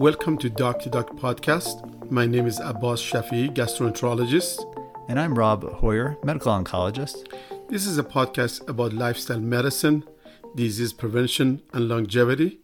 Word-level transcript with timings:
Welcome 0.00 0.38
to 0.38 0.48
Doc 0.48 0.80
to 0.80 0.88
Doc 0.88 1.10
podcast. 1.16 2.10
My 2.10 2.24
name 2.24 2.46
is 2.46 2.58
Abbas 2.58 3.02
Shafi, 3.02 3.54
gastroenterologist. 3.54 4.64
And 5.10 5.20
I'm 5.20 5.34
Rob 5.34 5.62
Hoyer, 5.74 6.16
medical 6.24 6.50
oncologist. 6.54 7.30
This 7.68 7.86
is 7.86 7.98
a 7.98 8.02
podcast 8.02 8.66
about 8.66 8.94
lifestyle 8.94 9.40
medicine, 9.40 10.04
disease 10.54 10.94
prevention, 10.94 11.60
and 11.74 11.86
longevity. 11.86 12.60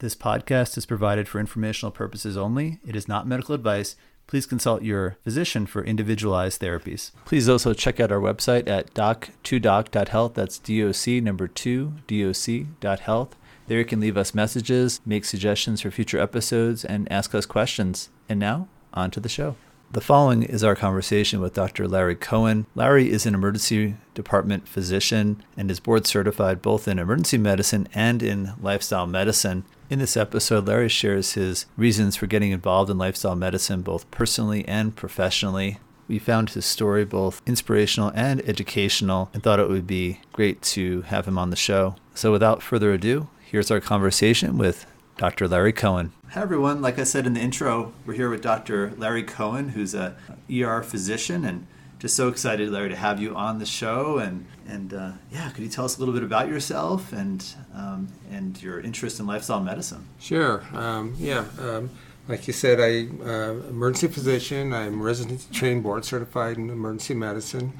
This 0.00 0.16
podcast 0.16 0.76
is 0.76 0.84
provided 0.84 1.28
for 1.28 1.38
informational 1.38 1.92
purposes 1.92 2.36
only. 2.36 2.80
It 2.84 2.96
is 2.96 3.06
not 3.06 3.24
medical 3.24 3.54
advice. 3.54 3.94
Please 4.26 4.44
consult 4.44 4.82
your 4.82 5.16
physician 5.22 5.66
for 5.66 5.84
individualized 5.84 6.60
therapies. 6.60 7.12
Please 7.24 7.48
also 7.48 7.72
check 7.72 8.00
out 8.00 8.10
our 8.10 8.18
website 8.18 8.68
at 8.68 8.94
doc2doc.health. 8.94 10.34
That's 10.34 10.58
DOC 10.58 11.22
number 11.22 11.46
2 11.46 11.92
doc.health. 12.08 13.36
There 13.70 13.78
you 13.78 13.84
can 13.84 14.00
leave 14.00 14.16
us 14.16 14.34
messages, 14.34 15.00
make 15.06 15.24
suggestions 15.24 15.80
for 15.80 15.92
future 15.92 16.18
episodes, 16.18 16.84
and 16.84 17.06
ask 17.08 17.36
us 17.36 17.46
questions. 17.46 18.08
And 18.28 18.40
now, 18.40 18.66
on 18.92 19.12
to 19.12 19.20
the 19.20 19.28
show. 19.28 19.54
The 19.92 20.00
following 20.00 20.42
is 20.42 20.64
our 20.64 20.74
conversation 20.74 21.40
with 21.40 21.54
Dr. 21.54 21.86
Larry 21.86 22.16
Cohen. 22.16 22.66
Larry 22.74 23.12
is 23.12 23.26
an 23.26 23.34
emergency 23.34 23.94
department 24.12 24.66
physician 24.66 25.44
and 25.56 25.70
is 25.70 25.78
board 25.78 26.04
certified 26.08 26.60
both 26.62 26.88
in 26.88 26.98
emergency 26.98 27.38
medicine 27.38 27.86
and 27.94 28.24
in 28.24 28.54
lifestyle 28.60 29.06
medicine. 29.06 29.64
In 29.88 30.00
this 30.00 30.16
episode, 30.16 30.66
Larry 30.66 30.88
shares 30.88 31.34
his 31.34 31.66
reasons 31.76 32.16
for 32.16 32.26
getting 32.26 32.50
involved 32.50 32.90
in 32.90 32.98
lifestyle 32.98 33.36
medicine 33.36 33.82
both 33.82 34.10
personally 34.10 34.66
and 34.66 34.96
professionally. 34.96 35.78
We 36.08 36.18
found 36.18 36.50
his 36.50 36.66
story 36.66 37.04
both 37.04 37.40
inspirational 37.46 38.10
and 38.16 38.40
educational 38.48 39.30
and 39.32 39.44
thought 39.44 39.60
it 39.60 39.68
would 39.68 39.86
be 39.86 40.22
great 40.32 40.60
to 40.62 41.02
have 41.02 41.28
him 41.28 41.38
on 41.38 41.50
the 41.50 41.56
show. 41.56 41.94
So, 42.16 42.32
without 42.32 42.64
further 42.64 42.92
ado, 42.92 43.28
Here's 43.50 43.68
our 43.72 43.80
conversation 43.80 44.58
with 44.58 44.86
Dr. 45.16 45.48
Larry 45.48 45.72
Cohen. 45.72 46.12
Hi, 46.28 46.40
everyone. 46.40 46.80
Like 46.80 47.00
I 47.00 47.02
said 47.02 47.26
in 47.26 47.34
the 47.34 47.40
intro, 47.40 47.92
we're 48.06 48.14
here 48.14 48.30
with 48.30 48.42
Dr. 48.42 48.92
Larry 48.96 49.24
Cohen, 49.24 49.70
who's 49.70 49.92
a 49.92 50.14
ER 50.48 50.84
physician, 50.84 51.44
and 51.44 51.66
just 51.98 52.14
so 52.14 52.28
excited, 52.28 52.70
Larry, 52.70 52.90
to 52.90 52.94
have 52.94 53.20
you 53.20 53.34
on 53.34 53.58
the 53.58 53.66
show. 53.66 54.18
And 54.18 54.46
and 54.68 54.94
uh, 54.94 55.12
yeah, 55.32 55.50
could 55.50 55.64
you 55.64 55.68
tell 55.68 55.84
us 55.84 55.96
a 55.96 55.98
little 55.98 56.14
bit 56.14 56.22
about 56.22 56.46
yourself 56.46 57.12
and 57.12 57.44
um, 57.74 58.06
and 58.30 58.62
your 58.62 58.78
interest 58.78 59.18
in 59.18 59.26
lifestyle 59.26 59.60
medicine? 59.60 60.06
Sure. 60.20 60.62
Um, 60.72 61.16
yeah. 61.18 61.44
Um, 61.58 61.90
like 62.28 62.46
you 62.46 62.52
said, 62.52 62.78
I'm 62.78 63.20
uh, 63.20 63.66
emergency 63.68 64.06
physician. 64.06 64.72
I'm 64.72 65.02
residency 65.02 65.52
trained, 65.52 65.82
board 65.82 66.04
certified 66.04 66.56
in 66.56 66.70
emergency 66.70 67.14
medicine. 67.14 67.72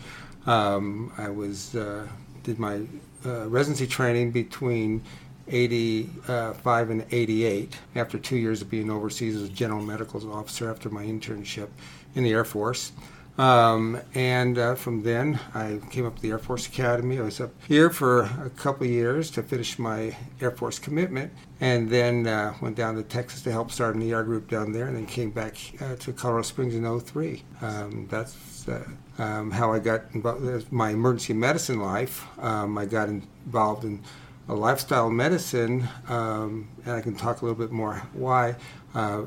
Um, 0.46 1.12
I 1.16 1.28
was 1.28 1.76
uh, 1.76 2.08
did 2.42 2.58
my 2.58 2.80
uh, 3.24 3.46
residency 3.46 3.86
training 3.86 4.32
between 4.32 5.04
85 5.50 6.90
and 6.90 7.04
88 7.10 7.76
after 7.96 8.18
two 8.18 8.36
years 8.36 8.62
of 8.62 8.70
being 8.70 8.90
overseas 8.90 9.36
as 9.36 9.42
a 9.42 9.52
general 9.52 9.82
medical 9.82 10.32
officer 10.32 10.70
after 10.70 10.88
my 10.88 11.04
internship 11.04 11.68
in 12.14 12.24
the 12.24 12.32
Air 12.32 12.44
Force. 12.44 12.92
Um, 13.38 13.98
and 14.14 14.58
uh, 14.58 14.74
from 14.74 15.02
then, 15.02 15.40
I 15.54 15.80
came 15.90 16.04
up 16.04 16.16
to 16.16 16.22
the 16.22 16.30
Air 16.30 16.38
Force 16.38 16.66
Academy. 16.66 17.18
I 17.18 17.22
was 17.22 17.40
up 17.40 17.52
here 17.66 17.88
for 17.88 18.24
a 18.24 18.50
couple 18.50 18.86
years 18.86 19.30
to 19.30 19.42
finish 19.42 19.78
my 19.78 20.14
Air 20.42 20.50
Force 20.50 20.78
commitment, 20.78 21.32
and 21.58 21.88
then 21.88 22.26
uh, 22.26 22.54
went 22.60 22.76
down 22.76 22.96
to 22.96 23.02
Texas 23.02 23.42
to 23.42 23.52
help 23.52 23.70
start 23.70 23.94
an 23.94 24.12
ER 24.12 24.24
group 24.24 24.50
down 24.50 24.72
there, 24.72 24.88
and 24.88 24.96
then 24.96 25.06
came 25.06 25.30
back 25.30 25.56
uh, 25.80 25.96
to 25.96 26.12
Colorado 26.12 26.42
Springs 26.42 26.74
in 26.74 27.00
03. 27.00 27.42
Um, 27.62 28.06
that's 28.10 28.68
uh, 28.68 28.84
um, 29.16 29.50
how 29.50 29.72
I 29.72 29.78
got 29.78 30.02
involved. 30.12 30.70
My 30.70 30.90
emergency 30.90 31.32
medicine 31.32 31.80
life. 31.80 32.26
Um, 32.38 32.76
I 32.76 32.84
got 32.84 33.08
involved 33.08 33.84
in 33.84 34.02
a 34.50 34.54
lifestyle 34.54 35.08
medicine, 35.08 35.88
um, 36.08 36.68
and 36.84 36.94
I 36.94 37.00
can 37.00 37.14
talk 37.14 37.40
a 37.40 37.44
little 37.44 37.58
bit 37.58 37.70
more 37.70 38.02
why 38.12 38.56
uh, 38.96 39.22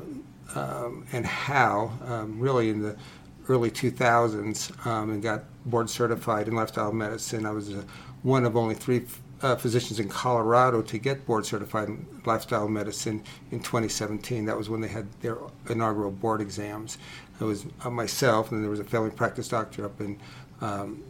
um, 0.54 1.06
and 1.12 1.24
how, 1.24 1.92
um, 2.04 2.38
really 2.38 2.68
in 2.68 2.82
the 2.82 2.94
early 3.48 3.70
2000s, 3.70 4.86
um, 4.86 5.10
and 5.10 5.22
got 5.22 5.44
board 5.64 5.88
certified 5.88 6.46
in 6.46 6.54
lifestyle 6.54 6.92
medicine. 6.92 7.46
I 7.46 7.52
was 7.52 7.72
a, 7.72 7.84
one 8.22 8.44
of 8.44 8.54
only 8.54 8.74
three 8.74 9.06
uh, 9.40 9.56
physicians 9.56 9.98
in 9.98 10.10
Colorado 10.10 10.82
to 10.82 10.98
get 10.98 11.24
board 11.24 11.46
certified 11.46 11.88
in 11.88 12.06
lifestyle 12.26 12.68
medicine 12.68 13.22
in 13.50 13.60
2017. 13.60 14.44
That 14.44 14.58
was 14.58 14.68
when 14.68 14.82
they 14.82 14.88
had 14.88 15.06
their 15.22 15.38
inaugural 15.70 16.10
board 16.10 16.42
exams. 16.42 16.98
It 17.40 17.44
was 17.44 17.64
uh, 17.82 17.88
myself, 17.88 18.52
and 18.52 18.62
there 18.62 18.70
was 18.70 18.80
a 18.80 18.84
family 18.84 19.10
practice 19.10 19.48
doctor 19.48 19.86
up 19.86 20.02
in 20.02 20.20
um, 20.60 21.02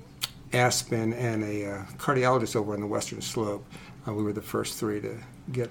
Aspen 0.52 1.12
and 1.14 1.42
a 1.42 1.66
uh, 1.66 1.82
cardiologist 1.98 2.54
over 2.54 2.74
on 2.74 2.80
the 2.80 2.86
Western 2.86 3.20
Slope. 3.20 3.66
Uh, 4.06 4.12
we 4.12 4.22
were 4.22 4.32
the 4.32 4.42
first 4.42 4.78
three 4.78 5.00
to 5.00 5.16
get 5.52 5.70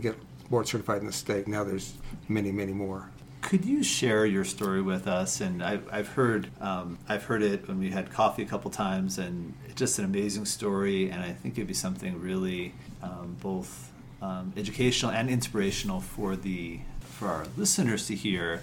get 0.00 0.16
board 0.50 0.68
certified 0.68 1.00
in 1.00 1.06
the 1.06 1.12
state. 1.12 1.48
Now 1.48 1.64
there's 1.64 1.94
many, 2.28 2.52
many 2.52 2.72
more. 2.72 3.10
Could 3.40 3.64
you 3.64 3.82
share 3.82 4.24
your 4.24 4.44
story 4.44 4.80
with 4.80 5.08
us? 5.08 5.40
And 5.40 5.62
I've, 5.64 5.86
I've 5.92 6.08
heard 6.08 6.48
um, 6.60 6.98
I've 7.08 7.24
heard 7.24 7.42
it 7.42 7.66
when 7.66 7.78
we 7.80 7.90
had 7.90 8.12
coffee 8.12 8.42
a 8.42 8.46
couple 8.46 8.70
times, 8.70 9.18
and 9.18 9.54
it's 9.64 9.74
just 9.74 9.98
an 9.98 10.04
amazing 10.04 10.44
story. 10.44 11.10
And 11.10 11.20
I 11.22 11.32
think 11.32 11.54
it'd 11.54 11.66
be 11.66 11.74
something 11.74 12.20
really 12.20 12.72
um, 13.02 13.36
both 13.40 13.90
um, 14.20 14.52
educational 14.56 15.10
and 15.10 15.28
inspirational 15.28 16.00
for 16.00 16.36
the 16.36 16.80
for 17.00 17.28
our 17.28 17.46
listeners 17.56 18.06
to 18.06 18.14
hear. 18.14 18.62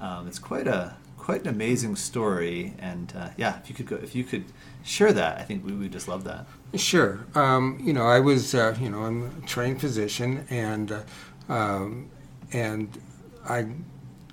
Um, 0.00 0.26
it's 0.26 0.40
quite 0.40 0.66
a 0.66 0.96
quite 1.16 1.42
an 1.42 1.48
amazing 1.48 1.96
story, 1.96 2.74
and 2.78 3.12
uh, 3.16 3.28
yeah, 3.36 3.58
if 3.58 3.68
you 3.68 3.74
could 3.74 3.86
go, 3.86 3.96
if 3.96 4.14
you 4.14 4.24
could 4.24 4.44
share 4.84 5.12
that, 5.12 5.38
I 5.38 5.42
think 5.42 5.64
we 5.64 5.72
would 5.72 5.92
just 5.92 6.08
love 6.08 6.24
that. 6.24 6.46
Sure. 6.74 7.20
Um, 7.34 7.78
you 7.82 7.92
know, 7.92 8.06
I 8.06 8.20
was, 8.20 8.54
uh, 8.54 8.76
you 8.80 8.90
know, 8.90 9.02
I'm 9.04 9.42
a 9.42 9.46
trained 9.46 9.80
physician, 9.80 10.46
and 10.50 10.92
uh, 10.92 11.02
um, 11.48 12.10
and 12.52 13.00
I 13.48 13.66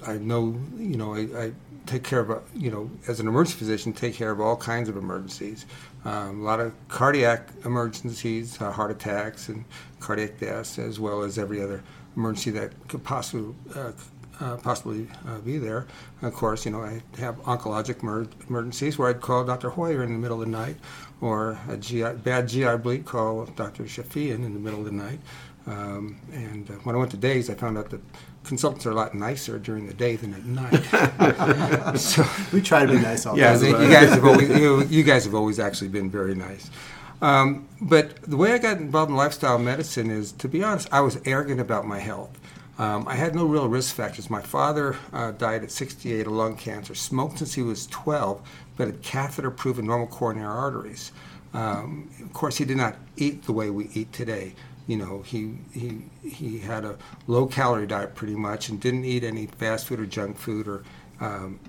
I 0.06 0.18
know, 0.18 0.60
you 0.76 0.98
know, 0.98 1.16
I, 1.16 1.20
I, 1.46 1.52
take 1.86 2.04
care 2.04 2.20
of, 2.22 2.50
you 2.56 2.72
know, 2.72 2.90
as 3.10 3.20
an 3.20 3.28
emergency 3.28 3.58
physician, 3.58 3.92
take 3.92 4.16
care 4.16 4.32
of 4.32 4.40
all 4.40 4.56
kinds 4.56 4.88
of 4.88 4.96
emergencies. 4.96 5.66
Um, 6.06 6.40
a 6.40 6.44
lot 6.44 6.62
of 6.62 6.74
cardiac 6.88 7.50
emergencies, 7.66 8.62
uh, 8.62 8.72
heart 8.72 8.92
attacks, 8.92 9.50
and 9.50 9.66
cardiac 10.00 10.40
deaths, 10.40 10.80
as 10.80 11.00
well 11.00 11.24
as 11.24 11.38
every 11.38 11.62
other 11.62 11.84
emergency 12.16 12.52
that 12.52 12.72
could 12.88 13.04
possibly 13.04 13.54
uh, 14.40 14.58
possibly 14.58 15.08
uh, 15.28 15.40
be 15.40 15.58
there. 15.58 15.88
Of 16.22 16.34
course, 16.34 16.66
you 16.66 16.72
know, 16.72 16.82
I 16.82 17.02
have 17.20 17.38
oncologic 17.44 18.02
emer- 18.04 18.28
emergencies 18.50 18.98
where 18.98 19.10
I'd 19.10 19.22
call 19.22 19.44
Dr. 19.44 19.70
Hoyer 19.70 20.04
in 20.04 20.14
the 20.14 20.20
middle 20.20 20.42
of 20.42 20.46
the 20.48 20.52
night, 20.52 20.78
or 21.22 21.58
a 21.70 21.78
GI, 21.78 22.14
bad 22.24 22.48
GI 22.48 22.78
bleed, 22.78 23.06
call 23.06 23.46
Dr. 23.46 23.84
Shafian 23.84 24.46
in 24.46 24.54
the 24.54 24.60
middle 24.60 24.80
of 24.80 24.86
the 24.86 24.92
night. 24.92 25.20
Um, 25.66 26.20
and 26.34 26.70
uh, 26.70 26.74
when 26.84 26.96
I 26.96 27.00
went 27.00 27.12
to 27.12 27.18
days, 27.18 27.50
I 27.50 27.54
found 27.54 27.78
out 27.78 27.90
that 27.92 28.02
consultants 28.44 28.86
are 28.86 28.92
a 28.92 28.96
lot 28.96 29.16
nicer 29.16 29.58
during 29.58 29.88
the 29.88 29.94
day 29.94 30.16
than 30.18 30.34
at 30.34 30.44
night. 30.46 31.98
so, 31.98 32.26
we 32.52 32.62
try 32.62 32.86
to 32.86 32.92
be 32.92 33.00
nice 33.00 33.26
all 33.26 33.36
the 33.36 33.42
time. 33.42 33.64
yeah, 33.64 33.82
you 33.82 33.90
guys 33.90 34.10
have 34.10 34.26
always 34.26 34.50
you, 34.50 34.84
you, 34.86 35.04
guys 35.04 35.24
have 35.24 35.34
always 35.34 35.60
actually 35.60 35.88
been 35.88 36.10
very 36.10 36.36
nice. 36.36 36.70
Um, 37.22 37.70
but 37.80 38.22
the 38.24 38.36
way 38.36 38.52
I 38.52 38.58
got 38.58 38.78
involved 38.78 39.10
in 39.10 39.16
lifestyle 39.16 39.58
medicine 39.58 40.12
is, 40.12 40.34
to 40.34 40.50
be 40.50 40.62
honest, 40.62 40.90
I 40.92 41.00
was 41.00 41.20
arrogant 41.24 41.62
about 41.62 41.88
my 41.88 42.00
health. 42.00 42.38
Um, 42.80 43.08
I 43.08 43.16
had 43.16 43.36
no 43.36 43.46
real 43.46 43.68
risk 43.68 43.96
factors. 43.96 44.30
My 44.30 44.42
father 44.42 44.96
uh, 45.12 45.32
died 45.32 45.64
at 45.64 45.72
68 45.72 46.26
of 46.26 46.34
lung 46.34 46.58
cancer, 46.58 46.96
smoked 46.96 47.38
since 47.38 47.54
he 47.54 47.62
was 47.62 47.86
12, 47.88 48.42
but 48.78 48.88
had 48.88 49.02
catheter 49.04 49.52
proven 49.52 49.86
normal 49.86 50.08
coronary 50.08 50.48
arteries. 50.48 51.12
Um, 51.54 52.10
of 52.24 52.34
course, 52.34 52.58
he 52.58 52.66
did 52.66 52.78
not 52.78 52.96
eat 53.16 53.44
the 53.44 53.54
way 53.54 53.70
we 53.70 53.90
eat 53.94 54.12
today. 54.12 54.56
You 54.88 54.98
know, 54.98 55.22
he, 55.22 55.60
he, 55.72 56.02
he 56.28 56.60
had 56.60 56.84
a 56.84 56.98
low 57.28 57.46
calorie 57.46 57.86
diet 57.86 58.16
pretty 58.16 58.36
much 58.36 58.70
and 58.70 58.80
didn't 58.80 59.06
eat 59.06 59.24
any 59.24 59.46
fast 59.46 59.88
food 59.88 60.00
or 60.00 60.06
junk 60.08 60.38
food 60.38 60.68
or, 60.68 60.84
um, 61.22 61.60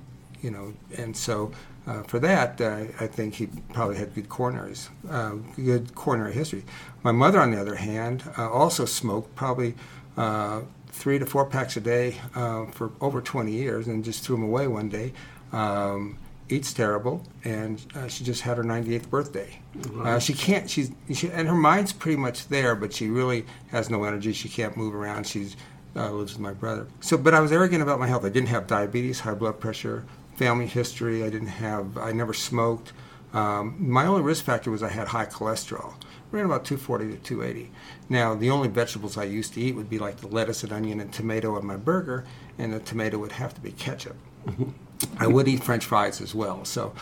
you 0.41 0.50
know, 0.50 0.72
and 0.97 1.15
so 1.15 1.53
uh, 1.86 2.03
for 2.04 2.19
that, 2.19 2.60
uh, 2.60 2.84
I 2.98 3.06
think 3.06 3.34
he 3.34 3.47
probably 3.72 3.97
had 3.97 4.15
good 4.15 4.28
coronaries, 4.28 4.88
uh, 5.10 5.34
good 5.56 5.94
coronary 5.94 6.32
history. 6.32 6.65
My 7.03 7.12
mother, 7.12 7.38
on 7.41 7.50
the 7.50 7.60
other 7.60 7.75
hand, 7.75 8.25
uh, 8.38 8.50
also 8.50 8.86
smoked 8.86 9.34
probably 9.34 9.74
uh, 10.16 10.62
three 10.94 11.18
to 11.18 11.26
four 11.26 11.44
packs 11.44 11.76
a 11.76 11.80
day 11.80 12.16
uh, 12.34 12.66
for 12.66 12.92
over 13.00 13.20
20 13.20 13.50
years 13.50 13.88
and 13.88 14.04
just 14.04 14.24
threw 14.24 14.36
them 14.36 14.44
away 14.44 14.66
one 14.68 14.88
day. 14.88 15.12
Um, 15.52 16.18
eats 16.48 16.72
terrible, 16.72 17.24
and 17.42 17.84
uh, 17.94 18.06
she 18.06 18.22
just 18.22 18.42
had 18.42 18.58
her 18.58 18.62
98th 18.64 19.08
birthday. 19.08 19.58
Uh, 19.98 20.18
she 20.18 20.34
can't. 20.34 20.68
She's 20.68 20.92
she, 21.12 21.30
and 21.30 21.48
her 21.48 21.54
mind's 21.54 21.92
pretty 21.92 22.16
much 22.16 22.48
there, 22.48 22.74
but 22.74 22.92
she 22.92 23.08
really 23.08 23.46
has 23.68 23.91
no 23.91 24.04
energy. 24.04 24.32
She 24.32 24.48
can't 24.48 24.76
move 24.76 24.94
around. 24.94 25.26
She's 25.26 25.56
uh, 25.96 26.10
lives 26.10 26.34
with 26.34 26.41
my 26.41 26.52
brother. 26.52 26.86
So, 27.00 27.16
but 27.16 27.34
I 27.34 27.41
was 27.41 27.50
arrogant 27.50 27.82
about 27.82 27.98
my 27.98 28.06
health. 28.06 28.24
I 28.24 28.28
didn't 28.28 28.48
have 28.48 28.66
diabetes, 28.66 29.20
high 29.20 29.34
blood 29.34 29.58
pressure, 29.58 30.04
family 30.36 30.66
history. 30.66 31.24
I 31.24 31.30
didn't 31.30 31.48
have. 31.48 31.96
I 31.96 32.12
never 32.12 32.34
smoked. 32.34 32.92
Um, 33.32 33.76
my 33.78 34.06
only 34.06 34.22
risk 34.22 34.44
factor 34.44 34.70
was 34.70 34.82
I 34.82 34.91
had 34.91 35.08
high 35.08 35.26
cholesterol 35.26 35.94
ran 36.34 36.45
about 36.45 36.65
240 36.65 37.13
to 37.13 37.16
280. 37.19 37.71
Now, 38.09 38.34
the 38.34 38.51
only 38.51 38.69
vegetables 38.69 39.16
I 39.16 39.25
used 39.25 39.54
to 39.54 39.60
eat 39.60 39.75
would 39.77 39.89
be 39.89 39.98
like 39.98 40.16
the 40.19 40.27
lettuce 40.27 40.65
and 40.65 40.72
onion 40.72 41.01
and 41.01 41.13
tomato 41.13 41.57
on 41.57 41.65
my 41.65 41.77
burger, 41.77 42.25
and 42.59 42.72
the 42.72 42.81
tomato 42.81 43.19
would 43.19 43.33
have 43.33 43.54
to 43.54 43.60
be 43.60 43.71
ketchup. 43.72 44.16
Mm-hmm. 44.47 44.71
I 45.19 45.27
would 45.27 45.48
eat 45.48 45.63
French 45.63 45.84
fries 45.84 46.21
as 46.21 46.34
well. 46.34 46.65
So, 46.65 46.92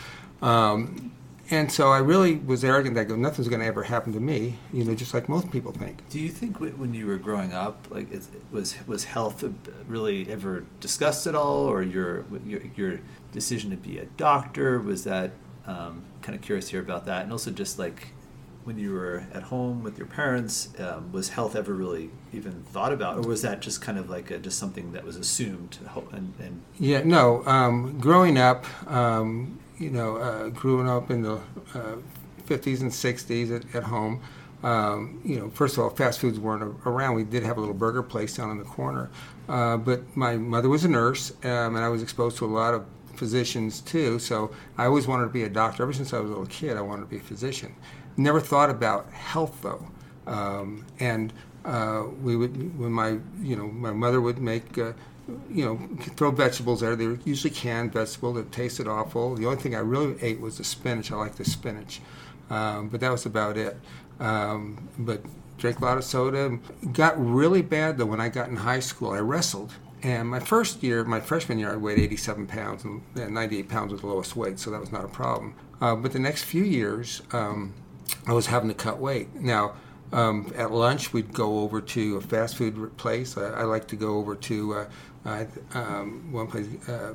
um, 0.41 1.11
and 1.49 1.71
so 1.71 1.91
I 1.91 1.97
really 1.97 2.35
was 2.35 2.63
arrogant. 2.63 2.97
I 2.97 3.03
go, 3.03 3.15
nothing's 3.15 3.47
going 3.49 3.59
to 3.59 3.65
ever 3.65 3.83
happen 3.83 4.13
to 4.13 4.19
me, 4.19 4.55
you 4.71 4.85
know, 4.85 4.95
just 4.95 5.13
like 5.13 5.27
most 5.27 5.51
people 5.51 5.71
think. 5.71 6.07
Do 6.09 6.19
you 6.19 6.29
think 6.29 6.59
when 6.59 6.93
you 6.93 7.05
were 7.05 7.17
growing 7.17 7.53
up, 7.53 7.87
like, 7.89 8.07
was 8.51 8.75
was 8.87 9.03
health 9.03 9.43
really 9.87 10.31
ever 10.31 10.63
discussed 10.79 11.27
at 11.27 11.35
all, 11.35 11.65
or 11.65 11.81
your 11.81 12.25
your, 12.45 12.61
your 12.75 12.99
decision 13.31 13.71
to 13.71 13.77
be 13.77 13.97
a 13.97 14.05
doctor 14.05 14.79
was 14.79 15.03
that? 15.03 15.31
Um, 15.65 16.03
kind 16.21 16.35
of 16.35 16.41
curious 16.41 16.67
here 16.67 16.81
about 16.81 17.05
that, 17.05 17.23
and 17.23 17.31
also 17.31 17.49
just 17.49 17.79
like 17.79 18.09
when 18.63 18.77
you 18.77 18.93
were 18.93 19.25
at 19.33 19.43
home 19.43 19.83
with 19.83 19.97
your 19.97 20.07
parents, 20.07 20.69
um, 20.79 21.11
was 21.11 21.29
health 21.29 21.55
ever 21.55 21.73
really 21.73 22.09
even 22.31 22.63
thought 22.63 22.93
about, 22.93 23.17
or 23.17 23.21
was 23.21 23.41
that 23.41 23.61
just 23.61 23.81
kind 23.81 23.97
of 23.97 24.09
like 24.09 24.31
a, 24.31 24.37
just 24.37 24.57
something 24.57 24.93
that 24.93 25.03
was 25.03 25.15
assumed? 25.15 25.77
And, 26.11 26.33
and 26.39 26.61
yeah, 26.79 27.01
no. 27.03 27.45
Um, 27.45 27.99
growing 27.99 28.37
up, 28.37 28.65
um, 28.89 29.59
you 29.77 29.89
know, 29.89 30.17
uh, 30.17 30.49
growing 30.49 30.89
up 30.89 31.11
in 31.11 31.23
the 31.23 31.35
uh, 31.73 31.97
50s 32.45 32.81
and 32.81 32.91
60s 32.91 33.55
at, 33.55 33.75
at 33.75 33.83
home, 33.83 34.21
um, 34.63 35.19
you 35.25 35.37
know, 35.37 35.49
first 35.49 35.77
of 35.77 35.83
all, 35.83 35.89
fast 35.89 36.19
foods 36.19 36.39
weren't 36.39 36.63
around. 36.85 37.15
We 37.15 37.25
did 37.25 37.43
have 37.43 37.57
a 37.57 37.59
little 37.59 37.75
burger 37.75 38.01
place 38.01 38.37
down 38.37 38.49
in 38.49 38.57
the 38.57 38.63
corner, 38.63 39.09
uh, 39.49 39.75
but 39.75 40.15
my 40.15 40.37
mother 40.37 40.69
was 40.69 40.85
a 40.85 40.87
nurse, 40.87 41.31
um, 41.43 41.75
and 41.75 41.79
I 41.79 41.89
was 41.89 42.01
exposed 42.01 42.37
to 42.37 42.45
a 42.45 42.47
lot 42.47 42.73
of 42.73 42.85
physicians 43.15 43.81
too. 43.81 44.19
So 44.19 44.51
I 44.77 44.85
always 44.85 45.05
wanted 45.05 45.25
to 45.25 45.29
be 45.29 45.43
a 45.43 45.49
doctor. 45.49 45.83
Ever 45.83 45.93
since 45.93 46.13
I 46.13 46.19
was 46.19 46.29
a 46.29 46.33
little 46.33 46.47
kid, 46.47 46.77
I 46.77 46.81
wanted 46.81 47.01
to 47.01 47.07
be 47.07 47.17
a 47.17 47.21
physician. 47.21 47.75
Never 48.17 48.39
thought 48.39 48.69
about 48.69 49.11
health 49.11 49.59
though, 49.61 49.87
um, 50.27 50.85
and 50.99 51.33
uh, 51.65 52.03
we 52.21 52.35
would 52.35 52.77
when 52.77 52.91
my 52.91 53.17
you 53.41 53.55
know 53.55 53.67
my 53.67 53.91
mother 53.91 54.21
would 54.21 54.39
make. 54.39 54.77
Uh, 54.77 54.93
you 55.49 55.63
know, 55.63 55.79
throw 56.17 56.31
vegetables 56.31 56.81
there. 56.81 56.97
They 56.97 57.07
were 57.07 57.17
usually 57.23 57.53
canned 57.53 57.93
vegetables 57.93 58.35
that 58.35 58.51
tasted 58.51 58.89
awful. 58.89 59.35
The 59.35 59.45
only 59.45 59.57
thing 59.61 59.73
I 59.73 59.79
really 59.79 60.21
ate 60.21 60.41
was 60.41 60.57
the 60.57 60.65
spinach. 60.65 61.13
I 61.13 61.15
like 61.15 61.35
the 61.35 61.45
spinach, 61.45 62.01
um, 62.49 62.89
but 62.89 62.99
that 62.99 63.09
was 63.09 63.25
about 63.25 63.55
it. 63.55 63.77
Um, 64.19 64.89
but 64.99 65.23
drank 65.57 65.79
a 65.79 65.85
lot 65.85 65.97
of 65.97 66.03
soda. 66.03 66.59
Got 66.91 67.13
really 67.17 67.61
bad 67.61 67.97
though 67.97 68.05
when 68.05 68.19
I 68.19 68.27
got 68.27 68.49
in 68.49 68.57
high 68.57 68.81
school. 68.81 69.11
I 69.11 69.19
wrestled, 69.19 69.71
and 70.03 70.27
my 70.27 70.39
first 70.39 70.83
year, 70.83 71.05
my 71.05 71.21
freshman 71.21 71.57
year, 71.57 71.71
I 71.71 71.77
weighed 71.77 71.97
87 71.97 72.45
pounds, 72.47 72.83
and 72.83 73.01
98 73.15 73.69
pounds 73.69 73.93
was 73.93 74.01
the 74.01 74.07
lowest 74.07 74.35
weight, 74.35 74.59
so 74.59 74.69
that 74.71 74.81
was 74.81 74.91
not 74.91 75.05
a 75.05 75.07
problem. 75.07 75.55
Uh, 75.79 75.95
but 75.95 76.11
the 76.11 76.19
next 76.19 76.43
few 76.43 76.63
years, 76.63 77.21
um, 77.31 77.73
I 78.27 78.33
was 78.33 78.47
having 78.47 78.69
to 78.69 78.75
cut 78.75 78.99
weight. 78.99 79.33
Now, 79.35 79.73
um, 80.11 80.53
at 80.55 80.71
lunch, 80.71 81.11
we'd 81.11 81.33
go 81.33 81.59
over 81.59 81.81
to 81.81 82.17
a 82.17 82.21
fast 82.21 82.55
food 82.55 82.95
place. 82.97 83.37
I, 83.37 83.45
I 83.49 83.63
like 83.63 83.87
to 83.87 83.95
go 83.95 84.17
over 84.17 84.35
to 84.35 84.73
uh, 84.73 84.85
uh, 85.25 85.45
um, 85.73 86.31
one 86.31 86.47
place, 86.47 86.67
uh, 86.87 87.13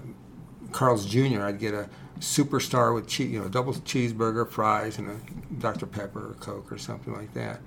Carl's 0.73 1.07
Jr. 1.07 1.43
I'd 1.43 1.59
get 1.59 1.75
a 1.75 1.89
superstar 2.19 2.95
with 2.95 3.07
cheese, 3.07 3.31
you 3.31 3.41
know, 3.41 3.49
double 3.49 3.73
cheeseburger, 3.73 4.49
fries, 4.49 4.99
and 4.99 5.11
a 5.11 5.17
Dr. 5.61 5.87
Pepper 5.87 6.31
or 6.31 6.35
Coke 6.35 6.71
or 6.73 6.79
something 6.79 7.15
like 7.15 7.33
that. 7.35 7.61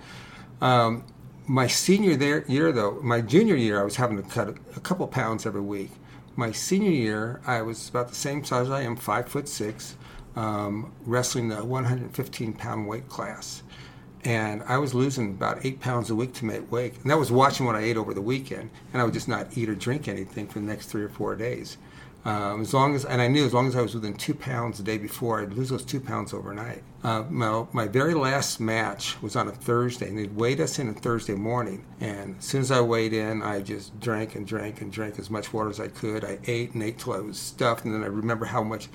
Um, 0.62 1.06
my 1.48 1.68
senior 1.68 2.16
there, 2.16 2.46
year, 2.48 2.72
though, 2.72 3.00
my 3.02 3.22
junior 3.22 3.56
year, 3.56 3.80
I 3.80 3.84
was 3.84 3.96
having 3.96 4.22
to 4.22 4.30
cut 4.30 4.50
a, 4.50 4.56
a 4.76 4.80
couple 4.80 5.08
pounds 5.08 5.46
every 5.46 5.62
week. 5.62 5.92
My 6.36 6.52
senior 6.52 6.92
year, 6.92 7.42
I 7.46 7.62
was 7.62 7.90
about 7.90 8.10
the 8.10 8.16
same 8.16 8.44
size 8.44 8.70
I 8.70 8.82
am, 8.82 8.96
five 8.96 9.28
foot 9.28 9.48
six, 9.48 9.96
um, 10.36 10.92
wrestling 11.06 11.50
the 11.50 11.64
115 11.64 12.54
pound 12.54 12.88
weight 12.88 13.08
class. 13.10 13.64
And 14.24 14.62
I 14.64 14.78
was 14.78 14.94
losing 14.94 15.32
about 15.32 15.66
eight 15.66 15.80
pounds 15.80 16.10
a 16.12 16.16
week 16.16 16.34
to 16.34 16.46
make 16.46 16.72
weight. 16.72 16.96
And 17.02 17.10
that 17.10 17.18
was 17.18 17.32
watching 17.32 17.66
what 17.66 17.76
I 17.76 17.82
ate 17.82 17.98
over 17.98 18.14
the 18.14 18.22
weekend. 18.22 18.70
And 18.94 19.02
I 19.02 19.06
would 19.06 19.14
just 19.14 19.28
not 19.28 19.58
eat 19.58 19.68
or 19.68 19.76
drink 19.76 20.08
anything 20.08 20.48
for 20.48 20.60
the 20.60 20.66
next 20.66 20.88
three 20.88 21.02
or 21.02 21.10
four 21.10 21.36
days. 21.36 21.78
Um, 22.24 22.62
as 22.62 22.72
long 22.74 22.94
as, 22.94 23.04
and 23.04 23.20
I 23.20 23.28
knew 23.28 23.46
as 23.46 23.54
long 23.54 23.68
as 23.68 23.76
I 23.76 23.82
was 23.82 23.96
within 23.96 24.14
two 24.14 24.36
pounds 24.36 24.78
the 24.78 24.84
day 24.84 25.00
before, 25.00 25.42
I'd 25.42 25.54
lose 25.54 25.70
those 25.70 25.84
two 25.84 26.00
pounds 26.00 26.34
overnight. 26.34 26.84
Uh, 27.04 27.24
my, 27.30 27.66
my 27.72 27.88
very 27.88 28.14
last 28.14 28.60
match 28.60 29.20
was 29.24 29.36
on 29.36 29.48
a 29.48 29.52
Thursday, 29.52 30.08
and 30.08 30.20
they'd 30.20 30.36
weighed 30.36 30.62
us 30.62 30.78
in 30.78 30.88
on 30.88 30.94
Thursday 30.94 31.34
morning. 31.34 31.84
And 32.00 32.38
as 32.38 32.46
soon 32.46 32.62
as 32.62 32.70
I 32.70 32.80
weighed 32.82 33.14
in, 33.14 33.42
I 33.42 33.62
just 33.62 34.00
drank 34.00 34.36
and 34.36 34.46
drank 34.46 34.82
and 34.82 34.92
drank 34.92 35.18
as 35.18 35.32
much 35.32 35.52
water 35.52 35.72
as 35.72 35.80
I 35.80 35.88
could. 35.88 36.24
I 36.24 36.38
ate 36.46 36.74
and 36.76 36.84
ate 36.84 37.00
till 37.00 37.14
I 37.14 37.20
was 37.20 37.40
stuffed, 37.40 37.86
and 37.86 37.94
then 37.94 38.04
I 38.04 38.08
remember 38.08 38.46
how 38.46 38.62
much, 38.62 38.88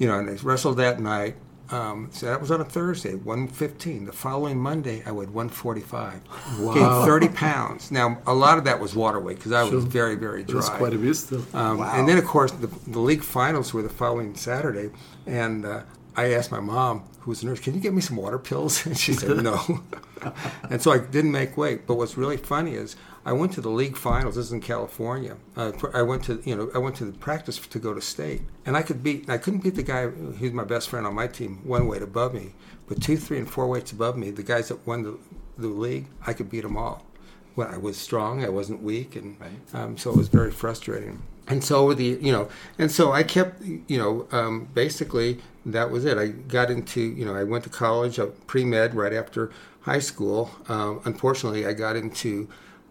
you 0.00 0.08
know, 0.08 0.18
and 0.18 0.28
I 0.28 0.32
wrestled 0.42 0.78
that 0.78 0.98
night. 0.98 1.36
Um, 1.68 2.08
so 2.10 2.26
that 2.26 2.40
was 2.40 2.50
on 2.50 2.60
a 2.60 2.64
Thursday, 2.64 3.14
115. 3.14 4.06
The 4.06 4.12
following 4.12 4.58
Monday, 4.58 5.04
I 5.06 5.12
weighed 5.12 5.30
145. 5.30 6.22
Wow. 6.58 6.74
Gained 6.74 7.04
30 7.06 7.28
pounds. 7.28 7.92
Now, 7.92 8.18
a 8.26 8.34
lot 8.34 8.58
of 8.58 8.64
that 8.64 8.80
was 8.80 8.96
water 8.96 9.20
weight 9.20 9.36
because 9.36 9.52
I 9.52 9.64
sure. 9.64 9.76
was 9.76 9.84
very, 9.84 10.16
very 10.16 10.42
dry. 10.42 10.62
That's 10.62 10.70
quite 10.70 10.94
a 10.94 10.98
bit 10.98 11.14
still. 11.14 11.44
Um, 11.54 11.78
wow. 11.78 11.92
And 11.94 12.08
then, 12.08 12.18
of 12.18 12.24
course, 12.24 12.50
the, 12.50 12.66
the, 12.88 12.98
league 12.98 13.22
finals 13.22 13.72
were 13.72 13.82
the 13.82 13.88
following 13.88 14.34
Saturday. 14.34 14.90
And 15.26 15.64
uh, 15.64 15.82
I 16.16 16.32
asked 16.32 16.50
my 16.50 16.60
mom, 16.60 17.04
who 17.20 17.30
was 17.30 17.44
a 17.44 17.46
nurse, 17.46 17.60
can 17.60 17.74
you 17.74 17.80
get 17.80 17.92
me 17.92 18.00
some 18.00 18.16
water 18.16 18.38
pills? 18.38 18.84
And 18.86 18.98
she 18.98 19.12
said, 19.12 19.36
no. 19.36 19.84
and 20.70 20.82
so 20.82 20.90
I 20.90 20.98
didn't 20.98 21.30
make 21.30 21.56
weight. 21.56 21.86
But 21.86 21.94
what's 21.94 22.16
really 22.16 22.38
funny 22.38 22.74
is 22.74 22.96
I 23.24 23.32
went 23.32 23.52
to 23.52 23.60
the 23.60 23.68
league 23.68 23.96
finals. 23.96 24.36
This 24.36 24.46
is 24.46 24.52
in 24.52 24.60
California. 24.60 25.36
Uh, 25.56 25.72
I 25.92 26.02
went 26.02 26.24
to 26.24 26.42
you 26.44 26.56
know 26.56 26.70
I 26.74 26.78
went 26.78 26.96
to 26.96 27.04
the 27.04 27.12
practice 27.12 27.58
to 27.58 27.78
go 27.78 27.92
to 27.92 28.00
state, 28.00 28.42
and 28.64 28.76
I 28.76 28.82
could 28.82 29.02
beat 29.02 29.28
I 29.28 29.38
couldn't 29.38 29.62
beat 29.62 29.74
the 29.74 29.82
guy 29.82 30.06
who's 30.08 30.52
my 30.52 30.64
best 30.64 30.88
friend 30.88 31.06
on 31.06 31.14
my 31.14 31.26
team 31.26 31.60
one 31.64 31.86
weight 31.86 32.02
above 32.02 32.34
me, 32.34 32.54
but 32.88 33.02
two, 33.02 33.16
three, 33.16 33.38
and 33.38 33.50
four 33.50 33.66
weights 33.66 33.92
above 33.92 34.16
me, 34.16 34.30
the 34.30 34.42
guys 34.42 34.68
that 34.68 34.86
won 34.86 35.02
the, 35.02 35.18
the 35.58 35.68
league, 35.68 36.06
I 36.26 36.32
could 36.32 36.50
beat 36.50 36.62
them 36.62 36.76
all. 36.76 37.04
When 37.54 37.66
I 37.66 37.76
was 37.76 37.96
strong, 37.96 38.44
I 38.44 38.48
wasn't 38.48 38.82
weak, 38.82 39.16
and 39.16 39.38
right. 39.40 39.74
um, 39.74 39.98
so 39.98 40.10
it 40.10 40.16
was 40.16 40.28
very 40.28 40.50
frustrating. 40.50 41.22
And 41.46 41.62
so 41.62 41.92
the 41.92 42.18
you 42.20 42.32
know, 42.32 42.48
and 42.78 42.90
so 42.90 43.12
I 43.12 43.22
kept 43.22 43.62
you 43.62 43.98
know 43.98 44.26
um, 44.32 44.68
basically 44.72 45.40
that 45.66 45.90
was 45.90 46.04
it. 46.04 46.16
I 46.16 46.28
got 46.28 46.70
into 46.70 47.00
you 47.00 47.24
know 47.24 47.34
I 47.34 47.44
went 47.44 47.64
to 47.64 47.70
college, 47.70 48.18
uh, 48.18 48.26
pre 48.46 48.64
med 48.64 48.94
right 48.94 49.12
after 49.12 49.50
high 49.82 49.98
school. 49.98 50.50
Um, 50.68 51.00
unfortunately, 51.04 51.66
I 51.66 51.72
got 51.72 51.96
into 51.96 52.48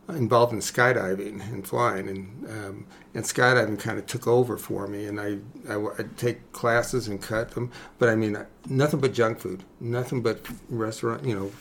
involved 0.10 0.54
in 0.54 0.60
skydiving 0.60 1.42
and 1.42 1.68
flying, 1.68 2.08
and 2.08 2.50
um, 2.50 2.86
and 3.14 3.24
skydiving 3.24 3.80
kind 3.80 3.98
of 4.00 4.06
took 4.06 4.28
over 4.28 4.58
for 4.58 4.88
me. 4.88 5.06
And 5.06 5.20
I, 5.20 5.38
I 5.72 5.78
would 5.78 6.18
take 6.18 6.52
classes 6.52 7.08
and 7.08 7.22
cut 7.22 7.52
them, 7.52 7.72
but 7.98 8.10
I 8.10 8.16
mean 8.16 8.38
nothing 8.68 9.00
but 9.00 9.14
junk 9.14 9.40
food, 9.40 9.64
nothing 9.80 10.22
but 10.22 10.46
restaurant, 10.70 11.26
you 11.26 11.36
know, 11.36 11.52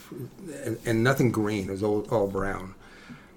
and, 0.64 0.78
and 0.84 1.04
nothing 1.04 1.30
green. 1.30 1.68
It 1.68 1.72
was 1.72 1.82
all, 1.82 2.06
all 2.10 2.26
brown. 2.26 2.74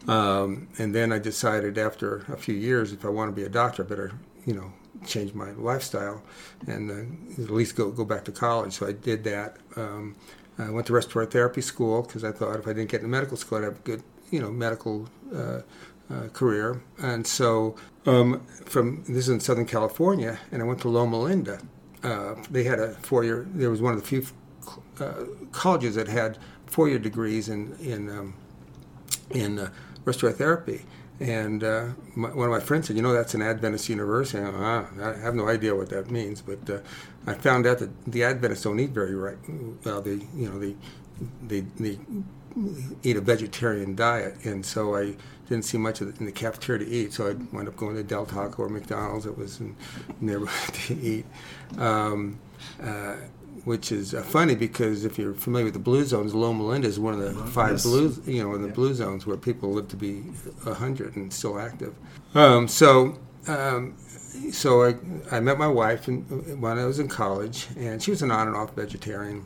Um, 0.08 0.68
and 0.78 0.96
then 0.96 1.14
I 1.14 1.19
decided 1.19 1.78
after 1.78 2.25
a 2.28 2.38
few 2.38 2.56
years, 2.56 2.92
if 2.92 3.06
I 3.06 3.10
want 3.10 3.30
to 3.30 3.36
be 3.36 3.46
a 3.46 3.50
doctor, 3.50 3.84
I 3.84 3.88
better 3.88 4.12
you 4.46 4.54
know 4.54 4.74
change 5.06 5.34
my 5.34 5.52
lifestyle 5.52 6.22
and 6.68 6.92
uh, 6.92 7.42
at 7.44 7.50
least 7.50 7.75
go 7.75 7.92
go 7.92 8.06
back 8.06 8.25
to 8.25 8.31
college. 8.31 8.74
So 8.74 8.88
I 8.88 8.92
did 8.92 9.24
that. 9.25 9.57
Um, 9.75 10.16
I 10.57 10.69
went 10.69 10.88
to 10.88 10.94
respiratory 10.94 11.28
therapy 11.28 11.62
school 11.62 12.04
because 12.04 12.24
I 12.24 12.31
thought 12.31 12.60
if 12.60 12.68
I 12.68 12.74
didn't 12.74 12.90
get 12.90 12.98
into 12.98 13.10
medical 13.10 13.38
school, 13.38 13.60
I'd 13.60 13.64
have 13.64 13.84
good 13.84 14.04
you 14.31 14.39
know 14.42 14.51
medical 14.51 15.07
uh, 15.35 15.61
uh, 16.09 16.28
career, 16.33 16.81
and 17.00 17.26
so 17.26 17.76
um, 18.06 18.45
from 18.66 19.04
this 19.04 19.28
is 19.28 19.30
in 19.30 19.40
Southern 19.40 19.66
California, 19.66 20.40
and 20.52 20.61
I 20.61 20.66
went 20.66 20.81
to 20.81 20.90
Loma 20.90 21.19
Linda. 21.19 21.61
Uh, 22.04 22.35
they 22.50 22.64
had 22.64 22.80
a 22.80 22.94
four-year. 22.95 23.45
There 23.54 23.69
was 23.69 23.81
one 23.81 23.94
of 23.94 24.02
the 24.02 24.07
few 24.07 24.26
uh, 25.00 25.26
colleges 25.52 25.95
that 25.95 26.07
had 26.07 26.40
four-year 26.66 27.00
degrees 27.00 27.50
in 27.50 27.76
in 27.80 28.09
um, 28.09 28.33
in 29.30 29.59
uh, 29.59 29.69
respiratory 30.06 30.38
therapy. 30.38 30.85
And 31.19 31.64
uh, 31.64 31.90
my, 32.16 32.30
one 32.30 32.47
of 32.47 32.52
my 32.52 32.59
friends 32.59 32.88
said, 32.88 32.95
"You 32.95 33.04
know, 33.04 33.14
that's 33.14 33.35
an 33.35 33.44
Adventist 33.44 33.88
university." 33.90 34.44
I, 34.44 34.50
ah, 34.50 34.85
I 35.00 35.18
have 35.19 35.35
no 35.35 35.47
idea 35.47 35.76
what 35.76 35.90
that 35.90 36.09
means, 36.09 36.42
but 36.42 36.68
uh, 36.68 36.80
I 37.28 37.35
found 37.35 37.68
out 37.68 37.78
that 37.78 37.92
the 38.06 38.23
Adventists 38.23 38.64
don't 38.64 38.80
eat 38.80 38.90
very 38.90 39.14
right. 39.14 39.38
Well, 39.85 40.02
they, 40.02 40.19
you 40.35 40.50
know, 40.50 40.57
they, 40.57 40.76
they, 41.47 41.59
they 41.80 42.00
eat 43.04 43.18
a 43.18 43.22
vegetarian 43.22 43.96
diet, 43.96 44.46
and 44.46 44.66
so 44.66 44.96
I 44.96 45.16
didn't 45.48 45.66
see 45.66 45.78
much 45.78 46.02
in 46.02 46.26
the 46.26 46.31
cafeteria 46.31 46.86
to 46.86 46.92
eat. 46.92 47.14
So 47.14 47.30
I 47.30 47.34
wound 47.54 47.68
up 47.68 47.76
going 47.76 47.96
to 47.96 48.04
Del 48.04 48.26
Taco 48.26 48.64
or 48.64 48.70
McDonald's. 48.70 49.26
It 49.26 49.38
was 49.38 49.60
in 49.60 49.76
neighborhood 50.20 50.74
to 50.88 51.00
eat, 51.00 51.26
um, 51.78 52.40
uh, 52.81 53.18
which 53.66 53.92
is 53.92 54.14
uh, 54.14 54.22
funny 54.24 54.56
because 54.56 55.06
if 55.06 55.18
you're 55.18 55.34
familiar 55.34 55.66
with 55.66 55.74
the 55.74 55.80
blue 55.80 56.06
zones, 56.06 56.34
Loma 56.34 56.64
Linda 56.64 56.88
is 56.88 57.00
one 57.00 57.14
of 57.14 57.20
the 57.20 57.34
five 57.52 57.74
yes. 57.74 57.84
blue, 57.84 58.16
you 58.26 58.44
know, 58.44 58.56
in 58.56 58.62
the 58.62 58.70
yeah. 58.70 58.74
blue 58.74 58.94
zones 58.94 59.26
where 59.26 59.38
people 59.38 59.72
live 59.72 59.88
to 59.90 59.98
be 59.98 60.24
hundred 60.64 61.16
and 61.16 61.31
still 61.31 61.60
active. 61.60 61.94
Um, 62.34 62.68
so. 62.68 63.20
Um, 63.48 63.98
so 64.52 64.84
I, 64.84 64.96
I 65.30 65.40
met 65.42 65.58
my 65.58 65.68
wife 65.68 66.08
in, 66.08 66.22
when 66.62 66.78
I 66.78 66.86
was 66.86 67.00
in 67.00 67.10
college, 67.10 67.68
and 67.76 68.02
she 68.02 68.12
was 68.12 68.22
an 68.22 68.31
on 68.31 68.48
and 68.48 68.56
off 68.56 68.74
vegetarian. 68.76 69.46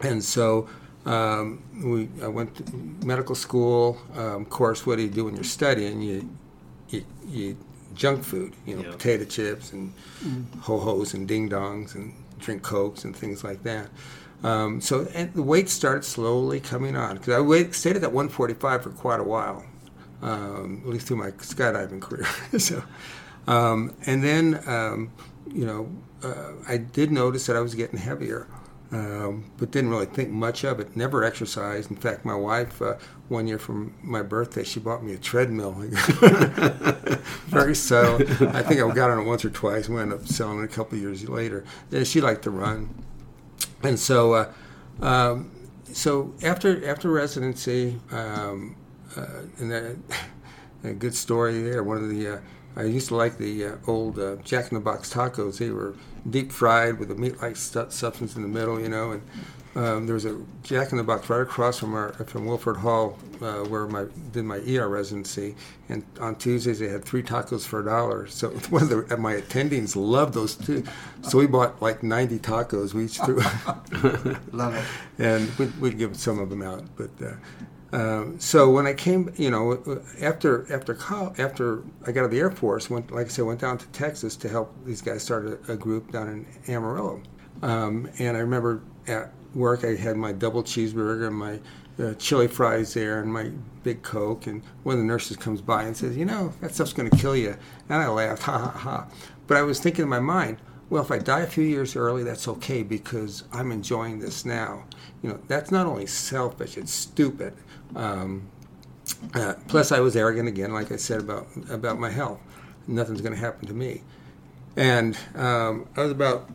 And 0.00 0.24
so 0.24 0.68
um, 1.04 1.62
we, 1.82 2.08
I 2.22 2.28
went 2.28 2.54
to 2.56 3.06
medical 3.06 3.34
school. 3.34 3.98
Um, 4.14 4.42
of 4.42 4.50
course, 4.50 4.86
what 4.86 4.96
do 4.96 5.02
you 5.02 5.10
do 5.10 5.24
when 5.24 5.34
you're 5.34 5.44
studying? 5.44 6.00
You, 6.00 6.28
you, 6.88 7.04
you 7.26 7.50
eat 7.50 7.56
junk 7.94 8.24
food, 8.24 8.54
you 8.66 8.76
know, 8.76 8.82
yep. 8.82 8.92
potato 8.92 9.24
chips 9.24 9.72
and 9.72 9.92
mm. 10.20 10.60
ho 10.60 10.78
hos 10.78 11.14
and 11.14 11.26
ding 11.28 11.48
dongs 11.48 11.94
and 11.94 12.14
drink 12.38 12.62
cokes 12.62 13.04
and 13.04 13.14
things 13.14 13.44
like 13.44 13.62
that. 13.64 13.88
Um, 14.42 14.80
so 14.80 15.06
and 15.14 15.32
the 15.34 15.42
weight 15.42 15.68
started 15.68 16.04
slowly 16.04 16.58
coming 16.60 16.96
on 16.96 17.16
because 17.16 17.34
I 17.34 17.40
wait, 17.40 17.74
stayed 17.74 17.96
at 17.96 18.02
that 18.02 18.12
145 18.12 18.82
for 18.82 18.90
quite 18.90 19.20
a 19.20 19.24
while, 19.24 19.64
um, 20.20 20.82
at 20.84 20.90
least 20.90 21.06
through 21.06 21.18
my 21.18 21.30
skydiving 21.32 22.00
career. 22.00 22.26
so, 22.58 22.82
um, 23.46 23.94
and 24.06 24.22
then 24.22 24.60
um, 24.66 25.12
you 25.52 25.64
know, 25.64 25.88
uh, 26.24 26.52
I 26.66 26.76
did 26.76 27.12
notice 27.12 27.46
that 27.46 27.56
I 27.56 27.60
was 27.60 27.74
getting 27.74 27.98
heavier. 27.98 28.46
Um, 28.92 29.50
but 29.56 29.70
didn't 29.70 29.90
really 29.90 30.06
think 30.06 30.28
much 30.30 30.64
of 30.64 30.78
it. 30.78 30.94
Never 30.94 31.24
exercised. 31.24 31.90
In 31.90 31.96
fact, 31.96 32.26
my 32.26 32.34
wife, 32.34 32.82
uh, 32.82 32.96
one 33.28 33.46
year 33.46 33.58
from 33.58 33.94
my 34.02 34.20
birthday, 34.22 34.64
she 34.64 34.80
bought 34.80 35.02
me 35.02 35.14
a 35.14 35.18
treadmill. 35.18 35.72
Very 37.46 37.74
subtle. 37.74 38.20
I 38.54 38.62
think 38.62 38.80
I 38.80 38.94
got 38.94 39.10
on 39.10 39.20
it 39.20 39.24
once 39.24 39.44
or 39.46 39.50
twice. 39.50 39.88
We 39.88 39.98
ended 39.98 40.20
up 40.20 40.28
selling 40.28 40.60
it 40.60 40.64
a 40.64 40.68
couple 40.68 40.98
years 40.98 41.26
later. 41.26 41.64
She 42.04 42.20
liked 42.20 42.42
to 42.42 42.50
run, 42.50 42.94
and 43.82 43.98
so, 43.98 44.34
uh, 44.34 44.52
um, 45.00 45.50
so 45.84 46.34
after 46.42 46.86
after 46.86 47.10
residency, 47.10 47.98
um, 48.10 48.76
uh, 49.16 49.26
and 49.58 50.04
a 50.84 50.92
good 50.92 51.14
story 51.14 51.62
there. 51.62 51.82
One 51.82 51.96
of 51.96 52.10
the 52.10 52.28
uh, 52.28 52.38
I 52.76 52.84
used 52.84 53.08
to 53.08 53.16
like 53.16 53.38
the 53.38 53.66
uh, 53.66 53.76
old 53.86 54.18
uh, 54.18 54.36
Jack 54.36 54.70
in 54.70 54.74
the 54.74 54.80
Box 54.80 55.12
tacos. 55.12 55.58
They 55.58 55.70
were 55.70 55.94
deep 56.28 56.52
fried 56.52 56.98
with 56.98 57.10
a 57.10 57.14
meat-like 57.14 57.56
stu- 57.56 57.90
substance 57.90 58.36
in 58.36 58.42
the 58.42 58.48
middle, 58.48 58.80
you 58.80 58.88
know. 58.88 59.12
And 59.12 59.22
um, 59.74 60.06
there 60.06 60.14
was 60.14 60.24
a 60.24 60.40
Jack 60.62 60.92
in 60.92 60.98
the 60.98 61.04
Box 61.04 61.28
right 61.28 61.42
across 61.42 61.78
from 61.78 61.94
our 61.94 62.12
from 62.12 62.46
Wilford 62.46 62.78
Hall, 62.78 63.18
uh, 63.40 63.64
where 63.64 63.84
I 63.96 64.06
did 64.32 64.44
my 64.44 64.58
ER 64.58 64.88
residency. 64.88 65.54
And 65.88 66.04
on 66.20 66.36
Tuesdays 66.36 66.78
they 66.78 66.88
had 66.88 67.04
three 67.04 67.22
tacos 67.22 67.66
for 67.66 67.80
a 67.80 67.84
dollar. 67.84 68.26
So 68.26 68.50
one 68.70 68.82
of 68.82 68.88
the, 68.88 69.16
my 69.16 69.34
attendings 69.34 69.94
loved 69.94 70.34
those 70.34 70.54
too. 70.54 70.84
So 71.22 71.38
we 71.38 71.46
bought 71.46 71.80
like 71.82 72.02
90 72.02 72.38
tacos. 72.38 72.94
We 72.94 73.04
each 73.04 73.18
threw. 73.18 73.36
Love 74.52 74.74
it. 74.74 74.84
And 75.18 75.48
we'd, 75.56 75.80
we'd 75.80 75.98
give 75.98 76.16
some 76.16 76.38
of 76.38 76.48
them 76.50 76.62
out, 76.62 76.84
but. 76.96 77.10
Um, 77.92 78.40
so 78.40 78.70
when 78.70 78.86
I 78.86 78.94
came, 78.94 79.32
you 79.36 79.50
know, 79.50 80.02
after 80.20 80.72
after 80.72 80.96
after 81.38 81.82
I 82.06 82.12
got 82.12 82.20
out 82.20 82.24
of 82.26 82.30
the 82.30 82.40
Air 82.40 82.50
Force, 82.50 82.88
went 82.88 83.10
like 83.10 83.26
I 83.26 83.28
said, 83.28 83.44
went 83.44 83.60
down 83.60 83.76
to 83.78 83.86
Texas 83.88 84.34
to 84.36 84.48
help 84.48 84.74
these 84.84 85.02
guys 85.02 85.22
start 85.22 85.46
a, 85.46 85.72
a 85.72 85.76
group 85.76 86.10
down 86.10 86.28
in 86.28 86.72
Amarillo. 86.74 87.22
Um, 87.60 88.08
and 88.18 88.36
I 88.36 88.40
remember 88.40 88.80
at 89.06 89.30
work 89.54 89.84
I 89.84 89.94
had 89.94 90.16
my 90.16 90.32
double 90.32 90.62
cheeseburger 90.62 91.26
and 91.26 91.36
my 91.36 91.60
uh, 92.02 92.14
chili 92.14 92.48
fries 92.48 92.94
there 92.94 93.20
and 93.20 93.30
my 93.30 93.50
big 93.82 94.02
Coke. 94.02 94.46
And 94.46 94.62
one 94.84 94.94
of 94.94 94.98
the 94.98 95.06
nurses 95.06 95.36
comes 95.36 95.60
by 95.60 95.82
and 95.82 95.94
says, 95.94 96.16
"You 96.16 96.24
know, 96.24 96.54
that 96.60 96.74
stuff's 96.74 96.94
going 96.94 97.10
to 97.10 97.16
kill 97.16 97.36
you." 97.36 97.56
And 97.90 98.02
I 98.02 98.08
laughed, 98.08 98.42
ha 98.44 98.56
ha 98.56 98.70
ha. 98.70 99.06
But 99.46 99.58
I 99.58 99.62
was 99.62 99.80
thinking 99.80 100.04
in 100.04 100.08
my 100.08 100.20
mind, 100.20 100.56
well, 100.92 101.02
if 101.02 101.10
I 101.10 101.18
die 101.18 101.40
a 101.40 101.46
few 101.46 101.64
years 101.64 101.96
early, 101.96 102.22
that's 102.22 102.46
okay 102.46 102.82
because 102.82 103.44
I'm 103.50 103.72
enjoying 103.72 104.18
this 104.18 104.44
now. 104.44 104.84
You 105.22 105.30
know, 105.30 105.40
that's 105.48 105.70
not 105.70 105.86
only 105.86 106.04
selfish; 106.04 106.76
it's 106.76 106.92
stupid. 106.92 107.54
Um, 107.96 108.50
uh, 109.32 109.54
plus, 109.68 109.90
I 109.90 110.00
was 110.00 110.16
arrogant 110.16 110.48
again, 110.48 110.70
like 110.70 110.92
I 110.92 110.96
said 110.96 111.20
about 111.20 111.46
about 111.70 111.98
my 111.98 112.10
health. 112.10 112.40
Nothing's 112.86 113.22
going 113.22 113.32
to 113.32 113.40
happen 113.40 113.66
to 113.68 113.72
me. 113.72 114.02
And 114.76 115.16
um, 115.34 115.88
I 115.96 116.02
was 116.02 116.10
about 116.10 116.50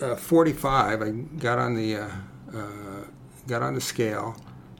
uh, 0.00 0.16
45. 0.16 1.02
I 1.02 1.10
got 1.10 1.58
on 1.58 1.74
the 1.74 1.96
uh, 1.96 2.08
uh, 2.54 3.04
got 3.46 3.62
on 3.62 3.74
the 3.74 3.82
scale, 3.82 4.34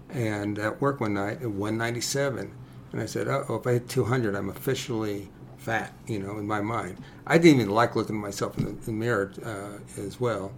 and 0.09 0.59
at 0.59 0.81
work 0.81 0.99
one 0.99 1.13
night 1.13 1.43
at 1.43 1.51
197, 1.51 2.51
and 2.93 3.01
I 3.03 3.05
said, 3.05 3.29
"Oh, 3.29 3.61
if 3.61 3.67
I 3.67 3.73
hit 3.73 3.91
200, 3.91 4.35
I'm 4.35 4.49
officially 4.49 5.29
fat." 5.69 5.93
You 6.07 6.19
know, 6.21 6.39
in 6.39 6.47
my 6.47 6.61
mind, 6.61 6.99
I 7.27 7.39
didn't 7.39 7.61
even 7.61 7.73
like 7.73 7.97
looking 7.97 8.17
at 8.17 8.23
myself 8.23 8.57
in 8.59 8.65
the, 8.65 8.71
in 8.71 8.81
the 8.81 8.93
mirror 8.93 9.33
uh, 9.45 10.01
as 10.01 10.19
well. 10.21 10.53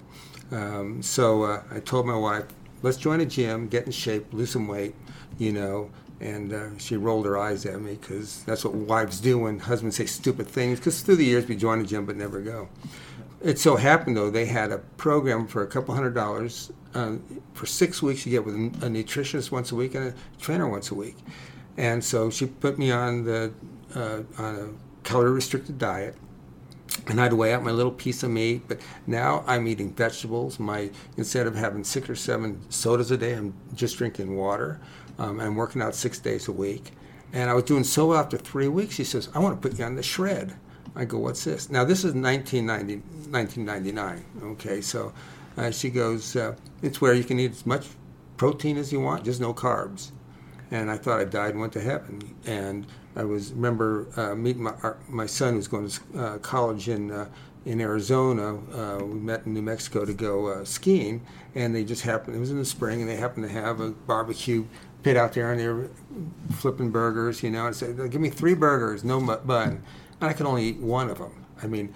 Um, 0.53 1.03
so 1.03 1.45
uh, 1.45 1.63
I 1.71 1.81
told 1.81 2.07
my 2.07 2.17
wife, 2.17 2.47
"Let's 2.83 2.97
join 2.97 3.21
a 3.21 3.27
gym, 3.27 3.69
get 3.69 3.87
in 3.87 3.93
shape, 3.93 4.33
lose 4.33 4.51
some 4.51 4.69
weight." 4.69 4.95
you 5.41 5.53
know. 5.53 5.91
And 6.21 6.53
uh, 6.53 6.77
she 6.77 6.99
rolled 6.99 7.25
her 7.25 7.39
eyes 7.39 7.65
at 7.65 7.81
me 7.81 7.95
because 7.95 8.45
that's 8.45 8.63
what 8.63 8.75
wives 8.75 9.21
do 9.21 9.39
when 9.39 9.59
husbands 9.59 9.97
say 9.97 10.05
stupid 10.05 10.47
things. 10.47 10.79
Because 10.79 11.01
through 11.01 11.17
the 11.17 11.25
years 11.25 11.49
we 11.49 11.57
join 11.57 11.81
a 11.81 11.85
gym 11.85 12.05
but 12.05 12.15
never 12.15 12.41
go. 12.41 12.69
It 13.43 13.59
so 13.59 13.77
happened 13.77 14.19
though 14.19 14.31
they 14.31 14.45
had 14.45 14.71
a 14.71 14.79
program 14.99 15.47
for 15.47 15.63
a 15.63 15.67
couple 15.67 15.95
hundred 15.95 16.15
dollars 16.15 16.71
uh, 16.95 17.15
for 17.55 17.65
six 17.65 18.03
weeks. 18.03 18.27
You 18.27 18.33
get 18.33 18.45
with 18.45 18.55
a 18.55 18.89
nutritionist 18.91 19.51
once 19.51 19.73
a 19.73 19.75
week 19.75 19.95
and 19.95 20.09
a 20.09 20.15
trainer 20.39 20.69
once 20.69 20.91
a 20.91 20.95
week. 20.95 21.17
And 21.79 22.05
so 22.05 22.29
she 22.29 22.45
put 22.45 22.79
me 22.79 22.91
on 22.91 23.25
the 23.25 23.51
uh, 23.95 24.21
on 24.37 24.55
a 24.57 24.90
calorie 25.05 25.33
restricted 25.33 25.79
diet 25.79 26.17
and 27.07 27.21
I'd 27.21 27.33
weigh 27.33 27.55
out 27.55 27.63
my 27.63 27.71
little 27.71 27.93
piece 27.93 28.23
of 28.23 28.31
meat. 28.31 28.63
But 28.69 28.81
now 29.07 29.45
I'm 29.47 29.67
eating 29.67 29.93
vegetables. 29.93 30.59
My 30.59 30.91
instead 31.17 31.47
of 31.47 31.55
having 31.55 31.85
six 31.85 32.09
or 32.09 32.17
seven 32.17 32.61
sodas 32.71 33.11
a 33.11 33.17
day, 33.17 33.35
I'm 33.35 33.55
just 33.75 33.97
drinking 33.99 34.37
water. 34.37 34.81
Um, 35.19 35.41
I'm 35.41 35.57
working 35.57 35.83
out 35.83 35.95
six 35.95 36.19
days 36.19 36.49
a 36.49 36.53
week. 36.53 36.93
And 37.33 37.49
I 37.49 37.55
was 37.55 37.65
doing 37.65 37.85
so 37.85 38.09
well 38.09 38.19
after 38.19 38.37
three 38.37 38.69
weeks. 38.69 38.97
He 38.97 39.05
says, 39.05 39.29
I 39.35 39.39
want 39.39 39.61
to 39.61 39.69
put 39.69 39.79
you 39.79 39.85
on 39.85 39.95
the 39.95 40.03
shred. 40.03 40.57
I 40.97 41.05
go, 41.05 41.19
what's 41.19 41.45
this? 41.45 41.71
Now, 41.71 41.85
this 41.85 42.01
is 42.01 42.15
1990, 42.15 42.97
1999. 43.31 44.25
Okay, 44.53 44.81
so 44.81 45.13
uh, 45.57 45.71
she 45.71 45.91
goes, 45.91 46.35
uh, 46.35 46.57
it's 46.83 47.01
where 47.01 47.15
you 47.15 47.23
can 47.23 47.39
eat 47.39 47.53
as 47.53 47.65
much 47.65 47.87
protein 48.37 48.77
as 48.77 48.93
you 48.93 48.99
want, 48.99 49.25
just 49.25 49.41
no 49.41 49.55
carbs. 49.55 50.11
And 50.73 50.91
I 50.91 50.97
thought 50.97 51.21
I 51.21 51.25
died 51.25 51.53
and 51.53 51.61
went 51.61 51.73
to 51.75 51.81
heaven. 51.81 52.35
And 52.45 52.87
I 53.17 53.25
was 53.25 53.53
remember 53.53 54.07
uh, 54.17 54.35
meeting 54.35 54.63
my, 54.63 54.75
our, 54.83 54.97
my 55.09 55.27
son 55.27 55.55
who's 55.55 55.69
going 55.69 55.89
to 55.89 56.01
uh, 56.19 56.39
college 56.39 56.89
in 56.89 57.11
uh, 57.11 57.27
in 57.65 57.81
Arizona. 57.81 58.57
Uh, 58.73 59.05
we 59.05 59.19
met 59.19 59.47
in 59.47 59.55
New 59.55 59.63
Mexico 59.63 60.05
to 60.05 60.15
go 60.15 60.47
uh, 60.47 60.65
skiing, 60.65 61.27
and 61.55 61.75
they 61.75 61.85
just 61.85 62.03
happened. 62.03 62.37
It 62.37 62.41
was 62.41 62.51
in 62.51 62.59
the 62.59 62.65
spring, 62.65 63.01
and 63.01 63.11
they 63.11 63.17
happened 63.17 63.47
to 63.47 63.53
have 63.53 63.81
a 63.81 63.91
barbecue 63.91 64.65
pit 65.03 65.17
out 65.17 65.33
there 65.33 65.51
and 65.51 65.61
they 65.61 65.69
were 65.69 65.91
flipping 66.53 66.91
burgers, 66.91 67.43
you 67.43 67.51
know, 67.51 67.67
and 67.67 67.77
said, 67.77 67.97
give 68.11 68.21
me 68.21 68.31
three 68.31 68.55
burgers, 68.55 69.05
no 69.05 69.21
bun. 69.21 69.83
And 70.21 70.31
I 70.31 70.33
could 70.33 70.47
only 70.47 70.65
eat 70.65 70.77
one 70.77 71.09
of 71.09 71.19
them. 71.19 71.47
I 71.63 71.67
mean, 71.67 71.95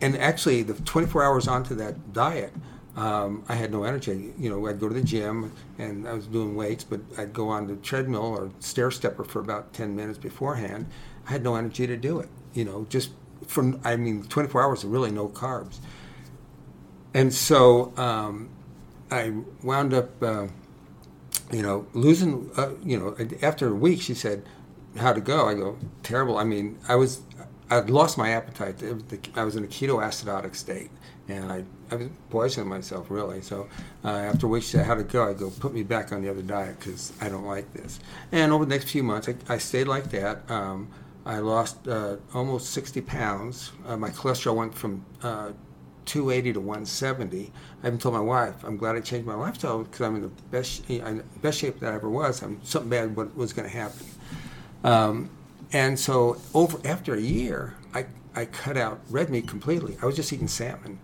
and 0.00 0.16
actually, 0.16 0.62
the 0.62 0.74
24 0.74 1.22
hours 1.22 1.48
onto 1.48 1.74
that 1.76 2.12
diet, 2.12 2.52
um, 2.96 3.44
I 3.48 3.54
had 3.54 3.72
no 3.72 3.84
energy. 3.84 4.32
You 4.38 4.50
know, 4.50 4.66
I'd 4.66 4.80
go 4.80 4.88
to 4.88 4.94
the 4.94 5.02
gym 5.02 5.52
and 5.78 6.06
I 6.06 6.12
was 6.12 6.26
doing 6.26 6.54
weights, 6.54 6.84
but 6.84 7.00
I'd 7.18 7.32
go 7.32 7.48
on 7.48 7.66
the 7.66 7.76
treadmill 7.76 8.22
or 8.22 8.50
stair 8.60 8.90
stepper 8.90 9.24
for 9.24 9.40
about 9.40 9.72
10 9.72 9.96
minutes 9.96 10.18
beforehand. 10.18 10.86
I 11.26 11.32
had 11.32 11.42
no 11.42 11.56
energy 11.56 11.86
to 11.86 11.96
do 11.96 12.20
it. 12.20 12.28
You 12.52 12.64
know, 12.64 12.86
just 12.88 13.10
from, 13.46 13.80
I 13.84 13.96
mean, 13.96 14.22
24 14.24 14.62
hours 14.62 14.84
of 14.84 14.90
really 14.90 15.10
no 15.10 15.28
carbs. 15.28 15.78
And 17.12 17.32
so 17.32 17.92
um, 17.96 18.50
I 19.10 19.32
wound 19.62 19.94
up. 19.94 20.22
Uh, 20.22 20.46
you 21.52 21.62
know, 21.62 21.86
losing, 21.92 22.50
uh, 22.56 22.70
you 22.82 22.98
know, 22.98 23.16
after 23.42 23.68
a 23.68 23.74
week, 23.74 24.00
she 24.00 24.14
said, 24.14 24.44
how'd 24.96 25.18
it 25.18 25.24
go? 25.24 25.48
I 25.48 25.54
go, 25.54 25.78
terrible. 26.02 26.38
I 26.38 26.44
mean, 26.44 26.78
I 26.88 26.96
was, 26.96 27.20
I'd 27.70 27.90
lost 27.90 28.16
my 28.18 28.30
appetite. 28.30 28.82
I 29.34 29.44
was 29.44 29.56
in 29.56 29.64
a 29.64 29.66
ketoacidotic 29.66 30.54
state, 30.54 30.90
and 31.28 31.52
I, 31.52 31.64
I 31.94 31.96
was 31.96 32.08
poisoning 32.28 32.68
myself, 32.68 33.08
really. 33.08 33.40
So 33.40 33.68
uh, 34.04 34.08
after 34.08 34.46
a 34.46 34.48
week, 34.48 34.64
she 34.64 34.70
said, 34.70 34.86
how'd 34.86 34.98
it 34.98 35.08
go? 35.08 35.28
I 35.28 35.32
go, 35.32 35.50
put 35.50 35.72
me 35.72 35.84
back 35.84 36.12
on 36.12 36.22
the 36.22 36.28
other 36.28 36.42
diet 36.42 36.78
because 36.78 37.12
I 37.20 37.28
don't 37.28 37.46
like 37.46 37.72
this. 37.72 38.00
And 38.32 38.52
over 38.52 38.64
the 38.64 38.74
next 38.74 38.90
few 38.90 39.04
months, 39.04 39.28
I, 39.28 39.36
I 39.48 39.58
stayed 39.58 39.86
like 39.86 40.10
that. 40.10 40.50
Um, 40.50 40.88
I 41.24 41.38
lost 41.38 41.86
uh, 41.86 42.16
almost 42.34 42.70
60 42.70 43.00
pounds. 43.02 43.70
Uh, 43.86 43.96
my 43.96 44.10
cholesterol 44.10 44.56
went 44.56 44.74
from 44.74 45.04
uh, 45.22 45.52
280 46.06 46.54
to 46.54 46.60
170. 46.60 47.52
I 47.82 47.86
even 47.86 47.98
told 47.98 48.14
my 48.14 48.20
wife, 48.20 48.64
I'm 48.64 48.76
glad 48.76 48.96
I 48.96 49.00
changed 49.00 49.26
my 49.26 49.34
lifestyle 49.34 49.84
because 49.84 50.00
I'm 50.00 50.16
in 50.16 50.22
the 50.22 50.28
best, 50.50 50.82
best 51.42 51.58
shape 51.58 51.78
that 51.78 51.92
I 51.92 51.96
ever 51.96 52.10
was. 52.10 52.42
I'm, 52.42 52.60
something 52.64 52.90
bad 52.90 53.16
was 53.36 53.52
going 53.52 53.70
to 53.70 53.74
happen. 53.74 54.06
Um, 54.82 55.30
and 55.72 55.98
so 55.98 56.40
over 56.52 56.78
after 56.84 57.14
a 57.14 57.20
year, 57.20 57.76
I, 57.94 58.06
I 58.34 58.46
cut 58.46 58.76
out 58.76 59.00
red 59.08 59.30
meat 59.30 59.46
completely. 59.46 59.96
I 60.02 60.06
was 60.06 60.16
just 60.16 60.32
eating 60.32 60.48
salmon 60.48 60.98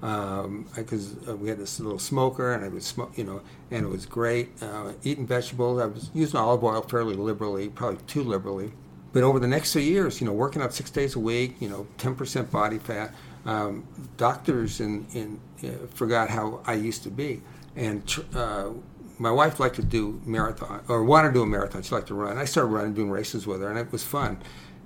because 0.00 1.12
um, 1.12 1.24
uh, 1.28 1.36
we 1.36 1.48
had 1.48 1.58
this 1.58 1.80
little 1.80 1.98
smoker 1.98 2.52
and 2.52 2.64
I 2.64 2.68
would 2.68 2.82
smoke, 2.82 3.16
you 3.16 3.24
know, 3.24 3.40
and 3.70 3.84
it 3.84 3.88
was 3.88 4.06
great. 4.06 4.62
Uh, 4.62 4.92
eating 5.02 5.26
vegetables, 5.26 5.80
I 5.80 5.86
was 5.86 6.10
using 6.14 6.38
olive 6.38 6.62
oil 6.62 6.82
fairly 6.82 7.14
liberally, 7.14 7.68
probably 7.68 7.98
too 8.06 8.22
liberally. 8.22 8.72
But 9.12 9.22
over 9.22 9.38
the 9.38 9.46
next 9.46 9.72
two 9.72 9.80
years, 9.80 10.20
you 10.20 10.26
know, 10.26 10.32
working 10.32 10.60
out 10.60 10.74
six 10.74 10.90
days 10.90 11.16
a 11.16 11.18
week, 11.18 11.56
you 11.60 11.68
know, 11.68 11.86
10% 11.98 12.50
body 12.50 12.78
fat, 12.78 13.14
um, 13.46 13.86
doctors 14.16 14.80
in, 14.80 15.06
in, 15.14 15.40
uh, 15.64 15.86
forgot 15.94 16.28
how 16.28 16.60
I 16.66 16.74
used 16.74 17.02
to 17.04 17.10
be. 17.10 17.40
And 17.76 18.02
uh, 18.34 18.70
my 19.18 19.30
wife 19.30 19.58
liked 19.58 19.76
to 19.76 19.82
do 19.82 20.20
marathon, 20.26 20.82
or 20.88 21.04
wanted 21.04 21.28
to 21.28 21.34
do 21.34 21.42
a 21.42 21.46
marathon. 21.46 21.82
She 21.82 21.94
liked 21.94 22.08
to 22.08 22.14
run. 22.14 22.36
I 22.36 22.44
started 22.44 22.68
running, 22.68 22.94
doing 22.94 23.10
races 23.10 23.46
with 23.46 23.62
her, 23.62 23.70
and 23.70 23.78
it 23.78 23.90
was 23.90 24.04
fun. 24.04 24.38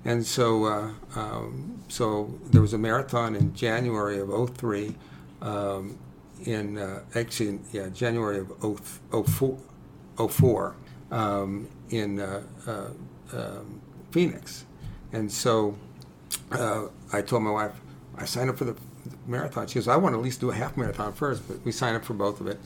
And 0.04 0.26
so, 0.26 0.64
uh, 0.64 0.90
um, 1.14 1.83
so 1.88 2.38
there 2.50 2.62
was 2.62 2.73
a 2.73 2.78
marathon 2.78 3.37
in 3.37 3.54
January 3.54 4.19
of 4.19 4.57
03, 4.57 4.95
um, 5.42 5.99
in 6.45 6.78
uh, 6.78 7.00
actually, 7.14 7.61
yeah, 7.73 7.88
January 7.88 8.38
of 8.38 9.00
04, 9.26 9.59
04 10.28 10.76
um, 11.11 11.69
in 11.90 12.21
uh, 12.21 12.42
uh, 12.66 12.90
um, 13.33 13.80
Phoenix. 14.11 14.64
And 15.12 15.30
so 15.30 15.76
uh, 16.52 16.87
I 17.12 17.23
told 17.23 17.42
my 17.42 17.50
wife, 17.50 17.73
I 18.16 18.25
signed 18.25 18.50
up 18.50 18.57
for 18.57 18.64
the 18.64 18.76
marathon. 19.26 19.66
She 19.66 19.75
goes, 19.75 19.88
I 19.88 19.97
want 19.97 20.14
to 20.14 20.19
at 20.19 20.25
least 20.25 20.40
do 20.40 20.50
a 20.50 20.54
half 20.54 20.76
marathon 20.76 21.12
first, 21.12 21.47
but 21.47 21.64
we 21.64 21.73
signed 21.73 21.97
up 21.97 22.04
for 22.04 22.14
both 22.14 22.40
of 22.40 22.47
it. 22.47 22.59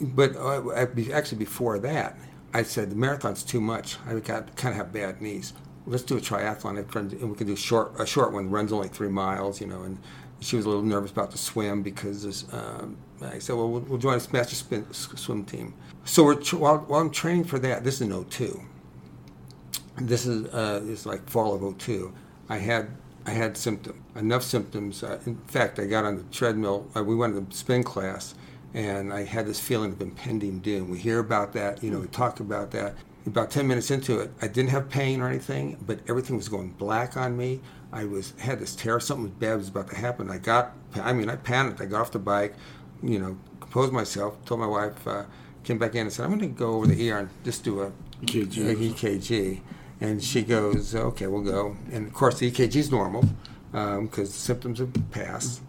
But 0.00 0.36
uh, 0.36 0.72
actually, 1.12 1.38
before 1.38 1.78
that, 1.80 2.18
I 2.52 2.62
said 2.62 2.90
the 2.90 2.96
marathon's 2.96 3.42
too 3.42 3.60
much. 3.60 3.96
I 4.06 4.14
got 4.14 4.56
kind 4.56 4.72
of 4.72 4.76
have 4.76 4.92
bad 4.92 5.20
knees. 5.20 5.52
Let's 5.86 6.02
do 6.02 6.16
a 6.16 6.20
triathlon, 6.20 6.78
and 6.78 7.30
we 7.30 7.36
can 7.36 7.46
do 7.46 7.56
short 7.56 7.92
a 7.98 8.06
short 8.06 8.32
one. 8.32 8.50
Runs 8.50 8.72
only 8.72 8.88
three 8.88 9.08
miles, 9.08 9.60
you 9.60 9.66
know. 9.66 9.82
And 9.82 9.98
she 10.40 10.56
was 10.56 10.64
a 10.64 10.68
little 10.68 10.82
nervous 10.82 11.10
about 11.10 11.30
the 11.30 11.38
swim 11.38 11.82
because 11.82 12.44
um, 12.52 12.96
I 13.22 13.38
said, 13.38 13.56
well, 13.56 13.70
well, 13.70 13.80
we'll 13.82 13.98
join 13.98 14.18
a 14.18 14.32
master 14.32 14.54
spin, 14.54 14.86
swim 14.92 15.44
team. 15.44 15.74
So 16.04 16.34
while, 16.34 16.78
while 16.78 17.00
I'm 17.00 17.10
training 17.10 17.44
for 17.44 17.58
that, 17.60 17.84
this 17.84 17.94
is 17.96 18.02
in 18.02 18.24
02. 18.24 18.60
This 19.96 20.26
is 20.26 20.52
uh, 20.52 20.80
this 20.80 21.00
is 21.00 21.06
like 21.06 21.28
fall 21.28 21.54
of 21.54 21.78
02. 21.78 22.12
I 22.48 22.58
had 22.58 22.88
I 23.26 23.30
had 23.30 23.56
symptoms, 23.56 23.98
enough 24.16 24.42
symptoms. 24.42 25.02
Uh, 25.02 25.20
in 25.24 25.36
fact, 25.46 25.78
I 25.78 25.86
got 25.86 26.04
on 26.04 26.16
the 26.16 26.22
treadmill. 26.24 26.86
Uh, 26.94 27.04
we 27.04 27.14
went 27.14 27.34
to 27.34 27.40
the 27.40 27.54
spin 27.54 27.82
class, 27.82 28.34
and 28.74 29.12
I 29.12 29.24
had 29.24 29.46
this 29.46 29.60
feeling 29.60 29.92
of 29.92 30.00
impending 30.02 30.58
doom. 30.58 30.90
We 30.90 30.98
hear 30.98 31.20
about 31.20 31.52
that, 31.54 31.82
you 31.82 31.90
know, 31.90 32.00
we 32.00 32.08
talk 32.08 32.40
about 32.40 32.70
that. 32.72 32.94
About 33.26 33.50
10 33.50 33.66
minutes 33.66 33.90
into 33.90 34.20
it, 34.20 34.30
I 34.42 34.48
didn't 34.48 34.70
have 34.70 34.90
pain 34.90 35.20
or 35.22 35.28
anything, 35.28 35.78
but 35.86 36.00
everything 36.08 36.36
was 36.36 36.48
going 36.48 36.70
black 36.72 37.16
on 37.16 37.36
me. 37.36 37.60
I 37.90 38.04
was 38.04 38.34
had 38.38 38.58
this 38.58 38.76
terror, 38.76 39.00
something 39.00 39.28
bad 39.28 39.56
was 39.56 39.68
about 39.68 39.88
to 39.90 39.96
happen. 39.96 40.30
I 40.30 40.38
got, 40.38 40.72
I 40.96 41.12
mean, 41.12 41.30
I 41.30 41.36
panicked. 41.36 41.80
I 41.80 41.86
got 41.86 42.02
off 42.02 42.12
the 42.12 42.18
bike, 42.18 42.54
you 43.02 43.18
know, 43.18 43.38
composed 43.60 43.92
myself, 43.92 44.44
told 44.44 44.60
my 44.60 44.66
wife, 44.66 45.06
uh, 45.06 45.24
came 45.62 45.78
back 45.78 45.94
in 45.94 46.02
and 46.02 46.12
said, 46.12 46.24
I'm 46.24 46.36
going 46.36 46.40
to 46.40 46.58
go 46.58 46.74
over 46.74 46.86
the 46.86 47.10
ER 47.10 47.18
and 47.20 47.30
just 47.44 47.64
do 47.64 47.82
a 47.82 47.92
EKG. 48.22 48.70
a 48.70 48.74
EKG. 48.74 49.60
And 50.00 50.22
she 50.22 50.42
goes, 50.42 50.94
okay, 50.94 51.26
we'll 51.26 51.42
go. 51.42 51.76
And 51.92 52.06
of 52.06 52.12
course, 52.12 52.38
the 52.38 52.50
EKG 52.50 52.76
is 52.76 52.90
normal 52.90 53.24
because 53.70 53.98
um, 53.98 54.08
the 54.08 54.26
symptoms 54.26 54.78
have 54.80 54.92
passed. 55.10 55.62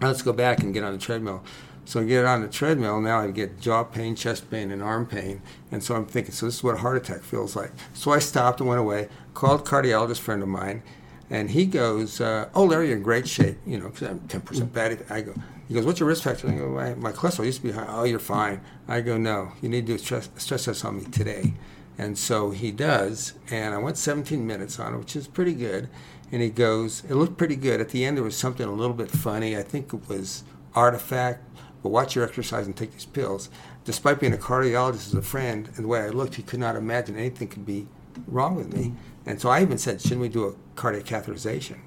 Now 0.00 0.08
let's 0.08 0.22
go 0.22 0.32
back 0.32 0.60
and 0.60 0.72
get 0.72 0.84
on 0.84 0.92
the 0.92 0.98
treadmill. 0.98 1.42
So 1.90 2.02
I 2.02 2.04
get 2.04 2.24
on 2.24 2.40
the 2.40 2.46
treadmill, 2.46 3.00
now 3.00 3.18
I 3.18 3.32
get 3.32 3.58
jaw 3.58 3.82
pain, 3.82 4.14
chest 4.14 4.48
pain, 4.48 4.70
and 4.70 4.80
arm 4.80 5.06
pain. 5.06 5.42
And 5.72 5.82
so 5.82 5.96
I'm 5.96 6.06
thinking, 6.06 6.30
so 6.30 6.46
this 6.46 6.54
is 6.54 6.62
what 6.62 6.76
a 6.76 6.78
heart 6.78 6.96
attack 6.96 7.24
feels 7.24 7.56
like. 7.56 7.72
So 7.94 8.12
I 8.12 8.20
stopped 8.20 8.60
and 8.60 8.68
went 8.68 8.78
away, 8.80 9.08
called 9.34 9.62
a 9.62 9.64
cardiologist 9.64 10.20
friend 10.20 10.40
of 10.40 10.48
mine, 10.48 10.84
and 11.30 11.50
he 11.50 11.66
goes, 11.66 12.20
uh, 12.20 12.48
oh, 12.54 12.66
Larry, 12.66 12.90
you're 12.90 12.96
in 12.98 13.02
great 13.02 13.26
shape, 13.26 13.58
you 13.66 13.76
know, 13.76 13.88
because 13.88 14.08
I'm 14.08 14.20
10% 14.20 14.72
bad. 14.72 15.04
I 15.10 15.22
go, 15.22 15.34
he 15.66 15.74
goes, 15.74 15.84
what's 15.84 15.98
your 15.98 16.08
risk 16.08 16.22
factor? 16.22 16.48
I 16.48 16.52
go, 16.52 16.68
my, 16.68 16.94
my 16.94 17.10
cholesterol 17.10 17.46
used 17.46 17.60
to 17.62 17.66
be 17.66 17.72
high. 17.72 17.86
Oh, 17.88 18.04
you're 18.04 18.20
fine. 18.20 18.60
I 18.86 19.00
go, 19.00 19.18
no, 19.18 19.50
you 19.60 19.68
need 19.68 19.88
to 19.88 19.92
do 19.92 19.96
a 19.96 19.98
stress, 19.98 20.30
stress 20.36 20.66
test 20.66 20.84
on 20.84 20.98
me 20.98 21.06
today. 21.06 21.54
And 21.98 22.16
so 22.16 22.52
he 22.52 22.70
does, 22.70 23.32
and 23.50 23.74
I 23.74 23.78
went 23.78 23.98
17 23.98 24.46
minutes 24.46 24.78
on 24.78 24.94
it, 24.94 24.98
which 24.98 25.16
is 25.16 25.26
pretty 25.26 25.54
good. 25.54 25.88
And 26.30 26.40
he 26.40 26.50
goes, 26.50 27.02
it 27.08 27.16
looked 27.16 27.36
pretty 27.36 27.56
good. 27.56 27.80
At 27.80 27.88
the 27.88 28.04
end, 28.04 28.16
there 28.16 28.22
was 28.22 28.36
something 28.36 28.64
a 28.64 28.72
little 28.72 28.94
bit 28.94 29.10
funny. 29.10 29.56
I 29.56 29.64
think 29.64 29.92
it 29.92 30.08
was 30.08 30.44
artifact 30.72 31.42
but 31.82 31.90
watch 31.90 32.14
your 32.14 32.24
exercise 32.24 32.66
and 32.66 32.76
take 32.76 32.92
these 32.92 33.06
pills. 33.06 33.50
Despite 33.84 34.20
being 34.20 34.34
a 34.34 34.38
cardiologist 34.38 35.08
as 35.08 35.14
a 35.14 35.22
friend 35.22 35.68
and 35.74 35.84
the 35.84 35.88
way 35.88 36.00
I 36.00 36.08
looked, 36.08 36.34
he 36.34 36.42
could 36.42 36.60
not 36.60 36.76
imagine 36.76 37.16
anything 37.16 37.48
could 37.48 37.66
be 37.66 37.86
wrong 38.26 38.56
with 38.56 38.72
me. 38.72 38.94
And 39.26 39.40
so 39.40 39.48
I 39.48 39.62
even 39.62 39.78
said, 39.78 40.00
shouldn't 40.00 40.20
we 40.20 40.28
do 40.28 40.46
a 40.46 40.54
cardiac 40.76 41.04
catheterization? 41.04 41.78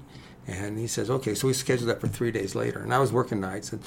And 0.46 0.78
he 0.78 0.86
says, 0.86 1.10
okay. 1.10 1.34
So 1.34 1.46
we 1.46 1.54
scheduled 1.54 1.88
that 1.88 2.00
for 2.00 2.08
three 2.08 2.30
days 2.30 2.54
later. 2.54 2.80
And 2.80 2.92
I 2.92 2.98
was 2.98 3.12
working 3.12 3.40
nights. 3.40 3.72
And 3.72 3.82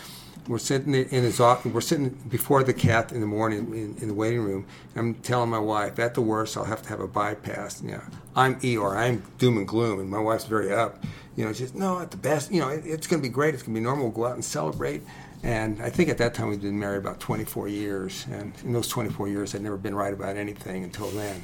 we're 0.48 0.58
sitting 0.58 0.94
in 0.96 1.24
his 1.24 1.40
office. 1.40 1.72
We're 1.72 1.82
sitting 1.82 2.10
before 2.30 2.64
the 2.64 2.74
cath 2.74 3.12
in 3.12 3.22
the 3.22 3.28
morning 3.28 3.74
in, 3.74 3.98
in 4.02 4.08
the 4.08 4.14
waiting 4.14 4.42
room. 4.42 4.66
I'm 4.96 5.16
telling 5.16 5.50
my 5.50 5.60
wife, 5.60 6.00
at 6.00 6.14
the 6.14 6.22
worst, 6.22 6.58
I'll 6.58 6.66
have 6.66 6.82
to 6.84 6.90
have 6.90 7.00
a 7.00 7.08
bypass. 7.08 7.82
You 7.84 7.92
know, 7.92 8.02
I'm 8.36 8.56
Eeyore. 8.62 8.96
I'm 8.96 9.24
doom 9.38 9.58
and 9.58 9.68
gloom. 9.68 10.00
And 10.00 10.10
my 10.10 10.20
wife's 10.20 10.46
very 10.46 10.74
up. 10.74 11.04
You 11.36 11.46
know, 11.46 11.54
she 11.54 11.64
says, 11.64 11.76
no, 11.76 12.00
at 12.00 12.10
the 12.10 12.18
best, 12.18 12.52
you 12.52 12.60
know, 12.60 12.70
it, 12.70 12.84
it's 12.86 13.06
going 13.06 13.22
to 13.22 13.28
be 13.28 13.32
great. 13.32 13.54
It's 13.54 13.62
going 13.62 13.76
to 13.76 13.80
be 13.80 13.84
normal. 13.84 14.06
We'll 14.06 14.16
go 14.16 14.26
out 14.26 14.34
and 14.34 14.44
celebrate. 14.44 15.04
And 15.44 15.82
I 15.82 15.90
think 15.90 16.10
at 16.10 16.18
that 16.18 16.34
time 16.34 16.50
we'd 16.50 16.62
been 16.62 16.80
married 16.80 16.98
about 16.98 17.20
24 17.20 17.68
years, 17.68 18.26
and 18.32 18.54
in 18.64 18.74
those 18.74 18.88
24 18.88 19.28
years 19.28 19.54
I'd 19.54 19.62
never 19.62 19.78
been 19.78 19.96
right 19.96 20.14
about 20.14 20.36
anything 20.36 20.84
until 20.84 21.08
then, 21.10 21.44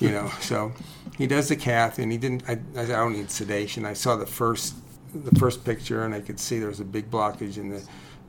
you 0.00 0.10
know. 0.10 0.30
So 0.40 0.72
he 1.16 1.26
does 1.26 1.48
the 1.48 1.56
cath, 1.56 1.98
and 1.98 2.12
he 2.12 2.18
didn't. 2.18 2.44
I, 2.48 2.52
I 2.76 2.86
don't 2.86 3.14
need 3.14 3.30
sedation. 3.30 3.84
I 3.84 3.94
saw 3.94 4.16
the 4.16 4.26
first 4.26 4.74
the 5.14 5.38
first 5.38 5.64
picture, 5.64 6.04
and 6.04 6.14
I 6.14 6.20
could 6.20 6.38
see 6.38 6.58
there 6.58 6.68
was 6.68 6.80
a 6.80 6.84
big 6.84 7.10
blockage 7.10 7.56
in 7.58 7.68
the 7.68 7.82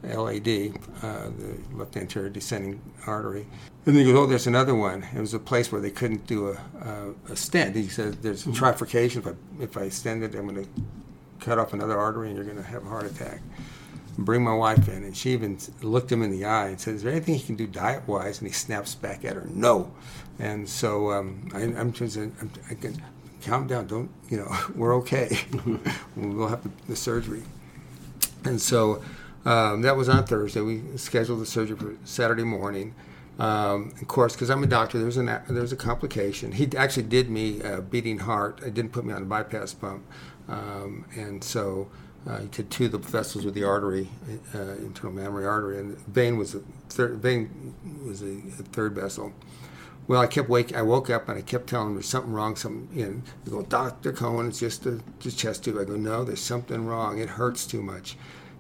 LAD, 0.04 0.76
uh, 1.02 1.30
the 1.30 1.58
left 1.78 1.96
anterior 1.96 2.30
descending 2.30 2.82
artery. 3.08 3.46
And 3.86 3.96
then 3.96 4.06
he 4.06 4.12
goes, 4.12 4.20
oh, 4.20 4.26
there's 4.26 4.48
another 4.48 4.76
one. 4.76 5.04
It 5.16 5.20
was 5.20 5.34
a 5.34 5.40
place 5.40 5.72
where 5.72 5.82
they 5.82 5.92
couldn't 5.92 6.28
do 6.28 6.50
a, 6.50 7.16
a, 7.30 7.34
a 7.34 7.36
stent. 7.36 7.76
He 7.76 7.88
said, 7.88 8.22
there's 8.22 8.46
a 8.46 8.50
trifurcation. 8.50 9.18
If 9.18 9.28
I, 9.28 9.34
if 9.62 9.78
I 9.78 9.90
stent 9.90 10.24
it, 10.24 10.36
I'm 10.36 10.48
going 10.48 10.64
to 10.64 10.70
cut 11.40 11.58
off 11.58 11.74
another 11.74 11.98
artery 11.98 12.28
and 12.28 12.36
you're 12.36 12.46
going 12.46 12.58
to 12.58 12.64
have 12.64 12.86
a 12.86 12.90
heart 12.90 13.06
attack 13.06 13.42
bring 14.18 14.44
my 14.44 14.54
wife 14.54 14.88
in, 14.88 15.04
and 15.04 15.16
she 15.16 15.32
even 15.32 15.58
looked 15.82 16.12
him 16.12 16.22
in 16.22 16.32
the 16.32 16.46
eye 16.46 16.68
and 16.68 16.80
said, 16.80 16.96
"Is 16.96 17.04
there 17.04 17.12
anything 17.12 17.36
he 17.36 17.46
can 17.46 17.56
do 17.56 17.68
diet 17.68 18.08
wise?" 18.08 18.40
And 18.40 18.48
he 18.48 18.54
snaps 18.54 18.96
back 18.96 19.26
at 19.26 19.36
her, 19.36 19.48
"No." 19.50 19.92
And 20.40 20.68
so 20.68 21.12
um, 21.12 21.50
I, 21.54 21.62
am 21.62 21.94
just, 21.94 22.18
I'm, 22.18 22.52
I 22.70 22.74
can 22.74 23.02
calm 23.44 23.68
down. 23.68 23.88
Don't 23.88 24.10
you 24.30 24.38
know? 24.38 24.58
We're 24.76 24.96
okay. 24.98 25.40
we'll 26.16 26.48
have 26.48 26.64
the, 26.64 26.72
the, 26.88 26.96
surgery. 26.96 27.44
And 28.44 28.62
so 28.62 29.02
um, 29.46 29.82
that 29.82 29.96
was 29.96 30.10
on 30.10 30.26
Thursday. 30.26 30.62
We 30.62 30.82
scheduled 30.98 31.40
the 31.40 31.46
surgery 31.46 31.78
for 31.78 31.96
Saturday 32.04 32.44
morning. 32.44 32.96
Um, 33.40 33.94
of 34.00 34.08
course, 34.08 34.34
because 34.34 34.52
I'm 34.52 34.64
a 34.64 34.68
doctor, 34.68 35.00
there's 35.00 35.18
an 35.18 35.42
there's 35.50 35.72
a 35.72 35.76
complication. 35.76 36.52
He 36.52 36.70
actually 36.78 37.04
did 37.04 37.30
me 37.30 37.62
a 37.62 37.82
beating 37.82 38.20
heart. 38.20 38.62
It 38.64 38.76
didn't 38.76 38.92
put 38.92 39.06
me 39.06 39.14
on 39.14 39.24
a 39.24 39.26
bypass 39.26 39.74
pump, 39.74 40.04
um, 40.48 41.06
and 41.16 41.44
so 41.44 41.90
uh, 42.28 42.40
he 42.40 42.48
did 42.48 42.70
two 42.70 42.88
the 42.88 42.98
vessels 42.98 43.44
with 43.44 43.54
the 43.54 43.64
artery, 43.64 44.10
uh, 44.56 44.76
internal 44.78 45.12
mammary 45.12 45.46
artery, 45.46 45.80
and 45.80 45.98
vein 46.08 46.38
was 46.38 46.56
a 46.56 46.62
third, 46.90 47.18
vein 47.18 47.76
was 48.06 48.22
a, 48.22 48.38
a, 48.60 48.64
third 48.72 48.96
vessel. 48.96 49.34
Well, 50.08 50.22
I 50.22 50.28
kept 50.28 50.50
wake. 50.50 50.76
I 50.76 50.82
woke 50.82 51.10
up 51.10 51.28
and 51.30 51.38
I 51.38 51.42
kept 51.42 51.68
telling 51.68 51.94
there's 51.94 52.08
something 52.08 52.32
wrong. 52.32 52.56
Something. 52.56 52.88
You 52.98 53.24
they 53.44 53.52
go, 53.52 53.62
Doctor 53.64 54.12
Cohen, 54.12 54.50
it's 54.50 54.60
just 54.60 54.86
a 54.86 55.02
just 55.20 55.38
chest 55.38 55.64
tube. 55.64 55.78
I 55.78 55.86
go, 55.86 55.96
no, 55.96 56.24
there's 56.24 56.42
something 56.42 56.86
wrong. 56.86 57.20
It 57.20 57.30
hurts 57.30 57.66
too 57.66 57.82
much. 57.82 58.18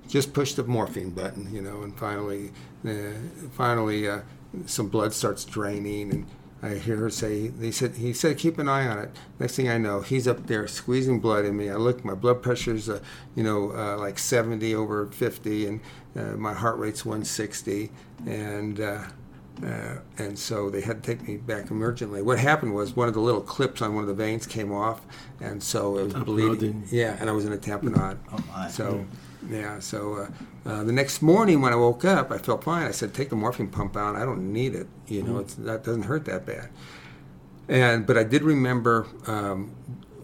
Just 0.07 0.33
push 0.33 0.53
the 0.53 0.63
morphine 0.63 1.11
button, 1.11 1.53
you 1.53 1.61
know, 1.61 1.83
and 1.83 1.97
finally, 1.97 2.51
uh, 2.85 3.13
finally, 3.51 4.07
uh, 4.07 4.19
some 4.65 4.89
blood 4.89 5.13
starts 5.13 5.45
draining 5.45 6.11
and 6.11 6.25
I 6.63 6.75
hear 6.75 6.95
her 6.95 7.09
say, 7.09 7.49
they 7.49 7.71
said, 7.71 7.97
he 7.97 8.13
said, 8.13 8.37
keep 8.37 8.57
an 8.57 8.69
eye 8.69 8.87
on 8.87 8.97
it. 8.97 9.11
Next 9.37 9.57
thing 9.57 9.67
I 9.67 9.77
know, 9.77 9.99
he's 9.99 10.29
up 10.29 10.47
there 10.47 10.65
squeezing 10.65 11.19
blood 11.19 11.43
in 11.43 11.57
me. 11.57 11.69
I 11.69 11.75
look, 11.75 12.05
my 12.05 12.13
blood 12.13 12.41
pressure's, 12.41 12.87
uh, 12.87 13.01
you 13.35 13.43
know, 13.43 13.73
uh, 13.73 13.97
like 13.97 14.17
70 14.17 14.73
over 14.73 15.07
50, 15.07 15.67
and 15.67 15.81
uh, 16.15 16.21
my 16.37 16.53
heart 16.53 16.77
rate's 16.79 17.03
160. 17.03 17.91
And, 18.25 18.79
uh, 18.79 19.03
uh, 19.61 19.97
and 20.17 20.39
so 20.39 20.69
they 20.69 20.79
had 20.79 21.03
to 21.03 21.15
take 21.15 21.27
me 21.27 21.35
back 21.35 21.65
emergently. 21.65 22.23
What 22.23 22.39
happened 22.39 22.73
was 22.73 22.95
one 22.95 23.09
of 23.09 23.13
the 23.13 23.19
little 23.19 23.41
clips 23.41 23.81
on 23.81 23.93
one 23.93 24.03
of 24.03 24.07
the 24.07 24.15
veins 24.15 24.47
came 24.47 24.71
off, 24.71 25.01
and 25.41 25.61
so 25.61 25.97
it 25.97 26.03
was 26.05 26.13
bleeding. 26.13 26.87
Yeah, 26.89 27.17
and 27.19 27.29
I 27.29 27.33
was 27.33 27.45
in 27.45 27.51
a 27.51 27.57
tamponade. 27.57 28.17
Oh 28.31 28.37
my. 28.47 28.69
So, 28.69 29.05
yeah, 29.09 29.17
so 29.79 30.15
uh, 30.65 30.69
uh, 30.69 30.83
the 30.83 30.91
next 30.91 31.21
morning 31.21 31.61
when 31.61 31.73
I 31.73 31.75
woke 31.75 32.05
up, 32.05 32.31
I 32.31 32.37
felt 32.37 32.63
fine. 32.63 32.87
I 32.87 32.91
said, 32.91 33.13
"Take 33.13 33.29
the 33.29 33.35
morphine 33.35 33.67
pump 33.67 33.97
out. 33.97 34.15
I 34.15 34.25
don't 34.25 34.51
need 34.53 34.75
it. 34.75 34.87
You 35.07 35.23
know, 35.23 35.39
it's, 35.39 35.55
that 35.55 35.83
doesn't 35.83 36.03
hurt 36.03 36.25
that 36.25 36.45
bad." 36.45 36.69
And 37.67 38.05
but 38.05 38.17
I 38.17 38.23
did 38.23 38.43
remember 38.43 39.07
um, 39.27 39.71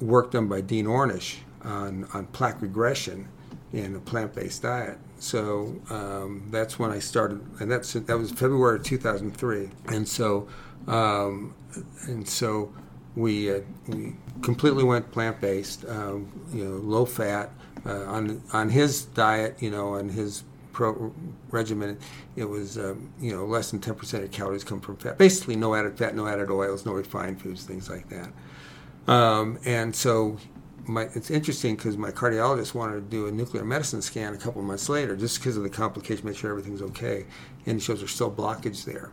work 0.01 0.31
done 0.31 0.47
by 0.47 0.61
Dean 0.61 0.85
Ornish 0.85 1.37
on 1.63 2.07
on 2.13 2.27
plaque 2.27 2.61
regression 2.61 3.27
in 3.73 3.95
a 3.95 3.99
plant-based 3.99 4.61
diet. 4.61 4.97
So 5.19 5.75
um, 5.89 6.47
that's 6.49 6.79
when 6.79 6.91
I 6.91 6.99
started, 6.99 7.41
and 7.59 7.69
that's 7.69 7.93
that 7.93 8.17
was 8.17 8.31
February 8.31 8.79
2003. 8.79 9.69
And 9.87 10.07
so, 10.07 10.47
um, 10.87 11.53
and 12.07 12.27
so 12.27 12.73
we 13.15 13.53
uh, 13.53 13.61
we 13.87 14.15
completely 14.41 14.83
went 14.83 15.11
plant-based, 15.11 15.85
um, 15.87 16.31
you 16.53 16.65
know, 16.65 16.77
low 16.77 17.05
fat. 17.05 17.51
Uh, 17.85 18.03
on 18.05 18.41
on 18.53 18.69
his 18.69 19.05
diet, 19.05 19.61
you 19.61 19.69
know, 19.69 19.95
on 19.95 20.09
his 20.09 20.43
pro 20.71 21.13
regimen, 21.49 21.97
it 22.35 22.45
was 22.45 22.77
um, 22.77 23.11
you 23.19 23.35
know 23.35 23.45
less 23.45 23.71
than 23.71 23.79
10% 23.79 24.23
of 24.23 24.31
calories 24.31 24.63
come 24.63 24.81
from 24.81 24.97
fat. 24.97 25.17
Basically, 25.17 25.55
no 25.55 25.75
added 25.75 25.97
fat, 25.97 26.15
no 26.15 26.27
added 26.27 26.49
oils, 26.49 26.85
no 26.85 26.93
refined 26.93 27.41
foods, 27.41 27.63
things 27.63 27.89
like 27.89 28.07
that. 28.09 28.31
Um, 29.11 29.59
and 29.65 29.95
so 29.95 30.37
my, 30.85 31.03
it's 31.15 31.31
interesting 31.31 31.75
because 31.75 31.97
my 31.97 32.11
cardiologist 32.11 32.73
wanted 32.73 32.95
to 32.95 33.01
do 33.01 33.27
a 33.27 33.31
nuclear 33.31 33.63
medicine 33.63 34.01
scan 34.01 34.33
a 34.33 34.37
couple 34.37 34.61
months 34.61 34.89
later 34.89 35.15
just 35.15 35.39
because 35.39 35.57
of 35.57 35.63
the 35.63 35.69
complication, 35.69 36.25
make 36.25 36.37
sure 36.37 36.49
everything's 36.49 36.81
okay. 36.81 37.25
And 37.65 37.77
it 37.77 37.81
shows 37.81 37.99
there's 37.99 38.11
still 38.11 38.31
blockage 38.31 38.85
there 38.85 39.11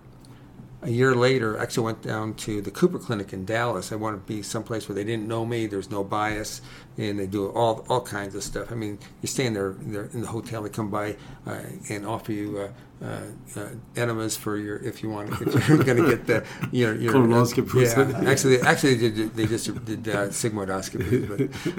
a 0.86 0.90
year 0.90 1.16
later, 1.16 1.58
I 1.58 1.64
actually 1.64 1.84
went 1.84 2.02
down 2.02 2.34
to 2.34 2.62
the 2.62 2.70
Cooper 2.70 3.00
Clinic 3.00 3.32
in 3.32 3.44
Dallas. 3.44 3.90
I 3.90 3.96
wanted 3.96 4.18
to 4.18 4.32
be 4.32 4.42
someplace 4.42 4.88
where 4.88 4.94
they 4.94 5.02
didn't 5.02 5.26
know 5.26 5.44
me. 5.44 5.66
There's 5.66 5.90
no 5.90 6.04
bias, 6.04 6.62
and 6.96 7.18
they 7.18 7.26
do 7.26 7.48
all 7.48 7.84
all 7.88 8.00
kinds 8.00 8.36
of 8.36 8.44
stuff. 8.44 8.70
I 8.70 8.76
mean, 8.76 9.00
you're 9.20 9.28
staying 9.28 9.54
there, 9.54 9.74
they're 9.80 10.08
in 10.12 10.20
the 10.20 10.28
hotel. 10.28 10.62
They 10.62 10.68
come 10.68 10.88
by 10.88 11.16
uh, 11.44 11.58
and 11.90 12.06
offer 12.06 12.30
you 12.30 12.70
uh, 13.02 13.04
uh, 13.04 13.60
uh 13.60 13.68
enemas 13.96 14.36
for 14.36 14.56
your 14.56 14.76
if 14.76 15.02
you 15.02 15.10
want 15.10 15.32
if 15.40 15.68
you're 15.68 15.82
going 15.82 16.02
to 16.04 16.08
get 16.08 16.26
the 16.28 16.46
your, 16.70 16.94
your 16.94 17.14
colonoscopy. 17.14 18.22
Yeah, 18.22 18.30
actually, 18.30 18.60
actually 18.60 18.94
they, 18.94 19.10
did, 19.10 19.34
they 19.34 19.46
just 19.46 19.84
did 19.84 20.08
uh, 20.08 20.28
sigmoidoscopy, 20.28 21.26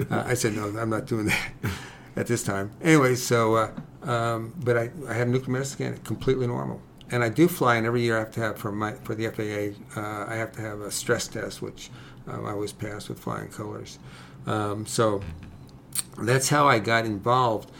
but 0.06 0.12
uh, 0.12 0.24
I 0.26 0.34
said 0.34 0.54
no, 0.54 0.66
I'm 0.78 0.90
not 0.90 1.06
doing 1.06 1.26
that 1.26 1.50
at 2.14 2.26
this 2.26 2.42
time. 2.42 2.72
Anyway, 2.82 3.14
so 3.14 3.54
uh, 3.54 3.70
um, 4.02 4.52
but 4.62 4.76
I, 4.76 4.90
I 5.08 5.14
had 5.14 5.28
a 5.28 5.30
nuclear 5.30 5.52
medicine 5.52 5.76
scan, 5.76 5.96
completely 6.04 6.46
normal 6.46 6.82
and 7.10 7.24
I 7.24 7.28
do 7.28 7.48
fly, 7.48 7.76
and 7.76 7.86
every 7.86 8.02
year 8.02 8.16
I 8.16 8.20
have 8.20 8.32
to 8.32 8.40
have 8.40 8.58
for 8.58 8.72
my 8.72 8.92
for 8.92 9.14
the 9.14 9.28
FAA, 9.28 10.00
uh, 10.00 10.26
I 10.28 10.36
have 10.36 10.52
to 10.52 10.60
have 10.60 10.80
a 10.80 10.90
stress 10.90 11.28
test, 11.28 11.62
which 11.62 11.90
um, 12.26 12.44
I 12.46 12.50
always 12.50 12.72
pass 12.72 13.08
with 13.08 13.18
flying 13.18 13.48
colors. 13.48 13.98
Um, 14.46 14.86
so 14.86 15.22
that's 16.20 16.48
how 16.48 16.66
I 16.66 16.78
got 16.78 17.04
involved 17.04 17.70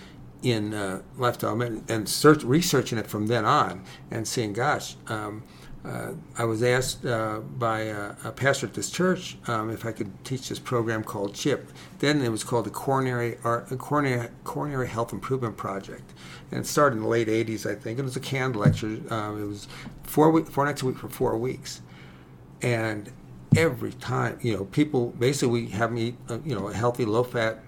in 0.42 0.72
uh, 0.72 1.02
lifestyle 1.16 1.60
and 1.60 2.08
search, 2.08 2.44
researching 2.44 2.98
it 2.98 3.06
from 3.06 3.26
then 3.26 3.44
on 3.44 3.84
and 4.10 4.26
seeing, 4.26 4.52
gosh, 4.52 4.96
um, 5.08 5.42
uh, 5.84 6.12
I 6.36 6.44
was 6.44 6.62
asked 6.62 7.06
uh, 7.06 7.38
by 7.38 7.82
a, 7.82 8.14
a, 8.24 8.32
pastor 8.32 8.66
at 8.66 8.74
this 8.74 8.90
church 8.90 9.36
um, 9.46 9.70
if 9.70 9.86
I 9.86 9.92
could 9.92 10.24
teach 10.24 10.48
this 10.48 10.58
program 10.58 11.04
called 11.04 11.34
CHIP. 11.34 11.70
Then 12.00 12.20
it 12.20 12.30
was 12.30 12.42
called 12.42 12.66
the 12.66 12.70
Coronary, 12.70 13.38
Art, 13.44 13.68
Coronary, 13.78 14.28
Coronary 14.44 14.88
Health 14.88 15.12
Improvement 15.12 15.56
Project. 15.56 16.12
And 16.50 16.60
it 16.60 16.66
started 16.66 16.96
in 16.96 17.02
the 17.02 17.08
late 17.08 17.28
80s, 17.28 17.64
I 17.70 17.74
think. 17.74 17.98
It 17.98 18.02
was 18.02 18.16
a 18.16 18.20
canned 18.20 18.56
lecture. 18.56 19.00
Um, 19.10 19.42
it 19.42 19.46
was 19.46 19.68
four, 20.02 20.30
week, 20.30 20.48
four 20.48 20.64
nights 20.64 20.82
a 20.82 20.86
week 20.86 20.98
for 20.98 21.08
four 21.08 21.36
weeks. 21.36 21.80
And 22.60 23.12
every 23.56 23.92
time, 23.92 24.38
you 24.42 24.56
know, 24.56 24.64
people 24.64 25.10
basically 25.18 25.62
we 25.62 25.68
have 25.70 25.96
eat, 25.96 26.16
uh, 26.28 26.38
you 26.44 26.54
know, 26.56 26.68
a 26.68 26.74
healthy, 26.74 27.04
low 27.04 27.22
fat 27.22 27.60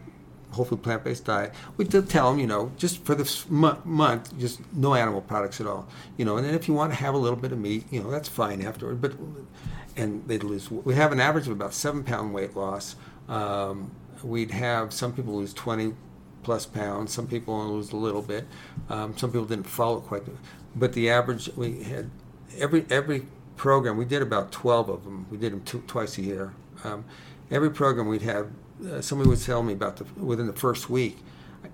whole 0.52 0.64
food 0.64 0.82
plant 0.82 1.04
based 1.04 1.24
diet, 1.24 1.52
we 1.76 1.84
did 1.84 2.08
tell 2.08 2.30
them, 2.30 2.40
you 2.40 2.46
know, 2.46 2.72
just 2.76 3.04
for 3.04 3.14
this 3.14 3.48
month, 3.48 4.38
just 4.38 4.60
no 4.72 4.94
animal 4.94 5.20
products 5.20 5.60
at 5.60 5.66
all, 5.66 5.88
you 6.16 6.24
know. 6.24 6.36
And 6.36 6.46
then 6.46 6.54
if 6.54 6.68
you 6.68 6.74
want 6.74 6.92
to 6.92 6.96
have 6.96 7.14
a 7.14 7.18
little 7.18 7.38
bit 7.38 7.52
of 7.52 7.58
meat, 7.58 7.84
you 7.90 8.02
know, 8.02 8.10
that's 8.10 8.28
fine 8.28 8.62
afterward. 8.62 9.00
But 9.00 9.12
and 9.96 10.26
they'd 10.26 10.42
lose. 10.42 10.70
We 10.70 10.94
have 10.94 11.12
an 11.12 11.20
average 11.20 11.46
of 11.46 11.52
about 11.52 11.74
seven 11.74 12.04
pound 12.04 12.32
weight 12.32 12.56
loss. 12.56 12.96
Um, 13.28 13.90
we'd 14.22 14.50
have 14.50 14.92
some 14.92 15.12
people 15.12 15.36
lose 15.36 15.54
twenty 15.54 15.94
plus 16.42 16.66
pounds. 16.66 17.12
Some 17.12 17.26
people 17.26 17.62
lose 17.66 17.92
a 17.92 17.96
little 17.96 18.22
bit. 18.22 18.46
Um, 18.88 19.16
some 19.16 19.30
people 19.30 19.46
didn't 19.46 19.66
follow 19.66 20.00
quite. 20.00 20.22
But 20.74 20.92
the 20.92 21.10
average 21.10 21.50
we 21.56 21.82
had 21.82 22.10
every 22.58 22.86
every 22.90 23.26
program 23.56 23.96
we 23.96 24.04
did 24.04 24.22
about 24.22 24.52
twelve 24.52 24.88
of 24.88 25.04
them. 25.04 25.26
We 25.30 25.36
did 25.36 25.52
them 25.52 25.62
two, 25.62 25.82
twice 25.86 26.18
a 26.18 26.22
year. 26.22 26.54
Um, 26.84 27.04
every 27.50 27.70
program 27.70 28.08
we'd 28.08 28.22
have 28.22 28.50
uh, 28.86 29.00
somebody 29.00 29.28
would 29.28 29.40
tell 29.40 29.62
me 29.62 29.72
about 29.72 29.96
the 29.96 30.04
within 30.22 30.46
the 30.46 30.52
first 30.52 30.90
week 30.90 31.18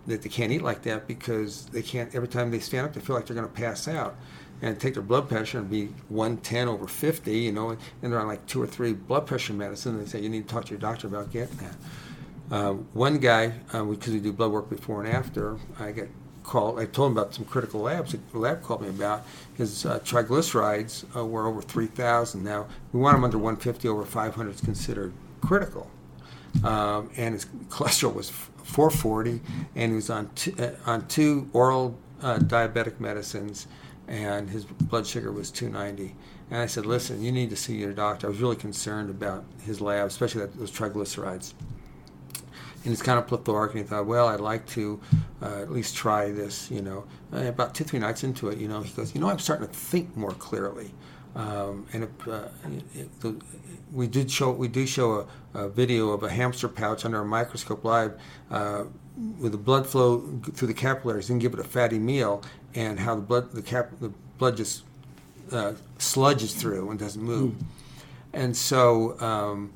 that 0.06 0.22
they 0.22 0.28
can't 0.28 0.52
eat 0.52 0.62
like 0.62 0.82
that 0.82 1.06
because 1.06 1.66
they 1.66 1.82
can't. 1.82 2.14
Every 2.14 2.28
time 2.28 2.50
they 2.50 2.60
stand 2.60 2.86
up, 2.86 2.94
they 2.94 3.00
feel 3.00 3.16
like 3.16 3.26
they're 3.26 3.36
going 3.36 3.48
to 3.48 3.54
pass 3.54 3.88
out, 3.88 4.16
and 4.62 4.78
take 4.80 4.94
their 4.94 5.02
blood 5.02 5.28
pressure 5.28 5.58
and 5.58 5.70
be 5.70 5.86
110 6.08 6.68
over 6.68 6.86
50. 6.86 7.36
You 7.36 7.52
know, 7.52 7.70
and 7.70 8.12
they're 8.12 8.20
on 8.20 8.26
like 8.26 8.46
two 8.46 8.62
or 8.62 8.66
three 8.66 8.92
blood 8.92 9.26
pressure 9.26 9.52
medicine. 9.52 9.98
They 9.98 10.06
say 10.06 10.20
you 10.20 10.28
need 10.28 10.48
to 10.48 10.54
talk 10.54 10.64
to 10.66 10.70
your 10.70 10.80
doctor 10.80 11.06
about 11.06 11.32
getting 11.32 11.56
that. 11.58 11.74
Uh, 12.48 12.72
one 12.92 13.18
guy, 13.18 13.48
because 13.48 14.08
uh, 14.08 14.12
we, 14.12 14.20
do 14.20 14.32
blood 14.32 14.52
work 14.52 14.70
before 14.70 15.02
and 15.02 15.12
after, 15.12 15.58
I 15.80 15.90
get 15.90 16.08
called. 16.44 16.78
I 16.78 16.86
told 16.86 17.10
him 17.10 17.18
about 17.18 17.34
some 17.34 17.44
critical 17.44 17.80
labs. 17.80 18.14
The 18.32 18.38
lab 18.38 18.62
called 18.62 18.82
me 18.82 18.88
about 18.88 19.26
his 19.54 19.84
uh, 19.84 19.98
triglycerides 20.00 21.16
uh, 21.16 21.26
were 21.26 21.48
over 21.48 21.60
3,000. 21.60 22.44
Now 22.44 22.68
we 22.92 23.00
want 23.00 23.16
them 23.16 23.24
under 23.24 23.38
150. 23.38 23.88
Over 23.88 24.04
500 24.04 24.54
is 24.54 24.60
considered 24.60 25.12
critical 25.40 25.90
um, 26.64 27.10
and 27.16 27.34
his 27.34 27.46
cholesterol 27.68 28.14
was 28.14 28.30
440, 28.30 29.40
and 29.74 29.92
he 29.92 29.96
was 29.96 30.10
on 30.10 30.30
two, 30.34 30.54
uh, 30.58 30.72
on 30.90 31.06
two 31.06 31.48
oral 31.52 31.96
uh, 32.22 32.38
diabetic 32.38 33.00
medicines, 33.00 33.66
and 34.08 34.50
his 34.50 34.64
blood 34.64 35.06
sugar 35.06 35.32
was 35.32 35.50
290. 35.50 36.14
And 36.50 36.60
I 36.60 36.66
said, 36.66 36.86
"Listen, 36.86 37.22
you 37.22 37.32
need 37.32 37.50
to 37.50 37.56
see 37.56 37.76
your 37.76 37.92
doctor." 37.92 38.26
I 38.26 38.30
was 38.30 38.40
really 38.40 38.56
concerned 38.56 39.10
about 39.10 39.44
his 39.62 39.80
lab, 39.80 40.06
especially 40.06 40.42
that, 40.42 40.58
those 40.58 40.70
triglycerides. 40.70 41.54
And 42.84 42.92
it's 42.92 43.02
kind 43.02 43.18
of 43.18 43.26
plethoric, 43.26 43.72
and 43.72 43.80
he 43.80 43.86
thought, 43.86 44.06
"Well, 44.06 44.28
I'd 44.28 44.40
like 44.40 44.66
to 44.68 45.00
uh, 45.42 45.62
at 45.62 45.72
least 45.72 45.96
try 45.96 46.30
this." 46.30 46.70
You 46.70 46.82
know, 46.82 47.04
and 47.32 47.48
about 47.48 47.74
two, 47.74 47.84
three 47.84 47.98
nights 47.98 48.22
into 48.22 48.48
it, 48.48 48.58
you 48.58 48.68
know, 48.68 48.82
he 48.82 48.92
goes, 48.92 49.14
"You 49.14 49.20
know, 49.20 49.28
I'm 49.28 49.40
starting 49.40 49.66
to 49.66 49.72
think 49.72 50.16
more 50.16 50.32
clearly." 50.32 50.92
Um, 51.36 51.86
and 51.92 52.04
it, 52.04 52.10
uh, 52.26 52.48
it, 52.94 53.08
it, 53.22 53.34
we 53.92 54.06
did 54.06 54.30
show 54.30 54.50
we 54.52 54.68
do 54.68 54.86
show 54.86 55.28
a, 55.54 55.58
a, 55.58 55.68
video 55.68 56.08
of 56.12 56.22
a 56.22 56.30
hamster 56.30 56.66
pouch 56.66 57.04
under 57.04 57.20
a 57.20 57.26
microscope 57.26 57.84
live 57.84 58.18
uh, 58.50 58.84
with 59.38 59.52
the 59.52 59.58
blood 59.58 59.86
flow 59.86 60.20
through 60.54 60.68
the 60.68 60.74
capillaries 60.74 61.28
and 61.28 61.38
give 61.38 61.52
it 61.52 61.60
a 61.60 61.64
fatty 61.64 61.98
meal 61.98 62.42
and 62.74 62.98
how 62.98 63.14
the 63.14 63.20
blood 63.20 63.52
the 63.52 63.60
cap 63.60 63.90
the 64.00 64.10
blood 64.38 64.56
just 64.56 64.82
uh, 65.52 65.74
sludges 65.98 66.56
through 66.56 66.90
and 66.90 66.98
doesn't 66.98 67.22
move. 67.22 67.52
Mm. 67.52 67.64
And 68.32 68.56
so 68.56 69.20
um, 69.20 69.72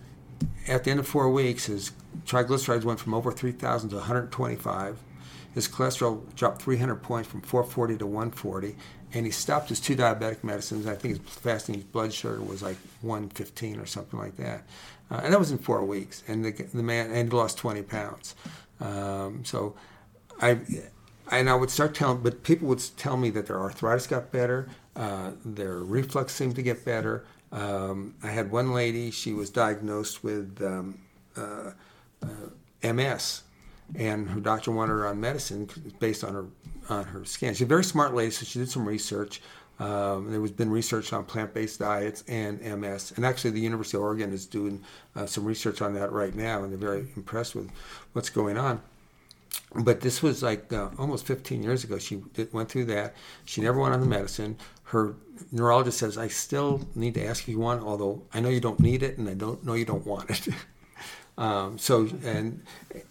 at 0.66 0.84
the 0.84 0.90
end 0.90 1.00
of 1.00 1.06
four 1.06 1.30
weeks, 1.30 1.66
his 1.66 1.92
triglycerides 2.26 2.84
went 2.84 3.00
from 3.00 3.14
over 3.14 3.32
3,000 3.32 3.90
to 3.90 3.96
125. 3.96 4.98
His 5.54 5.68
cholesterol 5.68 6.22
dropped 6.36 6.62
300 6.62 6.96
points 6.96 7.28
from 7.28 7.40
440 7.40 7.98
to 7.98 8.06
140, 8.06 8.76
and 9.12 9.26
he 9.26 9.32
stopped 9.32 9.68
his 9.68 9.80
two 9.80 9.96
diabetic 9.96 10.44
medicines. 10.44 10.86
I 10.86 10.94
think 10.94 11.18
his 11.18 11.34
fasting 11.36 11.80
blood 11.92 12.12
sugar 12.12 12.40
was 12.40 12.62
like 12.62 12.76
115 13.02 13.78
or 13.78 13.86
something 13.86 14.18
like 14.18 14.36
that, 14.36 14.62
uh, 15.10 15.20
and 15.22 15.32
that 15.32 15.38
was 15.38 15.50
in 15.50 15.58
four 15.58 15.84
weeks. 15.84 16.22
And 16.28 16.44
the, 16.44 16.52
the 16.52 16.82
man 16.82 17.10
and 17.10 17.30
he 17.30 17.36
lost 17.36 17.58
20 17.58 17.82
pounds. 17.82 18.34
Um, 18.80 19.44
so 19.44 19.74
I 20.40 20.58
and 21.30 21.48
I 21.48 21.54
would 21.54 21.70
start 21.70 21.94
telling, 21.94 22.22
but 22.22 22.42
people 22.42 22.68
would 22.68 22.82
tell 22.96 23.16
me 23.16 23.30
that 23.30 23.46
their 23.46 23.60
arthritis 23.60 24.06
got 24.06 24.32
better, 24.32 24.68
uh, 24.96 25.32
their 25.44 25.78
reflux 25.78 26.34
seemed 26.34 26.56
to 26.56 26.62
get 26.62 26.84
better. 26.84 27.24
Um, 27.52 28.14
I 28.22 28.28
had 28.28 28.50
one 28.50 28.72
lady; 28.72 29.10
she 29.10 29.32
was 29.32 29.50
diagnosed 29.50 30.24
with 30.24 30.60
um, 30.62 30.98
uh, 31.36 31.72
uh 32.22 32.92
MS, 32.92 33.42
and 33.94 34.28
her 34.30 34.40
doctor 34.40 34.70
wanted 34.70 34.92
her 34.92 35.06
on 35.06 35.20
medicine 35.20 35.68
based 35.98 36.24
on 36.24 36.34
her 36.34 36.46
on 36.90 37.04
her 37.04 37.24
scan. 37.24 37.54
She's 37.54 37.62
a 37.62 37.66
very 37.66 37.84
smart 37.84 38.14
lady, 38.14 38.30
so 38.30 38.44
she 38.44 38.58
did 38.58 38.70
some 38.70 38.86
research. 38.86 39.40
Um, 39.78 40.30
there 40.30 40.40
was 40.40 40.50
been 40.50 40.70
research 40.70 41.12
on 41.12 41.24
plant-based 41.24 41.78
diets 41.78 42.22
and 42.28 42.60
MS, 42.60 43.14
and 43.16 43.24
actually 43.24 43.52
the 43.52 43.60
University 43.60 43.96
of 43.96 44.02
Oregon 44.02 44.30
is 44.32 44.44
doing 44.44 44.82
uh, 45.16 45.24
some 45.24 45.44
research 45.44 45.80
on 45.80 45.94
that 45.94 46.12
right 46.12 46.34
now, 46.34 46.62
and 46.62 46.70
they're 46.70 46.78
very 46.78 47.06
impressed 47.16 47.54
with 47.54 47.70
what's 48.12 48.28
going 48.28 48.58
on. 48.58 48.82
But 49.74 50.00
this 50.00 50.22
was 50.22 50.42
like 50.42 50.70
uh, 50.72 50.90
almost 50.98 51.26
15 51.26 51.62
years 51.62 51.84
ago. 51.84 51.98
She 51.98 52.22
did, 52.34 52.52
went 52.52 52.68
through 52.68 52.86
that. 52.86 53.14
She 53.46 53.60
never 53.62 53.80
went 53.80 53.94
on 53.94 54.00
the 54.00 54.06
medicine. 54.06 54.58
Her 54.84 55.14
neurologist 55.50 55.98
says, 55.98 56.18
"I 56.18 56.28
still 56.28 56.86
need 56.94 57.14
to 57.14 57.24
ask 57.24 57.44
if 57.44 57.48
you 57.48 57.58
want, 57.58 57.82
although 57.82 58.22
I 58.34 58.40
know 58.40 58.48
you 58.48 58.60
don't 58.60 58.80
need 58.80 59.02
it, 59.02 59.16
and 59.16 59.28
I 59.28 59.34
don't 59.34 59.64
know 59.64 59.74
you 59.74 59.84
don't 59.84 60.06
want 60.06 60.30
it." 60.30 60.48
Um, 61.38 61.78
so 61.78 62.08
and 62.24 62.62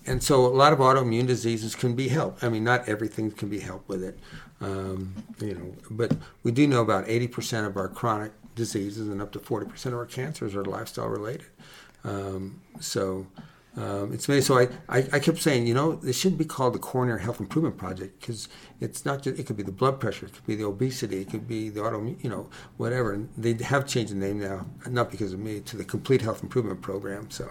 and 0.06 0.22
so 0.22 0.46
a 0.46 0.48
lot 0.48 0.74
of 0.74 0.80
autoimmune 0.80 1.28
diseases 1.28 1.76
can 1.76 1.96
be 1.96 2.10
helped. 2.10 2.44
I 2.44 2.50
mean, 2.50 2.64
not 2.64 2.88
everything 2.88 3.32
can 3.32 3.50
be 3.50 3.60
helped 3.60 3.90
with 3.90 4.04
it, 4.04 4.20
um, 4.62 5.16
you 5.40 5.56
know. 5.56 5.74
But 5.90 6.16
we 6.44 6.52
do 6.52 6.68
know 6.68 6.82
about 6.82 7.08
80% 7.08 7.66
of 7.66 7.78
our 7.78 7.88
chronic 7.88 8.32
diseases 8.56 9.08
and 9.08 9.22
up 9.22 9.32
to 9.32 9.40
40% 9.40 9.86
of 9.88 9.94
our 9.94 10.06
cancers 10.06 10.56
are 10.56 10.64
lifestyle 10.64 11.08
related. 11.08 11.48
Um, 12.04 12.62
so 12.80 13.26
um, 13.78 14.14
it's 14.14 14.28
made, 14.28 14.44
so 14.44 14.58
I, 14.58 14.68
I, 14.90 15.08
I, 15.14 15.20
kept 15.20 15.38
saying, 15.38 15.68
you 15.68 15.74
know, 15.74 15.94
this 15.94 16.18
shouldn't 16.18 16.40
be 16.40 16.46
called 16.46 16.74
the 16.74 16.80
Coronary 16.80 17.22
Health 17.22 17.40
Improvement 17.40 17.78
Project 17.78 18.20
because 18.20 18.50
it's 18.82 19.06
not 19.06 19.22
just, 19.22 19.40
it 19.40 19.46
could 19.46 19.58
be 19.58 19.64
the 19.64 19.72
blood 19.72 20.00
pressure, 20.00 20.26
it 20.26 20.34
could 20.34 20.46
be 20.46 20.56
the 20.56 20.66
obesity, 20.66 21.22
it 21.22 21.30
could 21.30 21.48
be 21.48 21.70
the 21.70 21.80
autoimmune, 21.82 22.22
you 22.24 22.30
know, 22.30 22.50
whatever. 22.78 23.14
And 23.14 23.30
they 23.38 23.54
have 23.64 23.88
changed 23.88 24.12
the 24.12 24.18
name 24.18 24.40
now, 24.40 24.66
not 24.88 25.12
because 25.12 25.34
of 25.34 25.40
me, 25.40 25.60
to 25.62 25.78
the 25.78 25.86
Complete 25.86 26.22
Health 26.22 26.42
Improvement 26.42 26.82
Program. 26.82 27.30
So 27.30 27.50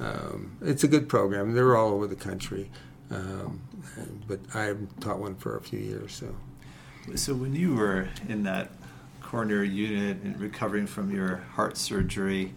um, 0.00 0.56
it's 0.62 0.84
a 0.84 0.88
good 0.88 1.08
program. 1.08 1.54
They're 1.54 1.76
all 1.76 1.92
over 1.92 2.06
the 2.06 2.16
country, 2.16 2.70
um, 3.10 3.60
but 4.26 4.40
I've 4.54 4.86
taught 5.00 5.18
one 5.18 5.34
for 5.36 5.56
a 5.56 5.60
few 5.60 5.78
years. 5.78 6.12
So, 6.12 6.34
so 7.14 7.34
when 7.34 7.54
you 7.54 7.74
were 7.74 8.08
in 8.28 8.42
that 8.44 8.70
coronary 9.22 9.68
unit 9.68 10.18
and 10.22 10.38
recovering 10.40 10.86
from 10.86 11.10
your 11.10 11.36
heart 11.54 11.76
surgery, 11.76 12.54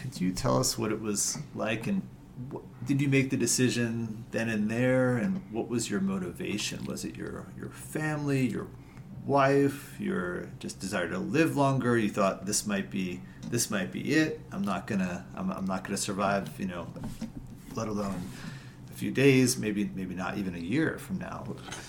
could 0.00 0.20
you 0.20 0.32
tell 0.32 0.58
us 0.58 0.76
what 0.76 0.92
it 0.92 1.00
was 1.00 1.38
like 1.54 1.86
and 1.86 2.02
what, 2.50 2.62
did 2.86 3.00
you 3.00 3.08
make 3.08 3.30
the 3.30 3.36
decision 3.36 4.24
then 4.30 4.48
and 4.48 4.70
there 4.70 5.16
and 5.16 5.42
what 5.50 5.68
was 5.68 5.88
your 5.88 6.00
motivation 6.00 6.84
was 6.84 7.04
it 7.04 7.16
your 7.16 7.46
your 7.58 7.70
family 7.70 8.46
your 8.46 8.66
wife, 9.26 9.96
your 9.98 10.48
just 10.58 10.80
desire 10.80 11.08
to 11.08 11.18
live 11.18 11.56
longer. 11.56 11.98
You 11.98 12.08
thought 12.08 12.46
this 12.46 12.66
might 12.66 12.90
be 12.90 13.20
this 13.50 13.70
might 13.70 13.92
be 13.92 14.14
it. 14.14 14.40
I'm 14.52 14.62
not 14.62 14.86
gonna 14.86 15.26
I'm, 15.34 15.50
I'm 15.50 15.66
not 15.66 15.84
gonna 15.84 15.96
survive. 15.96 16.48
You 16.58 16.66
know, 16.66 16.86
let 17.74 17.88
alone 17.88 18.22
a 18.90 18.94
few 18.94 19.10
days, 19.10 19.58
maybe 19.58 19.90
maybe 19.94 20.14
not 20.14 20.38
even 20.38 20.54
a 20.54 20.58
year 20.58 20.98
from 20.98 21.18
now. 21.18 21.44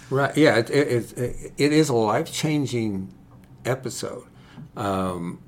Right. 0.09 0.35
Yeah. 0.35 0.57
It 0.57 0.69
it, 0.69 1.17
it, 1.17 1.51
it 1.57 1.73
is 1.73 1.89
a 1.89 1.95
life 1.95 2.31
changing 2.31 3.13
episode. 3.65 4.25
Um, 4.75 5.39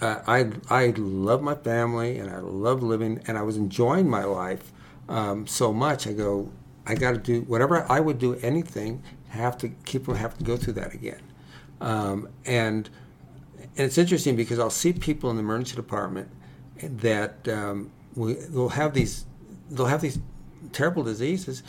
I 0.00 0.50
I 0.70 0.94
love 0.96 1.42
my 1.42 1.54
family 1.54 2.18
and 2.18 2.30
I 2.30 2.38
love 2.38 2.82
living 2.82 3.22
and 3.26 3.36
I 3.36 3.42
was 3.42 3.56
enjoying 3.56 4.08
my 4.08 4.24
life 4.24 4.72
um, 5.08 5.46
so 5.46 5.72
much. 5.72 6.06
I 6.06 6.12
go. 6.12 6.50
I 6.86 6.94
got 6.94 7.12
to 7.12 7.18
do 7.18 7.42
whatever 7.42 7.84
I 7.90 8.00
would 8.00 8.18
do 8.18 8.36
anything. 8.36 9.02
Have 9.28 9.58
to 9.58 9.68
keep 9.84 10.06
have 10.06 10.38
to 10.38 10.44
go 10.44 10.56
through 10.56 10.72
that 10.74 10.94
again. 10.94 11.20
Um, 11.80 12.28
and 12.44 12.88
and 13.76 13.86
it's 13.86 13.98
interesting 13.98 14.34
because 14.34 14.58
I'll 14.58 14.70
see 14.70 14.92
people 14.92 15.30
in 15.30 15.36
the 15.36 15.42
emergency 15.42 15.76
department 15.76 16.28
that 16.82 17.46
um, 17.48 17.90
will 18.14 18.70
have 18.70 18.94
these 18.94 19.24
they'll 19.70 19.86
have 19.86 20.00
these 20.00 20.18
terrible 20.72 21.02
diseases, 21.02 21.62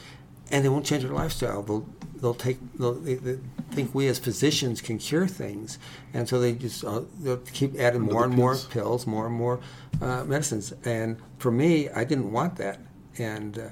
and 0.51 0.65
they 0.65 0.69
won't 0.69 0.85
change 0.85 1.03
their 1.03 1.13
lifestyle. 1.13 1.61
They'll 1.61 1.87
they'll 2.15 2.33
take 2.33 2.57
they'll, 2.77 2.93
they, 2.93 3.15
they 3.15 3.37
think 3.71 3.93
we 3.93 4.07
as 4.07 4.19
physicians 4.19 4.81
can 4.81 4.97
cure 4.97 5.27
things, 5.27 5.77
and 6.13 6.27
so 6.27 6.39
they 6.39 6.53
just 6.53 6.83
uh, 6.83 7.01
they'll 7.19 7.37
keep 7.37 7.75
adding 7.79 8.01
more 8.01 8.23
and 8.23 8.33
more 8.33 8.57
pills, 8.69 9.05
more 9.05 9.27
and 9.27 9.35
more 9.35 9.59
uh, 10.01 10.23
medicines. 10.23 10.73
And 10.85 11.17
for 11.37 11.51
me, 11.51 11.89
I 11.89 12.03
didn't 12.03 12.31
want 12.31 12.55
that, 12.57 12.79
and 13.17 13.57
uh, 13.57 13.69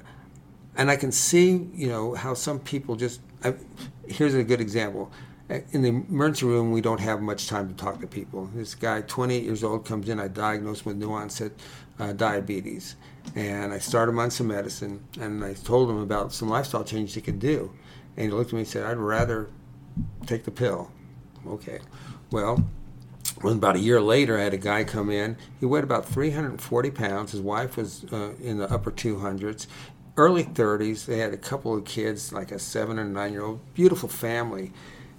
and 0.76 0.90
I 0.90 0.96
can 0.96 1.10
see, 1.10 1.68
you 1.74 1.88
know, 1.88 2.14
how 2.14 2.34
some 2.34 2.60
people 2.60 2.96
just. 2.96 3.20
I, 3.44 3.54
here's 4.08 4.34
a 4.34 4.42
good 4.42 4.60
example. 4.60 5.12
In 5.48 5.80
the 5.80 5.88
emergency 5.88 6.44
room, 6.44 6.72
we 6.72 6.82
don't 6.82 7.00
have 7.00 7.22
much 7.22 7.48
time 7.48 7.68
to 7.68 7.74
talk 7.74 8.02
to 8.02 8.06
people. 8.06 8.50
This 8.54 8.74
guy, 8.74 9.00
28 9.00 9.42
years 9.42 9.64
old, 9.64 9.86
comes 9.86 10.06
in. 10.10 10.20
I 10.20 10.28
diagnose 10.28 10.80
him 10.80 10.90
with 10.90 10.96
new 10.98 11.10
onset 11.10 11.52
uh, 11.98 12.12
diabetes, 12.12 12.96
and 13.34 13.72
I 13.72 13.78
start 13.78 14.10
him 14.10 14.18
on 14.18 14.30
some 14.30 14.48
medicine. 14.48 15.02
And 15.18 15.42
I 15.42 15.54
told 15.54 15.88
him 15.88 16.02
about 16.02 16.34
some 16.34 16.50
lifestyle 16.50 16.84
changes 16.84 17.14
he 17.14 17.22
could 17.22 17.38
do, 17.38 17.72
and 18.14 18.26
he 18.26 18.30
looked 18.30 18.50
at 18.50 18.54
me 18.54 18.60
and 18.60 18.68
said, 18.68 18.84
"I'd 18.84 18.98
rather 18.98 19.48
take 20.26 20.44
the 20.44 20.50
pill." 20.50 20.90
Okay, 21.46 21.78
well, 22.30 22.62
well, 23.42 23.54
about 23.54 23.76
a 23.76 23.80
year 23.80 24.02
later, 24.02 24.38
I 24.38 24.42
had 24.42 24.52
a 24.52 24.58
guy 24.58 24.84
come 24.84 25.08
in. 25.08 25.38
He 25.60 25.64
weighed 25.64 25.84
about 25.84 26.04
340 26.04 26.90
pounds. 26.90 27.32
His 27.32 27.40
wife 27.40 27.78
was 27.78 28.04
uh, 28.12 28.32
in 28.42 28.58
the 28.58 28.70
upper 28.70 28.90
200s. 28.90 29.66
Early 30.14 30.44
30s, 30.44 31.06
they 31.06 31.18
had 31.18 31.32
a 31.32 31.38
couple 31.38 31.74
of 31.74 31.86
kids, 31.86 32.34
like 32.34 32.52
a 32.52 32.58
seven 32.58 32.98
and 32.98 33.14
nine 33.14 33.32
year 33.32 33.44
old, 33.44 33.60
beautiful 33.72 34.10
family. 34.10 34.72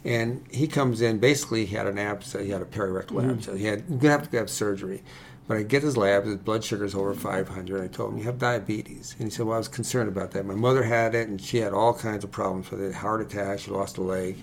And 0.06 0.46
he 0.50 0.68
comes 0.68 1.02
in, 1.02 1.20
basically, 1.20 1.66
he 1.66 1.76
had 1.76 1.88
an 1.88 1.98
abscess, 1.98 2.44
he 2.44 2.52
had 2.52 2.62
a 2.62 2.66
perirectal 2.66 3.18
mm-hmm. 3.18 3.32
abscess. 3.32 3.58
He 3.58 3.66
had, 3.66 3.88
going 3.88 4.00
to 4.00 4.10
have 4.10 4.32
to 4.32 4.38
have 4.38 4.50
surgery. 4.50 5.04
But 5.48 5.58
I 5.58 5.64
get 5.64 5.82
his 5.82 5.98
labs, 5.98 6.28
his 6.28 6.38
blood 6.38 6.64
sugar 6.64 6.86
is 6.86 6.94
over 6.94 7.14
500. 7.14 7.84
I 7.84 7.88
told 7.88 8.14
him, 8.14 8.20
You 8.20 8.26
have 8.26 8.38
diabetes. 8.38 9.16
And 9.18 9.28
he 9.28 9.32
said, 9.32 9.46
Well, 9.46 9.56
I 9.56 9.58
was 9.58 9.68
concerned 9.68 10.08
about 10.08 10.32
that. 10.32 10.46
My 10.46 10.56
mother 10.56 10.84
had 10.84 11.16
it, 11.16 11.28
and 11.28 11.42
she 11.42 11.58
had 11.58 11.74
all 11.74 11.94
kinds 11.94 12.24
of 12.24 12.32
problems 12.32 12.70
with 12.70 12.82
it 12.82 12.94
heart 12.94 13.20
attack, 13.20 13.60
she 13.60 13.72
lost 13.72 13.98
a 13.98 14.02
leg. 14.02 14.38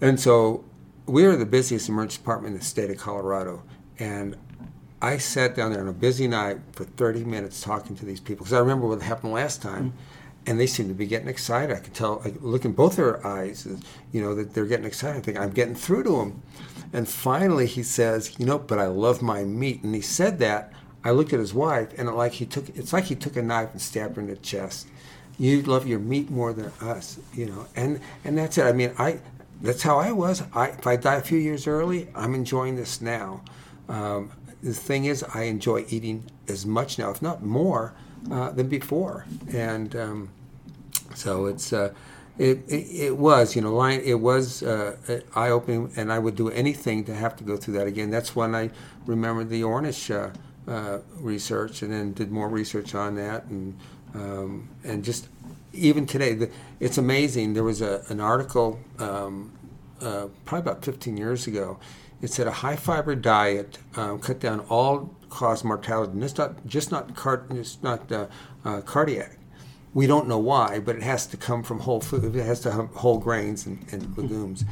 And 0.00 0.18
so 0.18 0.64
we 1.06 1.24
are 1.24 1.36
the 1.36 1.46
busiest 1.46 1.88
emergency 1.88 2.18
department 2.18 2.54
in 2.54 2.60
the 2.60 2.64
state 2.64 2.90
of 2.90 2.98
Colorado, 2.98 3.62
and 3.98 4.36
I 5.00 5.18
sat 5.18 5.54
down 5.54 5.72
there 5.72 5.80
on 5.80 5.88
a 5.88 5.92
busy 5.92 6.26
night 6.28 6.58
for 6.72 6.84
30 6.84 7.24
minutes 7.24 7.60
talking 7.60 7.96
to 7.96 8.04
these 8.04 8.20
people 8.20 8.44
because 8.44 8.52
I 8.52 8.58
remember 8.58 8.86
what 8.86 9.00
happened 9.00 9.32
last 9.32 9.62
time, 9.62 9.92
and 10.46 10.58
they 10.58 10.66
seem 10.66 10.88
to 10.88 10.94
be 10.94 11.06
getting 11.06 11.28
excited. 11.28 11.76
I 11.76 11.80
could 11.80 11.94
tell, 11.94 12.22
I 12.24 12.32
look 12.40 12.64
in 12.64 12.72
both 12.72 12.96
their 12.96 13.24
eyes, 13.26 13.66
you 14.12 14.20
know, 14.22 14.34
that 14.34 14.54
they're 14.54 14.66
getting 14.66 14.86
excited. 14.86 15.18
I 15.18 15.20
think 15.20 15.38
I'm 15.38 15.50
getting 15.50 15.74
through 15.74 16.04
to 16.04 16.16
them, 16.16 16.42
and 16.92 17.06
finally 17.08 17.66
he 17.66 17.82
says, 17.82 18.38
"You 18.38 18.46
know, 18.46 18.58
but 18.58 18.78
I 18.78 18.86
love 18.86 19.20
my 19.20 19.44
meat," 19.44 19.82
and 19.82 19.94
he 19.94 20.00
said 20.00 20.38
that. 20.38 20.72
I 21.04 21.12
looked 21.12 21.32
at 21.32 21.38
his 21.38 21.54
wife, 21.54 21.90
and 21.96 22.08
it 22.08 22.12
like 22.12 22.32
he 22.32 22.46
took, 22.46 22.68
it's 22.70 22.92
like 22.92 23.04
he 23.04 23.14
took 23.14 23.36
a 23.36 23.42
knife 23.42 23.70
and 23.72 23.80
stabbed 23.80 24.16
her 24.16 24.22
in 24.22 24.28
the 24.28 24.36
chest. 24.36 24.88
You 25.38 25.62
love 25.62 25.86
your 25.86 26.00
meat 26.00 26.30
more 26.30 26.52
than 26.52 26.72
us, 26.80 27.18
you 27.32 27.46
know, 27.46 27.66
and 27.76 28.00
and 28.24 28.36
that's 28.36 28.58
it. 28.58 28.64
I 28.64 28.72
mean, 28.72 28.92
I 28.98 29.20
that's 29.60 29.82
how 29.82 29.98
I 29.98 30.12
was. 30.12 30.42
I, 30.54 30.68
if 30.68 30.86
I 30.86 30.96
die 30.96 31.16
a 31.16 31.22
few 31.22 31.38
years 31.38 31.66
early, 31.66 32.08
I'm 32.14 32.34
enjoying 32.34 32.76
this 32.76 33.00
now. 33.00 33.42
Um, 33.88 34.30
the 34.62 34.74
thing 34.74 35.04
is, 35.04 35.22
I 35.34 35.42
enjoy 35.42 35.84
eating 35.88 36.24
as 36.48 36.66
much 36.66 36.98
now, 36.98 37.10
if 37.10 37.22
not 37.22 37.42
more, 37.44 37.94
uh, 38.30 38.50
than 38.50 38.68
before. 38.68 39.26
And 39.52 39.94
um, 39.96 40.30
so 41.14 41.46
it's 41.46 41.72
uh, 41.72 41.92
it, 42.38 42.58
it, 42.68 42.86
it, 43.06 43.16
was 43.16 43.56
you 43.56 43.62
know 43.62 43.82
it 43.84 44.20
was 44.20 44.62
uh, 44.62 44.96
eye 45.34 45.50
opening, 45.50 45.92
and 45.96 46.12
I 46.12 46.18
would 46.18 46.36
do 46.36 46.50
anything 46.50 47.04
to 47.04 47.14
have 47.14 47.36
to 47.36 47.44
go 47.44 47.56
through 47.56 47.74
that 47.74 47.86
again. 47.86 48.10
That's 48.10 48.36
when 48.36 48.54
I 48.54 48.70
remembered 49.06 49.48
the 49.48 49.62
Ornish 49.62 50.14
uh, 50.14 50.30
uh, 50.70 51.00
research, 51.16 51.82
and 51.82 51.92
then 51.92 52.12
did 52.12 52.30
more 52.30 52.48
research 52.48 52.94
on 52.94 53.16
that, 53.16 53.44
and 53.46 53.76
um, 54.14 54.68
and 54.84 55.04
just 55.04 55.28
even 55.72 56.06
today, 56.06 56.34
the, 56.34 56.50
it's 56.80 56.98
amazing. 56.98 57.54
There 57.54 57.64
was 57.64 57.82
a, 57.82 58.04
an 58.08 58.20
article 58.20 58.78
um, 58.98 59.52
uh, 60.00 60.28
probably 60.44 60.70
about 60.70 60.84
15 60.84 61.16
years 61.16 61.46
ago. 61.46 61.78
It 62.20 62.30
said 62.30 62.46
a 62.46 62.52
high 62.52 62.76
fiber 62.76 63.14
diet 63.14 63.78
um, 63.96 64.18
cut 64.18 64.40
down 64.40 64.60
all 64.68 65.14
cause 65.28 65.64
mortality, 65.64 66.12
and 66.12 66.24
it's 66.24 66.36
not 66.36 66.66
just 66.66 66.90
not 66.90 67.14
car- 67.14 67.46
it's 67.50 67.82
not 67.82 68.10
uh, 68.10 68.26
uh, 68.64 68.80
cardiac. 68.82 69.38
We 69.94 70.06
don't 70.06 70.28
know 70.28 70.38
why, 70.38 70.80
but 70.80 70.96
it 70.96 71.02
has 71.02 71.26
to 71.28 71.36
come 71.36 71.62
from 71.62 71.80
whole 71.80 72.00
food. 72.00 72.36
It 72.36 72.44
has 72.44 72.60
to 72.60 72.72
have 72.72 72.88
whole 72.88 73.18
grains 73.18 73.66
and, 73.66 73.84
and 73.90 74.16
legumes. 74.16 74.64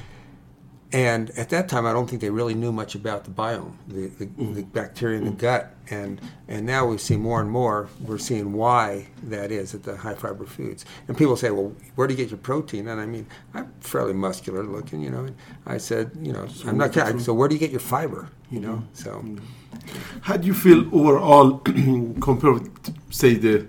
And 0.92 1.30
at 1.30 1.48
that 1.50 1.68
time, 1.68 1.84
I 1.84 1.92
don't 1.92 2.08
think 2.08 2.22
they 2.22 2.30
really 2.30 2.54
knew 2.54 2.70
much 2.70 2.94
about 2.94 3.24
the 3.24 3.30
biome, 3.30 3.72
the, 3.88 4.06
the, 4.06 4.26
mm. 4.26 4.54
the, 4.54 4.62
bacteria 4.62 5.18
in 5.18 5.24
the 5.24 5.30
gut. 5.32 5.74
And, 5.90 6.20
and 6.46 6.64
now 6.64 6.86
we 6.86 6.96
see 6.98 7.16
more 7.16 7.40
and 7.40 7.50
more, 7.50 7.88
we're 8.00 8.18
seeing 8.18 8.52
why 8.52 9.08
that 9.24 9.50
is 9.50 9.74
at 9.74 9.82
the 9.82 9.96
high 9.96 10.14
fiber 10.14 10.46
foods. 10.46 10.84
And 11.08 11.18
people 11.18 11.36
say, 11.36 11.50
well, 11.50 11.72
where 11.96 12.06
do 12.06 12.14
you 12.14 12.18
get 12.18 12.30
your 12.30 12.38
protein? 12.38 12.86
And 12.86 13.00
I 13.00 13.06
mean, 13.06 13.26
I'm 13.52 13.72
fairly 13.80 14.12
muscular 14.12 14.62
looking, 14.62 15.00
you 15.00 15.10
know. 15.10 15.24
And 15.24 15.36
I 15.66 15.78
said, 15.78 16.12
you 16.20 16.32
know, 16.32 16.46
so 16.46 16.68
I'm 16.68 16.78
not, 16.78 16.94
so 16.94 17.34
where 17.34 17.48
do 17.48 17.56
you 17.56 17.60
get 17.60 17.72
your 17.72 17.80
fiber, 17.80 18.28
you 18.50 18.60
know? 18.60 18.76
Mm-hmm. 18.76 18.94
So. 18.94 19.10
Mm-hmm. 19.10 20.20
How 20.22 20.36
do 20.36 20.46
you 20.46 20.54
feel 20.54 20.86
overall 20.94 21.58
compared 22.20 22.54
with, 22.54 22.94
say, 23.10 23.34
the 23.34 23.66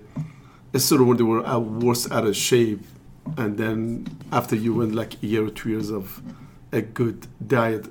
sort 0.76 1.00
of 1.00 1.08
when 1.08 1.16
they 1.16 1.24
were 1.24 1.58
worse 1.58 2.10
out 2.10 2.26
of 2.26 2.36
shape, 2.36 2.80
and 3.36 3.58
then 3.58 4.06
after 4.32 4.54
you 4.54 4.74
went 4.74 4.94
like 4.94 5.22
a 5.22 5.26
year 5.26 5.44
or 5.44 5.50
two 5.50 5.70
years 5.70 5.90
of 5.90 6.22
a 6.72 6.82
good 6.82 7.26
diet, 7.46 7.86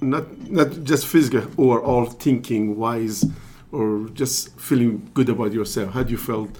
not 0.00 0.50
not 0.50 0.84
just 0.84 1.06
physical 1.06 1.46
or 1.56 1.80
all 1.80 2.06
thinking 2.06 2.76
wise, 2.76 3.24
or 3.70 4.08
just 4.14 4.58
feeling 4.58 5.10
good 5.14 5.28
about 5.28 5.52
yourself. 5.52 5.92
How 5.92 6.02
do 6.02 6.10
you 6.10 6.18
felt? 6.18 6.50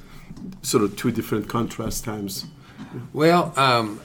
Sort 0.63 0.83
of 0.83 0.97
two 0.97 1.13
different 1.13 1.49
contrast 1.49 2.05
times. 2.05 2.47
Well, 3.13 3.53
um, 3.57 4.01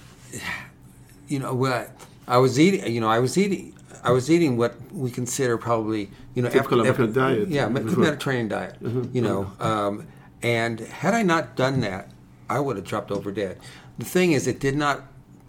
you 1.28 1.40
know 1.40 1.54
what 1.54 1.90
I 2.28 2.38
was 2.38 2.60
eating. 2.60 2.92
You 2.94 3.02
know, 3.02 3.10
I 3.10 3.20
was 3.20 3.38
eating. 3.38 3.74
I 4.04 4.12
was 4.12 4.30
eating 4.30 4.58
what 4.58 4.76
we 4.92 5.10
consider 5.10 5.58
probably 5.58 6.10
you 6.36 6.42
know 6.42 6.50
typical 6.50 6.84
diet. 6.84 7.50
Yeah, 7.50 7.68
mm-hmm. 7.68 8.02
Mediterranean 8.02 8.50
diet. 8.50 8.82
Mm-hmm. 8.84 9.16
You 9.16 9.22
know, 9.22 9.52
um, 9.60 10.08
and 10.44 10.80
had 10.80 11.14
I 11.14 11.24
not 11.24 11.56
done 11.56 11.82
that, 11.82 12.12
I 12.50 12.60
would 12.60 12.76
have 12.76 12.86
dropped 12.86 13.12
over 13.12 13.32
dead. 13.32 13.58
The 13.98 14.06
thing 14.06 14.34
is, 14.34 14.48
it 14.48 14.60
did 14.60 14.76
not 14.76 15.04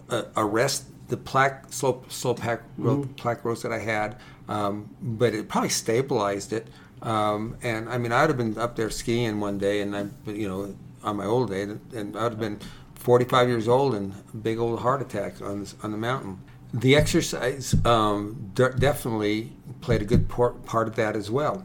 uh, 0.08 0.24
arrest 0.36 0.86
the 1.08 1.16
plaque 1.16 1.72
slow 1.72 2.02
slow 2.08 2.34
plaque, 2.34 2.62
mm-hmm. 2.78 3.12
plaque 3.14 3.42
growth 3.42 3.62
that 3.62 3.72
I 3.72 3.78
had, 3.78 4.16
um, 4.48 4.94
but 5.00 5.34
it 5.34 5.48
probably 5.48 5.70
stabilized 5.70 6.52
it. 6.52 6.68
Um, 7.02 7.56
and 7.62 7.88
I 7.88 7.98
mean, 7.98 8.12
I 8.12 8.22
would 8.22 8.30
have 8.30 8.36
been 8.36 8.58
up 8.58 8.76
there 8.76 8.90
skiing 8.90 9.40
one 9.40 9.58
day, 9.58 9.80
and 9.80 9.96
I, 9.96 10.06
you 10.26 10.48
know, 10.48 10.74
on 11.02 11.16
my 11.16 11.24
old 11.24 11.50
day, 11.50 11.62
and 11.62 12.16
I 12.16 12.24
would 12.24 12.32
have 12.32 12.40
been 12.40 12.58
45 12.94 13.48
years 13.48 13.68
old 13.68 13.94
and 13.94 14.12
a 14.32 14.36
big 14.36 14.58
old 14.58 14.80
heart 14.80 15.00
attack 15.00 15.40
on 15.40 15.60
this, 15.60 15.74
on 15.82 15.92
the 15.92 15.96
mountain. 15.96 16.40
The 16.74 16.96
exercise 16.96 17.74
um, 17.86 18.50
de- 18.54 18.74
definitely 18.74 19.52
played 19.80 20.02
a 20.02 20.04
good 20.04 20.28
part, 20.28 20.66
part 20.66 20.88
of 20.88 20.96
that 20.96 21.16
as 21.16 21.30
well. 21.30 21.64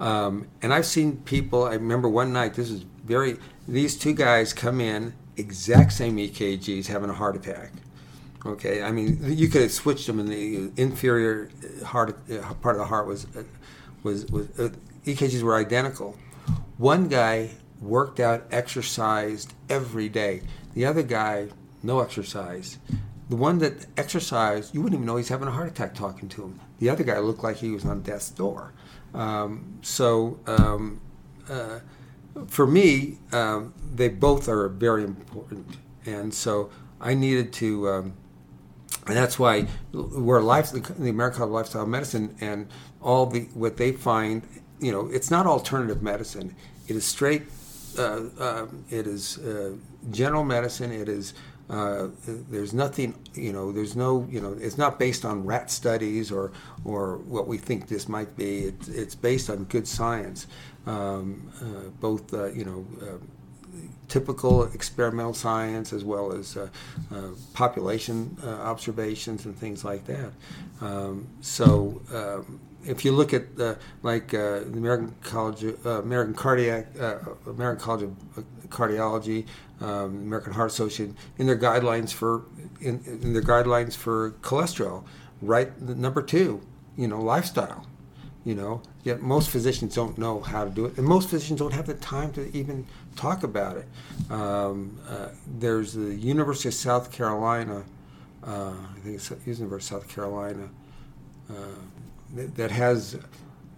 Um, 0.00 0.48
and 0.62 0.72
I've 0.72 0.86
seen 0.86 1.16
people. 1.18 1.64
I 1.64 1.74
remember 1.74 2.08
one 2.08 2.32
night. 2.32 2.54
This 2.54 2.70
is 2.70 2.84
very. 3.04 3.36
These 3.66 3.96
two 3.96 4.12
guys 4.12 4.52
come 4.52 4.80
in 4.80 5.14
exact 5.36 5.92
same 5.92 6.16
EKGs, 6.16 6.86
having 6.86 7.10
a 7.10 7.14
heart 7.14 7.36
attack. 7.36 7.72
Okay, 8.46 8.82
I 8.82 8.90
mean, 8.90 9.18
you 9.22 9.48
could 9.48 9.62
have 9.62 9.72
switched 9.72 10.06
them, 10.06 10.20
and 10.20 10.28
the 10.28 10.70
inferior 10.76 11.50
heart 11.84 12.18
uh, 12.30 12.52
part 12.54 12.76
of 12.76 12.80
the 12.80 12.86
heart 12.86 13.06
was 13.06 13.26
uh, 13.36 13.42
was 14.02 14.26
was 14.26 14.48
uh, 14.58 14.68
EKGs 15.06 15.42
were 15.42 15.56
identical. 15.56 16.16
One 16.76 17.08
guy 17.08 17.50
worked 17.80 18.20
out, 18.20 18.44
exercised 18.50 19.54
every 19.70 20.08
day. 20.08 20.42
The 20.74 20.84
other 20.84 21.02
guy, 21.02 21.48
no 21.82 22.00
exercise. 22.00 22.78
The 23.30 23.36
one 23.36 23.58
that 23.58 23.86
exercised, 23.96 24.74
you 24.74 24.82
wouldn't 24.82 24.98
even 24.98 25.06
know 25.06 25.16
he's 25.16 25.28
having 25.28 25.48
a 25.48 25.50
heart 25.50 25.68
attack 25.68 25.94
talking 25.94 26.28
to 26.30 26.42
him. 26.42 26.60
The 26.78 26.90
other 26.90 27.04
guy 27.04 27.18
looked 27.18 27.42
like 27.42 27.56
he 27.56 27.70
was 27.70 27.84
on 27.84 28.02
death's 28.02 28.28
door. 28.28 28.74
Um, 29.14 29.78
so 29.80 30.38
um, 30.46 31.00
uh, 31.48 31.80
for 32.48 32.66
me, 32.66 33.18
um, 33.32 33.72
they 33.94 34.08
both 34.08 34.48
are 34.48 34.68
very 34.68 35.04
important, 35.04 35.78
and 36.04 36.34
so 36.34 36.70
I 37.00 37.14
needed 37.14 37.52
to 37.54 37.88
um, 37.88 38.14
and 39.06 39.16
that's 39.16 39.38
why 39.38 39.66
we're 39.92 40.40
life 40.40 40.70
the 40.70 41.10
American 41.10 41.38
College 41.38 41.48
of 41.48 41.50
Lifestyle 41.50 41.86
Medicine 41.86 42.36
and 42.40 42.68
all 43.00 43.26
the 43.26 43.42
what 43.54 43.76
they 43.76 43.92
find 43.92 44.42
you 44.80 44.92
know 44.92 45.08
it's 45.08 45.30
not 45.30 45.46
alternative 45.46 46.02
medicine. 46.02 46.54
It 46.88 46.96
is 46.96 47.04
straight 47.04 47.42
uh, 47.98 48.24
uh, 48.38 48.66
it 48.90 49.06
is 49.06 49.38
uh, 49.38 49.74
general 50.10 50.44
medicine. 50.44 50.92
It 50.92 51.08
is 51.08 51.34
uh, 51.70 52.08
there's 52.26 52.74
nothing 52.74 53.14
you 53.34 53.52
know 53.52 53.72
there's 53.72 53.96
no 53.96 54.26
you 54.30 54.40
know 54.40 54.56
it's 54.60 54.76
not 54.76 54.98
based 54.98 55.24
on 55.24 55.44
rat 55.46 55.70
studies 55.70 56.30
or 56.30 56.52
or 56.84 57.18
what 57.18 57.46
we 57.46 57.58
think 57.58 57.88
this 57.88 58.08
might 58.08 58.36
be. 58.36 58.66
It, 58.66 58.88
it's 58.88 59.14
based 59.14 59.48
on 59.50 59.64
good 59.64 59.86
science. 59.86 60.46
Um, 60.86 61.50
uh, 61.62 61.88
both 62.00 62.34
uh, 62.34 62.46
you 62.52 62.64
know 62.64 62.86
typical 64.08 64.64
experimental 64.64 65.34
science 65.34 65.92
as 65.92 66.04
well 66.04 66.32
as 66.32 66.56
uh, 66.56 66.68
uh, 67.12 67.20
population 67.52 68.36
uh, 68.44 68.50
observations 68.50 69.44
and 69.46 69.56
things 69.56 69.84
like 69.84 70.04
that. 70.06 70.30
Um, 70.80 71.26
so 71.40 72.00
um, 72.12 72.60
if 72.86 73.04
you 73.04 73.12
look 73.12 73.32
at 73.32 73.56
the, 73.56 73.78
like 74.02 74.34
uh, 74.34 74.60
the 74.60 74.78
American 74.78 75.14
College, 75.22 75.64
uh, 75.64 76.02
American 76.02 76.34
Cardiac, 76.34 76.86
uh, 77.00 77.18
American 77.46 77.82
College 77.82 78.02
of 78.04 78.44
Cardiology, 78.68 79.46
um, 79.80 80.16
American 80.22 80.52
Heart 80.52 80.70
Association, 80.70 81.16
in 81.38 81.46
their 81.46 81.58
guidelines 81.58 82.12
for 82.12 82.44
in, 82.80 83.02
in 83.06 83.32
their 83.32 83.42
guidelines 83.42 83.94
for 83.94 84.32
cholesterol, 84.42 85.04
right? 85.40 85.80
Number 85.80 86.22
two, 86.22 86.60
you 86.96 87.08
know, 87.08 87.20
lifestyle 87.20 87.86
you 88.44 88.54
know. 88.54 88.82
Yet 89.02 89.20
most 89.20 89.50
physicians 89.50 89.94
don't 89.94 90.16
know 90.18 90.40
how 90.40 90.64
to 90.64 90.70
do 90.70 90.86
it, 90.86 90.96
and 90.96 91.06
most 91.06 91.30
physicians 91.30 91.58
don't 91.58 91.72
have 91.72 91.86
the 91.86 91.94
time 91.94 92.32
to 92.34 92.54
even 92.56 92.86
talk 93.14 93.42
about 93.42 93.76
it. 93.76 93.86
Um, 94.30 94.98
uh, 95.08 95.28
there's 95.58 95.92
the 95.94 96.14
University 96.14 96.68
of 96.68 96.74
South 96.74 97.12
Carolina, 97.12 97.84
uh, 98.46 98.72
I 98.72 99.00
think 99.00 99.16
it's 99.16 99.30
University 99.46 99.94
of 99.96 100.02
South 100.02 100.08
Carolina, 100.08 100.68
uh, 101.50 101.54
that, 102.34 102.54
that 102.56 102.70
has 102.70 103.18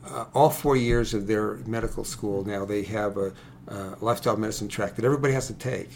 uh, 0.07 0.25
all 0.35 0.51
four 0.51 0.77
years 0.77 1.15
of 1.15 1.27
their 1.27 1.57
medical 1.67 2.05
school 2.05 2.45
now. 2.45 2.65
They 2.65 2.83
have 2.85 3.17
a, 3.17 3.33
uh, 3.69 3.97
lifestyle 4.01 4.37
medicine 4.37 4.69
track 4.69 4.95
that 4.95 5.05
everybody 5.05 5.35
has 5.35 5.49
to 5.49 5.55
take. 5.55 5.91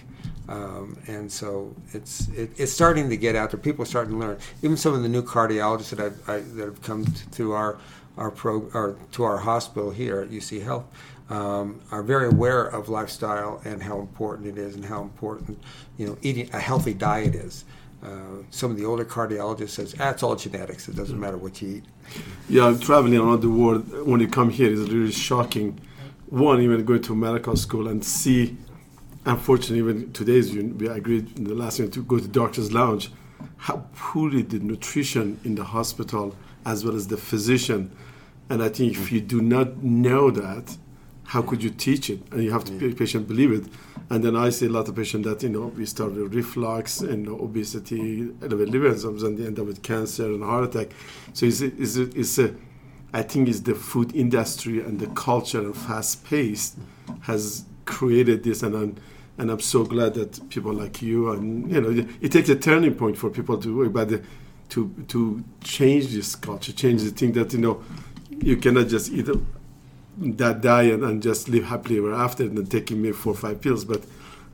Um, 0.48 0.98
and 1.07 1.31
so 1.31 1.72
it's 1.92 2.26
it, 2.31 2.50
it's 2.57 2.72
starting 2.72 3.09
to 3.09 3.16
get 3.16 3.37
out 3.37 3.53
there. 3.53 3.61
People 3.61 3.85
are 3.85 3.87
starting 3.87 4.14
to 4.14 4.18
learn. 4.18 4.38
Even 4.62 4.76
some 4.76 4.94
of 4.94 5.03
the 5.03 5.09
new 5.09 5.22
cardiologists 5.22 5.90
that 5.90 6.00
I've, 6.00 6.29
I, 6.29 6.40
that 6.40 6.64
have 6.64 6.83
come 6.83 7.05
through 7.05 7.53
our 7.53 7.79
our 8.18 8.33
pro 8.33 8.68
or 8.74 8.96
to 9.12 9.22
our 9.22 9.38
hospital 9.38 9.92
here 9.92 10.20
at 10.20 10.31
UC 10.31 10.64
Health 10.64 10.85
um, 11.31 11.81
are 11.90 12.03
very 12.03 12.29
aware 12.29 12.64
of 12.64 12.88
lifestyle 12.88 13.61
and 13.64 13.83
how 13.83 13.99
important 14.01 14.49
it 14.49 14.59
is, 14.59 14.75
and 14.75 14.85
how 14.85 15.01
important 15.03 15.59
you 15.97 16.07
know 16.07 16.19
eating 16.23 16.51
a 16.53 16.61
healthy 16.61 16.95
diet 16.95 17.35
is. 17.35 17.64
Uh, 18.03 18.43
some 18.51 18.71
of 18.71 18.79
the 18.79 18.85
older 18.85 19.05
cardiologists 19.05 19.71
says, 19.71 19.95
ah, 20.01 20.14
all 20.23 20.35
genetics. 20.35 20.88
It 20.88 20.97
doesn't 20.97 21.21
matter 21.21 21.37
what 21.37 21.61
you 21.61 21.69
eat. 21.77 21.85
Yeah, 22.49 22.75
traveling 22.81 23.16
around 23.16 23.43
the 23.43 23.51
world 23.51 24.07
when 24.07 24.21
you 24.21 24.29
come 24.29 24.49
here 24.51 24.71
is 24.71 24.90
really 24.90 25.12
shocking. 25.12 25.79
One, 26.31 26.62
even 26.62 26.85
going 26.85 27.03
to 27.03 27.14
medical 27.14 27.57
school 27.57 27.88
and 27.88 28.03
see 28.03 28.57
unfortunately, 29.25 29.79
even 29.79 30.12
today's 30.12 30.55
we 30.55 30.88
agreed 30.88 31.37
in 31.38 31.45
the 31.45 31.55
last 31.55 31.79
year 31.79 31.88
to 31.88 32.03
go 32.03 32.19
to 32.19 32.29
doctor's 32.29 32.73
lounge, 32.73 33.11
how 33.57 33.85
poorly 33.95 34.43
the 34.43 34.59
nutrition 34.59 35.38
in 35.45 35.55
the 35.55 35.64
hospital 35.64 36.35
as 36.64 36.85
well 36.85 36.95
as 36.95 37.09
the 37.09 37.16
physician. 37.16 37.90
And 38.49 38.62
I 38.62 38.69
think 38.69 38.93
if 38.93 39.12
you 39.12 39.21
do 39.21 39.40
not 39.40 39.83
know 39.83 40.31
that, 40.31 40.77
how 41.31 41.43
could 41.43 41.62
you 41.62 41.71
teach 41.71 42.11
it? 42.11 42.21
And 42.33 42.43
you 42.43 42.51
have 42.51 42.64
to 42.64 42.73
be 42.73 42.93
patient 42.93 43.29
believe 43.29 43.53
it. 43.53 43.64
And 44.11 44.25
then 44.25 44.35
I 44.35 44.51
see 44.51 44.66
a 44.66 44.69
lot 44.69 44.88
of 44.88 44.97
patients 44.97 45.29
that, 45.29 45.40
you 45.45 45.49
know, 45.49 45.66
we 45.69 45.87
start 45.87 46.12
with 46.12 46.35
reflux 46.35 47.03
and 47.03 47.29
obesity, 47.29 48.33
elevated 48.43 48.71
liver 48.75 48.90
enzymes, 48.90 49.23
and 49.23 49.38
they 49.38 49.47
end 49.47 49.61
up 49.61 49.66
with 49.66 49.81
cancer 49.81 50.25
and 50.25 50.43
heart 50.43 50.64
attack. 50.64 50.88
So 51.33 51.47
it's 51.47 51.61
a, 51.61 51.66
it's 51.66 51.97
a, 51.97 52.03
it's 52.19 52.38
a 52.40 52.49
uh, 52.49 52.53
I 53.12 53.23
think 53.23 53.49
it's 53.49 53.61
the 53.61 53.77
food 53.77 54.14
industry 54.14 54.81
and 54.81 54.99
the 54.99 55.07
culture 55.09 55.61
and 55.61 55.77
fast 55.77 56.25
pace 56.25 56.75
has 57.23 57.64
created 57.85 58.43
this 58.43 58.64
and 58.64 58.75
I'm, 58.75 58.97
and 59.38 59.51
I'm 59.53 59.61
so 59.61 59.85
glad 59.85 60.14
that 60.14 60.49
people 60.51 60.73
like 60.73 61.01
you 61.01 61.31
and 61.33 61.71
you 61.71 61.81
know 61.81 62.07
it 62.21 62.31
takes 62.31 62.49
a 62.49 62.57
turning 62.57 62.95
point 62.95 63.16
for 63.16 63.29
people 63.31 63.59
to 63.59 63.69
uh, 63.69 63.85
work 63.85 63.93
but 63.93 64.09
the, 64.11 64.23
to 64.71 64.95
to 65.09 65.43
change 65.64 66.09
this 66.09 66.37
culture 66.37 66.73
change 66.73 67.03
the 67.03 67.11
thing 67.11 67.33
that 67.33 67.53
you 67.53 67.59
know 67.59 67.83
you 68.40 68.57
cannot 68.59 68.87
just 68.87 69.11
eat 69.11 69.29
that 70.20 70.61
die 70.61 70.85
and 70.85 71.02
and 71.02 71.22
just 71.22 71.48
live 71.48 71.64
happily 71.64 71.98
ever 71.98 72.12
after 72.12 72.44
and 72.44 72.70
taking 72.70 73.02
maybe 73.02 73.14
four 73.14 73.33
or 73.33 73.37
five 73.37 73.61
pills. 73.61 73.85
But 73.85 74.02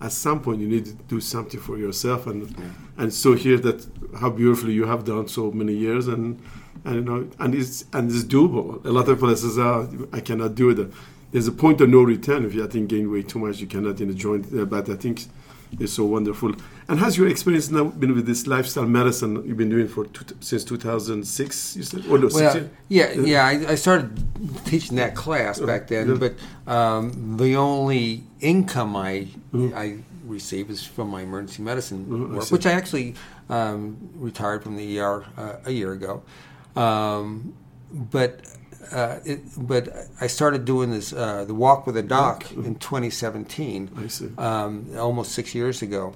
at 0.00 0.12
some 0.12 0.40
point 0.40 0.60
you 0.60 0.68
need 0.68 0.86
to 0.86 0.92
do 0.92 1.20
something 1.20 1.60
for 1.60 1.76
yourself. 1.76 2.26
And 2.26 2.50
yeah. 2.50 2.64
and 2.98 3.12
so 3.12 3.34
here 3.34 3.58
that 3.58 3.86
how 4.20 4.30
beautifully 4.30 4.74
you 4.74 4.86
have 4.86 5.04
done 5.04 5.28
so 5.28 5.50
many 5.50 5.74
years 5.74 6.06
and 6.06 6.40
and 6.84 6.94
you 6.94 7.00
know 7.02 7.28
and 7.38 7.54
it's 7.54 7.84
and 7.92 8.10
it's 8.10 8.24
doable. 8.24 8.84
A 8.84 8.90
lot 8.90 9.08
of 9.08 9.18
people 9.18 9.34
say 9.36 9.60
oh, 9.60 10.08
I 10.12 10.20
cannot 10.20 10.54
do 10.54 10.70
it. 10.70 10.92
There's 11.32 11.48
a 11.48 11.52
point 11.52 11.80
of 11.80 11.88
no 11.88 12.02
return. 12.02 12.44
If 12.44 12.54
you 12.54 12.64
I 12.64 12.68
think 12.68 12.88
gain 12.88 13.10
weight 13.10 13.28
too 13.28 13.40
much 13.40 13.58
you 13.58 13.66
cannot 13.66 14.00
in 14.00 14.10
a 14.10 14.14
joint 14.14 14.46
uh, 14.56 14.64
but 14.64 14.88
I 14.88 14.96
think 14.96 15.26
it's 15.78 15.92
so 15.92 16.04
wonderful. 16.04 16.54
And 16.88 17.00
has 17.00 17.18
your 17.18 17.28
experience 17.28 17.70
now 17.70 17.84
been 17.84 18.14
with 18.14 18.26
this 18.26 18.46
lifestyle 18.46 18.86
medicine 18.86 19.44
you've 19.46 19.56
been 19.56 19.70
doing 19.70 19.88
for 19.88 20.06
two, 20.06 20.24
since 20.40 20.64
2006 20.64 21.76
you 21.76 21.82
said? 21.82 22.06
Or 22.06 22.18
no, 22.18 22.28
well, 22.32 22.68
yeah 22.88 23.12
yeah 23.12 23.44
I, 23.44 23.72
I, 23.72 23.74
started 23.74 24.10
teaching 24.64 24.96
that 24.96 25.14
class 25.16 25.58
back 25.58 25.88
then 25.88 26.08
yeah. 26.08 26.14
but 26.14 26.72
um, 26.72 27.36
the 27.36 27.56
only 27.56 28.22
income 28.40 28.94
I 28.96 29.28
mm-hmm. 29.52 29.76
I 29.76 29.98
received 30.24 30.70
is 30.70 30.84
from 30.84 31.08
my 31.10 31.22
emergency 31.22 31.62
medicine 31.62 32.04
mm-hmm, 32.04 32.36
work 32.36 32.44
I 32.44 32.48
which 32.48 32.66
I 32.66 32.72
actually 32.72 33.14
um, 33.48 33.96
retired 34.14 34.62
from 34.62 34.76
the 34.76 35.00
ER 35.00 35.24
uh, 35.36 35.56
a 35.64 35.70
year 35.70 35.92
ago. 35.92 36.22
Um, 36.74 37.54
but 37.92 38.40
uh, 38.92 39.20
it, 39.24 39.40
but 39.56 39.88
I 40.20 40.26
started 40.26 40.64
doing 40.64 40.90
this 40.90 41.12
uh, 41.12 41.44
the 41.44 41.54
walk 41.54 41.86
with 41.86 41.96
a 41.96 42.02
doc 42.02 42.50
in 42.52 42.76
2017. 42.76 43.90
I 43.96 44.06
see. 44.08 44.30
Um, 44.38 44.86
almost 44.98 45.32
six 45.32 45.54
years 45.54 45.82
ago, 45.82 46.14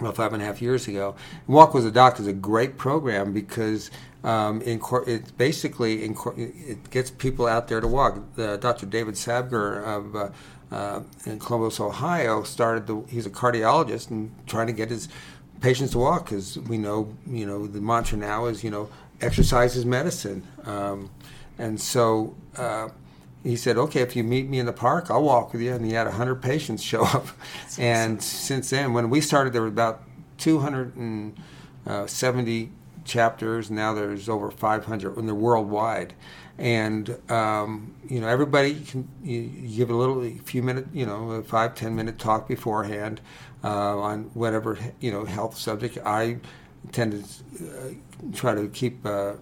well, 0.00 0.12
five 0.12 0.32
and 0.32 0.42
a 0.42 0.46
half 0.46 0.60
years 0.60 0.88
ago. 0.88 1.14
Walk 1.46 1.74
with 1.74 1.86
a 1.86 1.90
doc 1.90 2.20
is 2.20 2.26
a 2.26 2.32
great 2.32 2.78
program 2.78 3.32
because 3.32 3.90
um, 4.24 4.60
it 4.62 5.36
basically 5.38 6.02
it 6.04 6.90
gets 6.90 7.10
people 7.10 7.46
out 7.46 7.68
there 7.68 7.80
to 7.80 7.88
walk. 7.88 8.18
Uh, 8.36 8.56
Dr. 8.56 8.86
David 8.86 9.14
Sabgir 9.14 9.82
of 9.84 10.16
uh, 10.16 10.28
uh, 10.70 11.02
in 11.24 11.38
Columbus, 11.38 11.78
Ohio, 11.78 12.42
started. 12.42 12.86
The, 12.86 13.02
he's 13.08 13.26
a 13.26 13.30
cardiologist 13.30 14.10
and 14.10 14.34
trying 14.46 14.66
to 14.66 14.72
get 14.72 14.90
his 14.90 15.08
patients 15.60 15.92
to 15.92 15.98
walk 15.98 16.24
because 16.24 16.58
we 16.58 16.76
know 16.76 17.14
you 17.26 17.46
know 17.46 17.66
the 17.66 17.80
mantra 17.80 18.18
now 18.18 18.46
is 18.46 18.62
you 18.62 18.70
know 18.70 18.88
exercise 19.20 19.76
is 19.76 19.84
medicine. 19.86 20.46
Um, 20.64 21.10
and 21.58 21.80
so 21.80 22.36
uh, 22.56 22.88
he 23.42 23.56
said, 23.56 23.78
okay, 23.78 24.00
if 24.00 24.16
you 24.16 24.24
meet 24.24 24.48
me 24.48 24.58
in 24.58 24.66
the 24.66 24.72
park, 24.72 25.10
I'll 25.10 25.22
walk 25.22 25.52
with 25.52 25.62
you. 25.62 25.72
And 25.72 25.84
he 25.84 25.92
had 25.92 26.06
100 26.06 26.42
patients 26.42 26.82
show 26.82 27.04
up. 27.04 27.26
That's 27.62 27.78
and 27.78 28.18
awesome. 28.18 28.38
since 28.38 28.70
then, 28.70 28.92
when 28.92 29.08
we 29.08 29.20
started, 29.20 29.52
there 29.52 29.62
were 29.62 29.68
about 29.68 30.02
270 30.38 32.72
chapters. 33.04 33.70
Now 33.70 33.94
there's 33.94 34.28
over 34.28 34.50
500, 34.50 35.16
and 35.16 35.28
they're 35.28 35.34
worldwide. 35.34 36.14
And 36.58 37.18
um, 37.30 37.94
you 38.08 38.20
know, 38.20 38.28
everybody 38.28 38.80
can 38.80 39.06
you, 39.22 39.40
you 39.40 39.76
give 39.76 39.90
a 39.90 39.94
little, 39.94 40.24
a 40.24 40.38
few 40.38 40.62
minute, 40.62 40.86
you 40.92 41.04
know, 41.04 41.32
a 41.32 41.42
five 41.42 41.74
ten 41.74 41.94
minute 41.94 42.18
talk 42.18 42.48
beforehand 42.48 43.20
uh, 43.62 43.98
on 43.98 44.30
whatever 44.32 44.78
you 44.98 45.12
know 45.12 45.26
health 45.26 45.58
subject. 45.58 45.98
I 46.04 46.38
tend 46.92 47.12
to 47.12 47.18
uh, 47.66 47.90
try 48.32 48.54
to 48.54 48.68
keep 48.68 49.04
uh, 49.04 49.08
uh, 49.08 49.36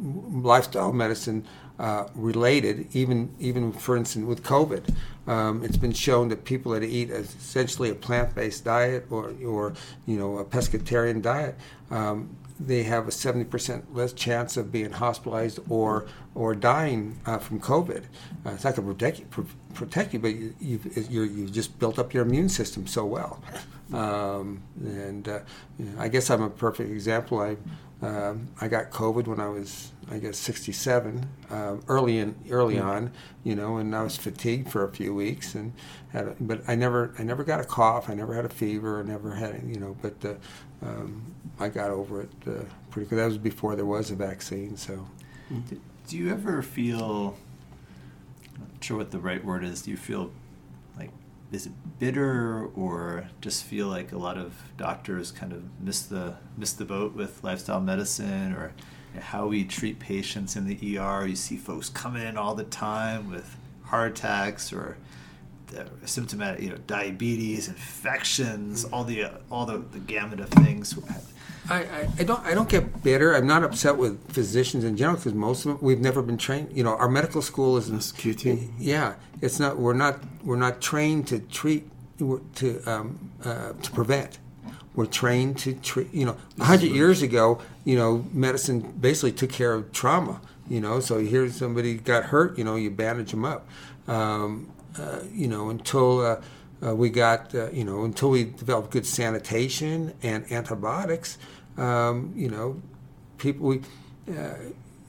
lifestyle 0.00 0.92
medicine 0.92 1.46
uh, 1.78 2.06
related, 2.14 2.86
even 2.94 3.34
even 3.38 3.72
for 3.72 3.96
instance 3.96 4.24
with 4.26 4.42
COVID. 4.42 4.94
Um, 5.26 5.64
it's 5.64 5.76
been 5.76 5.92
shown 5.92 6.28
that 6.28 6.44
people 6.44 6.72
that 6.72 6.84
eat 6.84 7.10
essentially 7.10 7.90
a 7.90 7.94
plant-based 7.94 8.64
diet 8.64 9.06
or 9.10 9.34
or 9.44 9.74
you 10.06 10.18
know 10.18 10.38
a 10.38 10.44
pescatarian 10.44 11.20
diet, 11.20 11.56
um, 11.90 12.36
they 12.58 12.84
have 12.84 13.06
a 13.06 13.10
70% 13.10 13.82
less 13.92 14.12
chance 14.12 14.56
of 14.56 14.72
being 14.72 14.90
hospitalized 14.90 15.58
or 15.68 16.06
or 16.34 16.54
dying 16.54 17.18
uh, 17.26 17.38
from 17.38 17.60
COVID. 17.60 18.04
Uh, 18.44 18.50
it's 18.50 18.64
not 18.64 18.76
going 18.76 18.88
to 18.88 18.94
protect 18.94 19.18
you, 19.18 19.46
protect 19.74 20.12
you, 20.12 20.18
but 20.18 20.34
you, 20.34 20.54
you've, 20.60 21.10
you've 21.10 21.52
just 21.52 21.78
built 21.78 21.98
up 21.98 22.12
your 22.12 22.24
immune 22.24 22.48
system 22.48 22.86
so 22.86 23.04
well. 23.04 23.42
Um, 23.92 24.62
and 24.80 25.28
uh, 25.28 25.40
you 25.78 25.86
know, 25.86 26.00
I 26.00 26.08
guess 26.08 26.30
I'm 26.30 26.42
a 26.42 26.50
perfect 26.50 26.90
example. 26.90 27.40
I 27.40 27.56
um, 28.02 28.48
I 28.60 28.68
got 28.68 28.90
COVID 28.90 29.26
when 29.26 29.40
I 29.40 29.48
was, 29.48 29.92
I 30.10 30.18
guess, 30.18 30.36
67, 30.36 31.26
um, 31.50 31.82
early 31.88 32.18
in, 32.18 32.34
early 32.50 32.78
on, 32.78 33.10
you 33.42 33.54
know, 33.54 33.78
and 33.78 33.96
I 33.96 34.02
was 34.02 34.18
fatigued 34.18 34.70
for 34.70 34.84
a 34.84 34.88
few 34.90 35.14
weeks, 35.14 35.54
and 35.54 35.72
had, 36.12 36.28
a, 36.28 36.36
but 36.38 36.60
I 36.68 36.74
never, 36.74 37.14
I 37.18 37.22
never 37.22 37.42
got 37.42 37.58
a 37.58 37.64
cough, 37.64 38.10
I 38.10 38.14
never 38.14 38.34
had 38.34 38.44
a 38.44 38.50
fever, 38.50 39.00
I 39.00 39.02
never 39.02 39.34
had, 39.34 39.62
you 39.66 39.80
know, 39.80 39.96
but 40.02 40.14
uh, 40.24 40.34
um, 40.86 41.34
I 41.58 41.68
got 41.68 41.90
over 41.90 42.20
it 42.22 42.30
uh, 42.46 42.64
pretty 42.90 43.08
good. 43.08 43.18
That 43.18 43.26
was 43.26 43.38
before 43.38 43.76
there 43.76 43.86
was 43.86 44.10
a 44.10 44.14
vaccine, 44.14 44.76
so. 44.76 45.06
Do 46.06 46.16
you 46.18 46.30
ever 46.30 46.60
feel? 46.60 47.36
I'm 48.54 48.60
not 48.60 48.84
sure 48.84 48.98
what 48.98 49.10
the 49.10 49.18
right 49.18 49.42
word 49.44 49.64
is. 49.64 49.82
Do 49.82 49.90
you 49.90 49.96
feel 49.96 50.30
is 51.52 51.66
it 51.66 51.72
bitter 51.98 52.66
or 52.74 53.28
just 53.40 53.64
feel 53.64 53.86
like 53.88 54.12
a 54.12 54.18
lot 54.18 54.36
of 54.36 54.54
doctors 54.76 55.30
kind 55.30 55.52
of 55.52 55.62
miss 55.80 56.02
the 56.02 56.34
miss 56.56 56.72
the 56.72 56.84
boat 56.84 57.14
with 57.14 57.42
lifestyle 57.44 57.80
medicine 57.80 58.52
or 58.52 58.72
how 59.20 59.46
we 59.46 59.64
treat 59.64 59.98
patients 59.98 60.56
in 60.56 60.66
the 60.66 60.98
ER? 60.98 61.26
You 61.26 61.36
see 61.36 61.56
folks 61.56 61.88
come 61.88 62.16
in 62.16 62.36
all 62.36 62.54
the 62.54 62.64
time 62.64 63.30
with 63.30 63.56
heart 63.84 64.12
attacks 64.18 64.72
or 64.72 64.98
symptomatic, 66.04 66.62
you 66.62 66.70
know, 66.70 66.78
diabetes, 66.86 67.68
infections, 67.68 68.84
all 68.84 69.04
the 69.04 69.30
all 69.50 69.66
the, 69.66 69.78
the 69.78 69.98
gamut 69.98 70.40
of 70.40 70.48
things. 70.48 70.96
I, 71.68 71.78
I, 71.78 72.08
I, 72.18 72.24
don't 72.24 72.44
I 72.44 72.54
don't 72.54 72.68
get 72.68 73.02
bitter. 73.02 73.34
I'm 73.34 73.46
not 73.46 73.64
upset 73.64 73.96
with 73.96 74.32
physicians 74.32 74.84
in 74.84 74.96
general 74.96 75.16
because 75.16 75.34
most 75.34 75.64
of 75.64 75.72
them 75.72 75.78
we've 75.80 76.00
never 76.00 76.22
been 76.22 76.38
trained. 76.38 76.76
You 76.76 76.84
know, 76.84 76.96
our 76.96 77.08
medical 77.08 77.42
school 77.42 77.76
is 77.76 77.90
QT. 77.90 78.70
Yeah, 78.78 79.14
it's 79.40 79.58
not. 79.58 79.78
We're 79.78 79.92
not. 79.94 80.20
We're 80.44 80.56
not 80.56 80.80
trained 80.80 81.26
to 81.28 81.40
treat 81.40 81.88
to 82.18 82.82
um, 82.86 83.30
uh, 83.44 83.72
to 83.72 83.90
prevent. 83.90 84.38
We're 84.94 85.06
trained 85.06 85.58
to 85.58 85.74
treat. 85.74 86.12
You 86.14 86.26
know, 86.26 86.36
hundred 86.60 86.92
years 86.92 87.22
ago, 87.22 87.60
you 87.84 87.96
know, 87.96 88.24
medicine 88.32 88.80
basically 88.80 89.32
took 89.32 89.50
care 89.50 89.74
of 89.74 89.92
trauma. 89.92 90.40
You 90.68 90.80
know, 90.80 91.00
so 91.00 91.18
here 91.18 91.48
somebody 91.50 91.94
got 91.94 92.24
hurt. 92.24 92.58
You 92.58 92.64
know, 92.64 92.76
you 92.76 92.90
bandage 92.90 93.32
them 93.32 93.44
up. 93.44 93.68
Um, 94.06 94.72
uh, 94.98 95.20
you 95.32 95.48
know, 95.48 95.70
until. 95.70 96.20
Uh, 96.20 96.40
uh, 96.84 96.94
we 96.94 97.08
got, 97.08 97.54
uh, 97.54 97.70
you 97.70 97.84
know, 97.84 98.04
until 98.04 98.30
we 98.30 98.44
developed 98.44 98.90
good 98.90 99.06
sanitation 99.06 100.12
and 100.22 100.50
antibiotics, 100.52 101.38
um, 101.76 102.32
you 102.36 102.48
know, 102.48 102.80
people 103.38 103.66
we. 103.66 103.80
Uh, 104.28 104.54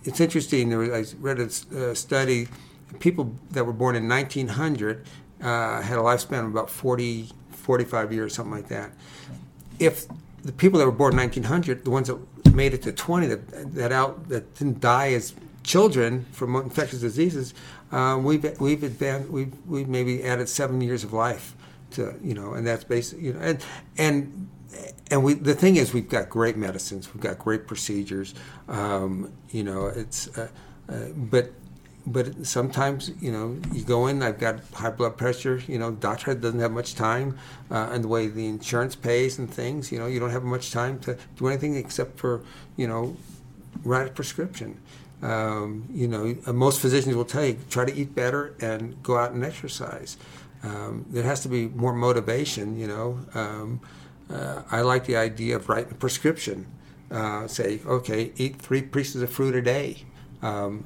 it's 0.04 0.22
interesting. 0.22 0.70
There 0.70 0.80
was, 0.80 1.14
I 1.14 1.18
read 1.20 1.40
a 1.40 1.92
uh, 1.92 1.94
study. 1.94 2.48
People 3.00 3.36
that 3.52 3.66
were 3.66 3.74
born 3.74 3.96
in 3.96 4.08
1900 4.08 5.06
uh, 5.42 5.82
had 5.82 5.98
a 5.98 6.02
lifespan 6.02 6.46
of 6.46 6.52
about 6.52 6.70
40, 6.70 7.30
45 7.52 8.14
years, 8.14 8.34
something 8.34 8.54
like 8.54 8.70
that. 8.70 8.92
If 9.80 10.06
the 10.44 10.54
people 10.54 10.80
that 10.80 10.86
were 10.86 10.92
born 10.92 11.14
in 11.14 11.20
1900, 11.20 11.84
the 11.84 11.90
ones 11.90 12.08
that 12.08 12.54
made 12.54 12.74
it 12.74 12.82
to 12.84 12.92
20, 12.92 13.28
that 13.28 13.74
that 13.76 13.92
out 13.92 14.30
that 14.30 14.56
didn't 14.56 14.80
die 14.80 15.12
as 15.14 15.34
children 15.64 16.26
from 16.32 16.56
infectious 16.56 17.02
diseases, 17.02 17.54
uh, 17.92 18.18
we've 18.22 18.60
we've 18.60 18.84
advanced, 18.84 19.30
we've 19.30 19.54
we've 19.68 19.90
maybe 19.90 20.24
added 20.24 20.48
seven 20.48 20.82
years 20.82 21.04
of 21.04 21.14
life 21.14 21.56
to 21.92 22.18
you 22.24 22.34
know, 22.34 22.54
and 22.54 22.66
that's 22.66 22.84
basically 22.84 23.26
you 23.26 23.34
know, 23.34 23.40
and 23.40 23.64
and 23.98 24.50
and 25.12 25.24
we 25.24 25.34
the 25.34 25.56
thing 25.56 25.78
is 25.78 25.94
we've 25.94 26.10
got 26.10 26.30
great 26.30 26.58
medicines, 26.58 27.14
we've 27.14 27.24
got 27.24 27.40
great 27.40 27.68
procedures, 27.68 28.34
um, 28.68 29.32
you 29.50 29.64
know, 29.64 29.88
it's 29.88 30.28
uh, 30.38 30.48
uh, 30.90 30.96
but 31.16 31.52
but 32.06 32.46
sometimes 32.46 33.12
you 33.20 33.32
know 33.34 33.60
you 33.74 33.84
go 33.84 34.08
in 34.08 34.24
i've 34.24 34.40
got 34.40 34.62
high 34.74 34.90
blood 34.90 35.18
pressure 35.18 35.62
you 35.68 35.78
know 35.78 35.92
doctor 35.92 36.34
doesn't 36.34 36.62
have 36.62 36.72
much 36.72 36.96
time 36.96 37.38
uh, 37.70 37.90
and 37.92 38.02
the 38.02 38.08
way 38.08 38.28
the 38.28 38.48
insurance 38.48 38.96
pays 38.96 39.38
and 39.40 39.54
things 39.54 39.92
you 39.92 40.00
know 40.00 40.08
you 40.08 40.18
don't 40.18 40.30
have 40.30 40.46
much 40.46 40.72
time 40.72 40.98
to 40.98 41.18
do 41.36 41.48
anything 41.50 41.76
except 41.76 42.18
for 42.18 42.42
you 42.78 42.88
know 42.88 43.14
write 43.84 44.08
a 44.08 44.12
prescription. 44.12 44.80
Um, 45.22 45.88
you 45.92 46.08
know 46.08 46.36
most 46.54 46.80
physicians 46.80 47.16
will 47.16 47.26
tell 47.26 47.44
you 47.44 47.58
try 47.70 47.86
to 47.86 47.96
eat 47.96 48.14
better 48.14 48.54
and 48.62 49.02
go 49.02 49.18
out 49.18 49.32
and 49.32 49.44
exercise. 49.44 50.18
Um, 50.64 51.06
there 51.10 51.24
has 51.24 51.42
to 51.42 51.50
be 51.50 51.68
more 51.68 51.94
motivation 51.94 52.78
you 52.78 52.88
know 52.88 53.20
um, 53.34 53.82
uh, 54.32 54.62
i 54.72 54.82
like 54.82 55.06
the 55.06 55.16
idea 55.16 55.56
of 55.56 55.70
writing 55.70 55.92
a 55.92 55.96
prescription 55.96 56.66
uh, 57.12 57.48
say 57.48 57.80
okay 57.86 58.32
eat 58.38 58.58
three 58.58 58.82
pieces 58.82 59.22
of 59.22 59.30
fruit 59.30 59.56
a 59.56 59.62
day 59.62 60.04
um, 60.42 60.86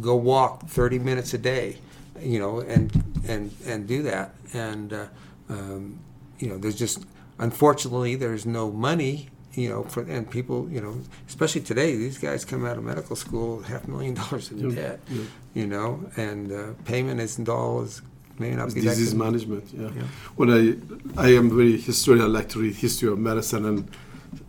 go 0.00 0.16
walk 0.16 0.66
30 0.68 0.98
minutes 0.98 1.34
a 1.34 1.38
day, 1.38 1.78
you 2.20 2.38
know, 2.38 2.60
and 2.60 2.92
and 3.26 3.54
and 3.66 3.86
do 3.86 4.02
that. 4.02 4.34
And 4.52 4.92
uh, 4.92 5.06
um, 5.48 5.98
you 6.38 6.48
know, 6.48 6.58
there's 6.58 6.76
just 6.76 7.04
unfortunately 7.38 8.14
there's 8.14 8.46
no 8.46 8.70
money, 8.70 9.28
you 9.54 9.68
know, 9.68 9.84
for 9.84 10.02
and 10.02 10.30
people, 10.30 10.68
you 10.70 10.80
know, 10.80 10.98
especially 11.28 11.62
today, 11.62 11.96
these 11.96 12.18
guys 12.18 12.44
come 12.44 12.64
out 12.64 12.76
of 12.76 12.84
medical 12.84 13.16
school 13.16 13.62
half 13.62 13.84
a 13.86 13.90
million 13.90 14.14
dollars 14.20 14.50
in 14.50 14.74
debt, 14.74 15.00
you 15.54 15.66
know, 15.66 16.04
and 16.16 16.52
uh, 16.52 16.72
payment 16.84 17.20
isn't 17.20 17.48
all 17.48 17.82
as 17.82 18.02
may 18.42 18.54
not 18.60 18.74
be 18.74 18.80
disease 18.80 19.14
management. 19.14 19.64
Yeah. 19.72 19.90
Yeah. 19.96 20.02
When 20.38 20.48
I 20.58 20.62
I 21.26 21.28
am 21.40 21.46
very 21.58 21.76
historian. 21.88 22.24
I 22.24 22.28
like 22.38 22.48
to 22.54 22.58
read 22.64 22.74
history 22.86 23.08
of 23.12 23.18
medicine, 23.18 23.64
and 23.70 23.78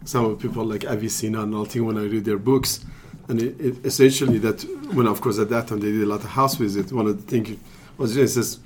some 0.06 0.26
of 0.26 0.40
people 0.40 0.64
like 0.74 0.84
Avicenna 0.86 1.42
and 1.46 1.54
all 1.56 1.66
thing 1.66 1.86
when 1.86 1.98
I 1.98 2.06
read 2.14 2.26
their 2.26 2.42
books, 2.52 2.72
and 3.28 3.42
it, 3.42 3.60
it 3.68 3.86
essentially 3.86 4.40
that 4.40 4.64
when 4.98 5.08
of 5.08 5.22
course 5.22 5.38
at 5.40 5.50
that 5.50 5.68
time 5.68 5.80
they 5.80 5.92
did 5.92 6.04
a 6.04 6.12
lot 6.16 6.22
of 6.28 6.32
house 6.42 6.56
visits. 6.56 6.92
One 6.92 7.08
of 7.08 7.16
the 7.20 7.28
things 7.32 7.58
was 7.98 8.18
it 8.18 8.28
says 8.28 8.60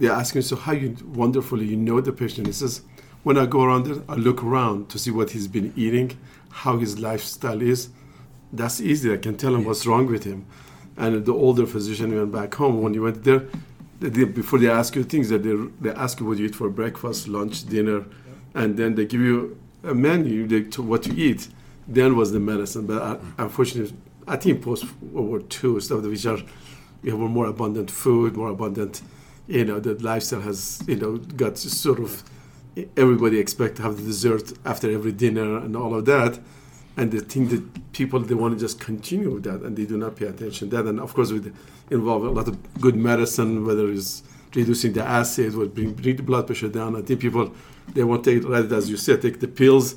they 0.00 0.08
ask 0.08 0.36
him 0.36 0.42
so 0.42 0.56
how 0.56 0.72
you 0.72 0.96
wonderfully 1.22 1.66
you 1.66 1.76
know 1.76 2.00
the 2.00 2.12
patient. 2.12 2.46
He 2.46 2.52
says 2.52 2.82
when 3.22 3.38
I 3.38 3.46
go 3.46 3.62
around 3.62 3.86
there, 3.86 4.02
I 4.08 4.14
look 4.14 4.42
around 4.42 4.88
to 4.90 4.98
see 4.98 5.10
what 5.10 5.30
he's 5.30 5.46
been 5.46 5.72
eating, 5.76 6.18
how 6.50 6.78
his 6.78 6.98
lifestyle 6.98 7.62
is. 7.62 7.88
That's 8.52 8.80
easy. 8.80 9.12
I 9.12 9.16
can 9.16 9.36
tell 9.36 9.54
him 9.54 9.64
what's 9.64 9.86
wrong 9.86 10.06
with 10.06 10.24
him. 10.24 10.44
And 10.96 11.24
the 11.24 11.32
older 11.32 11.66
physician 11.66 12.14
went 12.14 12.32
back 12.32 12.54
home. 12.54 12.82
When 12.82 12.92
he 12.92 12.98
went 12.98 13.24
there, 13.24 13.48
they, 14.02 14.24
before 14.24 14.58
they 14.58 14.68
ask 14.68 14.94
you 14.96 15.04
things, 15.04 15.28
that 15.28 15.42
they, 15.42 15.54
they 15.80 15.94
ask 15.94 16.20
you 16.20 16.26
what 16.26 16.38
you 16.38 16.46
eat 16.46 16.54
for 16.54 16.68
breakfast, 16.68 17.28
lunch, 17.28 17.66
dinner, 17.66 18.04
and 18.54 18.76
then 18.76 18.94
they 18.94 19.06
give 19.06 19.20
you 19.20 19.58
a 19.84 19.94
menu 19.94 20.46
they, 20.46 20.62
to 20.62 20.82
what 20.82 21.06
you 21.06 21.14
eat. 21.16 21.48
Then 21.88 22.16
was 22.16 22.32
the 22.32 22.40
medicine. 22.40 22.86
But 22.86 23.02
uh, 23.02 23.18
unfortunately, 23.38 23.96
I 24.26 24.36
think 24.36 24.62
post 24.62 24.84
World 25.02 25.28
War 25.28 25.40
II 25.74 25.80
stuff 25.80 26.02
which 26.02 26.26
are 26.26 26.38
we 27.02 27.10
have 27.10 27.18
more 27.18 27.46
abundant 27.46 27.90
food, 27.90 28.36
more 28.36 28.50
abundant, 28.50 29.02
you 29.48 29.64
know, 29.64 29.80
the 29.80 29.94
lifestyle 29.94 30.40
has 30.42 30.82
you 30.86 30.96
know 30.96 31.16
got 31.16 31.58
sort 31.58 31.98
of 31.98 32.22
everybody 32.96 33.38
expect 33.38 33.76
to 33.76 33.82
have 33.82 33.96
the 33.96 34.02
dessert 34.02 34.52
after 34.64 34.90
every 34.90 35.12
dinner 35.12 35.58
and 35.58 35.76
all 35.76 35.94
of 35.94 36.04
that 36.06 36.38
and 36.96 37.10
the 37.10 37.20
thing 37.20 37.48
that 37.48 37.92
people 37.92 38.20
they 38.20 38.34
want 38.34 38.54
to 38.54 38.60
just 38.60 38.80
continue 38.80 39.30
with 39.30 39.44
that 39.44 39.60
and 39.60 39.76
they 39.76 39.84
do 39.84 39.96
not 39.96 40.16
pay 40.16 40.26
attention 40.26 40.70
to 40.70 40.76
that 40.76 40.86
and 40.88 41.00
of 41.00 41.14
course 41.14 41.32
with 41.32 41.54
involve 41.92 42.24
a 42.24 42.30
lot 42.30 42.48
of 42.48 42.80
good 42.80 42.96
medicine 42.96 43.64
whether 43.64 43.90
it's 43.90 44.22
reducing 44.54 44.92
the 44.92 45.02
acid 45.04 45.54
or 45.54 45.66
bring, 45.66 45.92
bring 45.92 46.16
the 46.16 46.22
blood 46.22 46.46
pressure 46.46 46.68
down. 46.68 46.96
I 46.96 47.02
think 47.02 47.20
people 47.20 47.52
they 47.94 48.04
want 48.04 48.24
to 48.24 48.40
take 48.40 48.48
rather 48.48 48.76
as 48.76 48.88
you 48.90 48.96
said 48.96 49.22
take 49.22 49.40
the 49.40 49.48
pills 49.48 49.96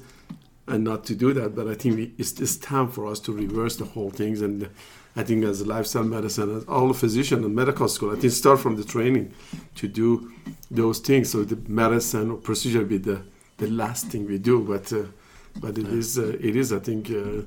and 0.67 0.83
not 0.83 1.03
to 1.05 1.15
do 1.15 1.33
that. 1.33 1.55
But 1.55 1.67
i 1.67 1.75
think 1.75 1.97
we, 1.97 2.13
it's, 2.17 2.39
it's 2.39 2.57
time 2.57 2.89
for 2.89 3.07
us 3.07 3.19
to 3.21 3.31
reverse 3.31 3.75
the 3.77 3.85
whole 3.85 4.09
things. 4.09 4.41
And 4.41 4.69
i 5.15 5.23
think 5.23 5.43
as 5.43 5.61
a 5.61 5.65
lifestyle 5.65 6.03
medicine 6.03 6.55
as 6.57 6.65
all 6.65 6.87
the 6.87 6.93
physician 6.93 7.43
and 7.43 7.55
medical 7.55 7.87
school 7.87 8.11
i 8.11 8.19
think 8.19 8.33
start 8.33 8.59
from 8.59 8.75
the 8.75 8.83
training 8.83 9.33
to 9.75 9.87
do 9.87 10.31
those 10.71 10.99
things. 10.99 11.31
So 11.31 11.43
the 11.43 11.57
medicine 11.69 12.31
or 12.31 12.37
procedure 12.37 12.83
be 12.83 12.97
the, 12.97 13.21
the 13.57 13.67
last 13.67 14.07
thing 14.07 14.25
we 14.27 14.37
do. 14.37 14.63
But 14.63 14.91
uh, 14.93 15.05
but 15.59 15.77
it 15.77 15.87
is 15.87 16.17
uh, 16.19 16.37
it 16.39 16.55
is 16.55 16.73
I 16.73 16.79
think 16.79 17.09
uh, 17.09 17.43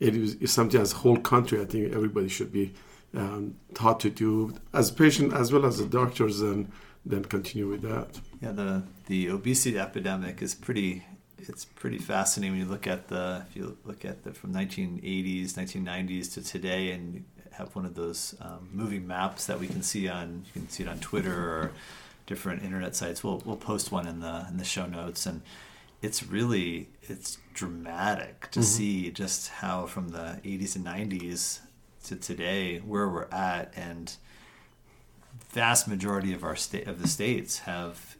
it 0.00 0.16
is 0.16 0.36
it's 0.40 0.52
something 0.52 0.80
as 0.80 0.92
a 0.92 0.96
whole 0.96 1.18
country 1.18 1.60
I 1.60 1.64
think 1.64 1.92
everybody 1.92 2.28
should 2.28 2.52
be 2.52 2.72
um, 3.14 3.56
taught 3.74 4.00
to 4.00 4.10
do 4.10 4.54
as 4.72 4.90
a 4.90 4.94
patient 4.94 5.32
as 5.32 5.52
well 5.52 5.66
as 5.66 5.78
the 5.78 5.86
doctors 5.86 6.40
and 6.40 6.70
then 7.04 7.24
continue 7.24 7.68
with 7.68 7.82
that. 7.82 8.20
Yeah, 8.40 8.52
the 8.52 8.84
the 9.06 9.28
obesity 9.30 9.78
epidemic 9.78 10.42
is 10.42 10.54
pretty. 10.54 11.04
It's 11.38 11.64
pretty 11.64 11.98
fascinating 11.98 12.52
when 12.52 12.60
you 12.60 12.70
look 12.70 12.86
at 12.86 13.08
the 13.08 13.44
if 13.48 13.56
you 13.56 13.76
look 13.84 14.04
at 14.04 14.22
the 14.22 14.32
from 14.32 14.54
1980s, 14.54 15.54
1990s 15.54 16.34
to 16.34 16.44
today, 16.44 16.92
and 16.92 17.24
have 17.52 17.74
one 17.74 17.84
of 17.84 17.94
those 17.94 18.34
um, 18.40 18.68
moving 18.72 19.06
maps 19.06 19.46
that 19.46 19.58
we 19.58 19.66
can 19.66 19.82
see 19.82 20.08
on 20.08 20.44
you 20.46 20.52
can 20.60 20.68
see 20.68 20.84
it 20.84 20.88
on 20.88 21.00
Twitter 21.00 21.34
or 21.34 21.72
different 22.26 22.62
internet 22.62 22.94
sites. 22.94 23.24
We'll 23.24 23.42
we'll 23.44 23.56
post 23.56 23.90
one 23.90 24.06
in 24.06 24.20
the 24.20 24.46
in 24.48 24.56
the 24.56 24.64
show 24.64 24.86
notes, 24.86 25.26
and 25.26 25.42
it's 26.00 26.22
really 26.22 26.88
it's 27.02 27.38
dramatic 27.54 28.50
to 28.52 28.62
see 28.62 29.10
just 29.10 29.48
how 29.48 29.86
from 29.86 30.10
the 30.10 30.40
80s 30.44 30.76
and 30.76 30.86
90s 30.86 31.60
to 32.04 32.16
today 32.16 32.78
where 32.78 33.08
we're 33.08 33.28
at 33.30 33.72
and 33.76 34.16
vast 35.50 35.86
majority 35.86 36.32
of 36.32 36.44
our 36.44 36.56
state 36.56 36.86
of 36.86 37.00
the 37.00 37.08
states 37.08 37.60
have 37.60 38.16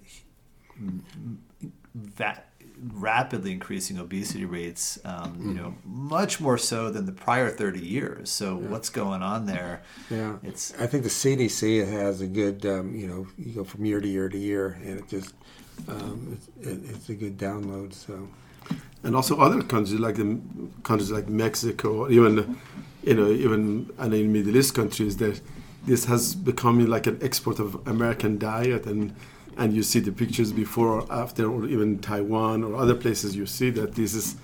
that 1.95 2.49
rapidly 2.95 3.53
increasing 3.53 3.99
obesity 3.99 4.45
rates 4.45 4.99
um, 5.05 5.37
you 5.41 5.55
know 5.55 5.75
much 5.85 6.41
more 6.41 6.59
so 6.59 6.91
than 6.91 7.07
the 7.07 7.13
prior 7.13 7.49
30 7.49 7.81
years. 7.81 8.31
So 8.31 8.57
what's 8.57 8.89
going 8.89 9.23
on 9.23 9.47
there? 9.47 9.83
Yeah, 10.11 10.37
it's 10.43 10.75
I 10.81 10.87
think 10.87 11.05
the 11.05 11.09
CDC 11.09 11.87
has 11.89 12.21
a 12.21 12.27
good, 12.27 12.67
um, 12.67 12.95
you 12.95 13.07
know, 13.07 13.27
you 13.39 13.53
go 13.53 13.65
from 13.65 13.85
year 13.85 14.01
to 14.01 14.09
year 14.09 14.29
to 14.29 14.39
year, 14.39 14.79
and 14.83 14.99
it 14.99 15.09
just, 15.09 15.35
um, 15.89 16.37
it's, 16.37 16.69
it, 16.69 16.91
it's 16.91 17.09
a 17.09 17.15
good 17.15 17.39
download. 17.39 17.93
So, 17.93 18.29
And 19.05 19.15
also 19.15 19.39
other 19.39 19.63
countries 19.63 20.01
like 20.01 20.17
the 20.17 20.41
countries 20.83 21.11
like 21.11 21.29
Mexico, 21.29 22.11
even 22.11 22.59
you 23.03 23.15
know 23.15 23.29
even 23.29 23.91
and 23.99 24.15
in 24.15 24.33
Middle 24.33 24.57
East 24.57 24.75
countries 24.75 25.17
that 25.19 25.41
this 25.85 26.05
has 26.05 26.35
become 26.35 26.85
like 26.87 27.07
an 27.07 27.19
export 27.23 27.59
of 27.59 27.87
American 27.87 28.39
diet 28.39 28.87
and 28.87 29.15
and 29.57 29.75
you 29.75 29.83
see 29.83 30.01
the 30.01 30.13
pictures 30.13 30.53
before 30.53 31.01
or 31.01 31.13
after 31.13 31.51
or 31.51 31.67
even 31.67 31.99
Taiwan 31.99 32.65
or 32.65 32.77
other 32.77 32.95
places 32.95 33.37
you 33.37 33.47
see 33.47 33.71
that 33.71 33.95
this 33.95 34.15
is 34.15 34.37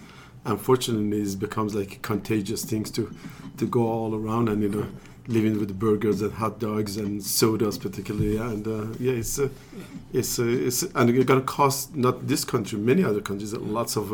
unfortunately 0.45 1.21
it 1.21 1.39
becomes 1.39 1.75
like 1.75 2.03
contagious 2.03 2.65
things 2.65 2.91
to 2.91 3.15
to 3.57 3.67
go 3.67 3.87
all 3.87 4.15
around 4.15 4.49
and 4.49 4.63
you 4.63 4.69
know 4.69 4.87
living 5.29 5.59
with 5.61 5.79
burgers 5.79 6.23
and 6.23 6.33
hot 6.33 6.59
dogs 6.59 6.97
and 6.97 7.23
sodas 7.23 7.77
particularly. 7.79 8.39
And 8.39 8.67
uh, 8.67 8.97
yeah 8.99 9.13
it's 9.13 9.39
uh, 9.39 9.51
it's 10.13 10.39
uh, 10.39 10.45
it's 10.45 10.83
and 10.83 11.11
it's 11.11 11.25
gonna 11.25 11.43
cost 11.43 11.95
not 11.95 12.27
this 12.27 12.45
country 12.45 12.79
many 12.79 13.05
other 13.05 13.21
countries 13.21 13.53
lots 13.53 13.97
of 13.97 14.13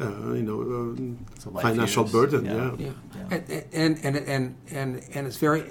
uh, 0.00 0.04
uh, 0.04 0.32
you 0.32 0.42
know 0.42 1.16
So 1.38 1.50
life 1.50 1.62
financial 1.62 2.04
years, 2.04 2.12
burden 2.12 2.44
yeah. 2.44 2.54
yeah, 2.54 2.72
yeah, 2.78 2.92
Yeah. 3.30 3.60
And, 3.72 3.98
and 4.04 4.16
and 4.16 4.16
and 4.28 4.56
and 4.70 5.02
and 5.14 5.26
it's 5.26 5.36
very 5.36 5.64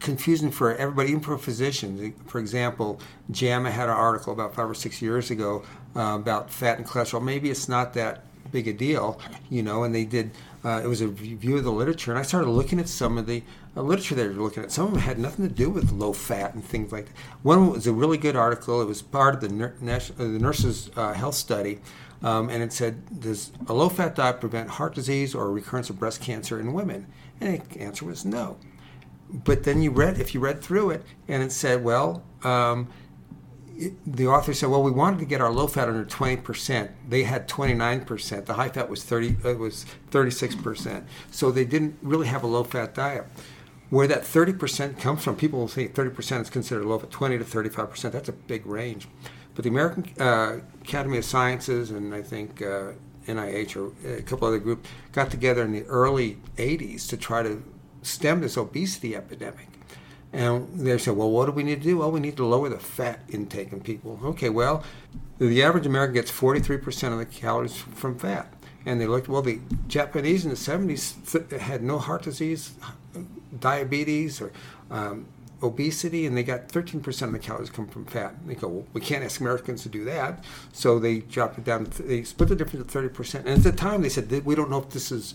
confusing 0.00 0.50
for 0.50 0.74
everybody, 0.76 1.10
even 1.10 1.22
for 1.22 1.38
physicians. 1.38 2.14
For 2.26 2.38
example, 2.38 3.00
JAMA 3.30 3.70
had 3.70 3.88
an 3.88 3.94
article 3.94 4.32
about 4.32 4.54
five 4.54 4.68
or 4.68 4.74
six 4.74 5.00
years 5.02 5.30
ago 5.30 5.62
uh, 5.96 6.16
about 6.20 6.50
fat 6.50 6.78
and 6.78 6.86
cholesterol. 6.86 7.22
Maybe 7.22 7.50
it's 7.50 7.68
not 7.68 7.94
that 7.94 8.24
big 8.50 8.68
a 8.68 8.72
deal, 8.72 9.18
you 9.50 9.62
know. 9.62 9.82
And 9.84 9.94
they 9.94 10.04
did. 10.04 10.30
Uh, 10.64 10.80
it 10.84 10.86
was 10.86 11.00
a 11.00 11.08
review 11.08 11.56
of 11.56 11.64
the 11.64 11.72
literature, 11.72 12.12
and 12.12 12.18
I 12.20 12.22
started 12.22 12.48
looking 12.48 12.78
at 12.78 12.88
some 12.88 13.18
of 13.18 13.26
the 13.26 13.42
uh, 13.76 13.82
literature 13.82 14.14
they 14.14 14.28
were 14.28 14.34
looking 14.34 14.62
at. 14.62 14.70
Some 14.70 14.86
of 14.86 14.92
them 14.92 15.00
had 15.00 15.18
nothing 15.18 15.48
to 15.48 15.52
do 15.52 15.68
with 15.68 15.90
low 15.90 16.12
fat 16.12 16.54
and 16.54 16.64
things 16.64 16.92
like 16.92 17.06
that. 17.06 17.16
One 17.42 17.68
was 17.72 17.88
a 17.88 17.92
really 17.92 18.16
good 18.16 18.36
article. 18.36 18.80
It 18.80 18.84
was 18.84 19.02
part 19.02 19.34
of 19.34 19.40
the, 19.40 19.48
nur- 19.48 19.74
nas- 19.80 20.12
uh, 20.12 20.22
the 20.22 20.38
nurses' 20.38 20.88
uh, 20.96 21.14
health 21.14 21.34
study, 21.34 21.80
um, 22.22 22.48
and 22.48 22.62
it 22.62 22.72
said, 22.72 23.20
"Does 23.20 23.52
a 23.66 23.72
low-fat 23.72 24.14
diet 24.14 24.40
prevent 24.40 24.70
heart 24.70 24.94
disease 24.94 25.34
or 25.34 25.50
recurrence 25.50 25.90
of 25.90 25.98
breast 25.98 26.20
cancer 26.20 26.60
in 26.60 26.72
women?" 26.72 27.06
And 27.40 27.60
the 27.60 27.80
answer 27.80 28.04
was 28.04 28.24
no 28.24 28.58
but 29.44 29.64
then 29.64 29.80
you 29.80 29.90
read 29.90 30.20
if 30.20 30.34
you 30.34 30.40
read 30.40 30.60
through 30.60 30.90
it 30.90 31.02
and 31.26 31.42
it 31.42 31.50
said 31.50 31.82
well 31.82 32.22
um, 32.44 32.86
it, 33.76 33.94
the 34.06 34.26
author 34.26 34.52
said, 34.52 34.68
"Well, 34.68 34.82
we 34.82 34.90
wanted 34.90 35.18
to 35.20 35.24
get 35.24 35.40
our 35.40 35.50
low 35.50 35.66
fat 35.66 35.88
under 35.88 36.04
20 36.04 36.36
percent. 36.38 36.90
They 37.08 37.24
had 37.24 37.48
29 37.48 38.04
percent. 38.04 38.46
The 38.46 38.54
high 38.54 38.68
fat 38.68 38.88
was 38.88 39.04
30. 39.04 39.36
Uh, 39.44 39.54
was 39.54 39.84
36 40.10 40.56
percent. 40.56 41.06
So 41.30 41.50
they 41.50 41.64
didn't 41.64 41.98
really 42.02 42.26
have 42.26 42.42
a 42.42 42.46
low 42.46 42.64
fat 42.64 42.94
diet." 42.94 43.26
Where 43.90 44.06
that 44.06 44.22
30% 44.22 44.98
comes 44.98 45.22
from, 45.22 45.36
people 45.36 45.58
will 45.58 45.68
say 45.68 45.86
30% 45.86 46.40
is 46.40 46.48
considered 46.48 46.86
low 46.86 46.98
fat, 46.98 47.10
20 47.10 47.36
to 47.36 47.44
35%. 47.44 48.10
That's 48.10 48.30
a 48.30 48.32
big 48.32 48.64
range. 48.64 49.06
But 49.54 49.64
the 49.64 49.70
American 49.70 50.06
uh, 50.18 50.60
Academy 50.80 51.18
of 51.18 51.24
Sciences 51.24 51.90
and 51.90 52.14
I 52.14 52.22
think 52.22 52.62
uh, 52.62 52.92
NIH 53.26 53.76
or 53.76 54.16
a 54.18 54.22
couple 54.22 54.48
other 54.48 54.58
groups 54.58 54.88
got 55.12 55.30
together 55.30 55.62
in 55.62 55.72
the 55.72 55.84
early 55.84 56.38
80s 56.56 57.08
to 57.08 57.16
try 57.16 57.42
to 57.42 57.62
stem 58.02 58.40
this 58.40 58.56
obesity 58.56 59.14
epidemic. 59.14 59.68
And 60.32 60.86
they 60.86 60.96
said, 60.96 61.16
well, 61.16 61.30
what 61.30 61.46
do 61.46 61.52
we 61.52 61.62
need 61.62 61.82
to 61.82 61.88
do? 61.88 61.98
Well, 61.98 62.10
we 62.10 62.20
need 62.20 62.36
to 62.38 62.46
lower 62.46 62.68
the 62.68 62.78
fat 62.78 63.20
intake 63.28 63.72
in 63.72 63.80
people. 63.80 64.18
Okay, 64.24 64.48
well, 64.48 64.82
the 65.38 65.62
average 65.62 65.86
American 65.86 66.14
gets 66.14 66.30
43% 66.30 67.12
of 67.12 67.18
the 67.18 67.26
calories 67.26 67.76
from 67.76 68.18
fat. 68.18 68.52
And 68.86 69.00
they 69.00 69.06
looked, 69.06 69.28
well, 69.28 69.42
the 69.42 69.60
Japanese 69.88 70.44
in 70.44 70.50
the 70.50 70.56
70s 70.56 71.60
had 71.60 71.82
no 71.82 71.98
heart 71.98 72.22
disease, 72.22 72.72
diabetes, 73.60 74.40
or 74.40 74.52
um, 74.90 75.26
obesity, 75.62 76.26
and 76.26 76.36
they 76.36 76.42
got 76.42 76.68
13% 76.68 77.22
of 77.22 77.32
the 77.32 77.38
calories 77.38 77.70
come 77.70 77.86
from 77.86 78.04
fat. 78.04 78.34
And 78.40 78.50
They 78.50 78.54
go, 78.54 78.68
well, 78.68 78.86
we 78.92 79.00
can't 79.00 79.24
ask 79.24 79.40
Americans 79.40 79.82
to 79.84 79.88
do 79.88 80.04
that. 80.04 80.44
So 80.72 80.98
they 80.98 81.20
dropped 81.20 81.58
it 81.58 81.64
down, 81.64 81.90
they 82.00 82.24
split 82.24 82.48
the 82.48 82.56
difference 82.56 82.92
to 82.92 82.98
30%. 82.98 83.40
And 83.40 83.48
at 83.48 83.62
the 83.62 83.72
time, 83.72 84.02
they 84.02 84.08
said, 84.08 84.30
we 84.44 84.54
don't 84.54 84.70
know 84.70 84.78
if 84.78 84.90
this 84.90 85.12
is 85.12 85.34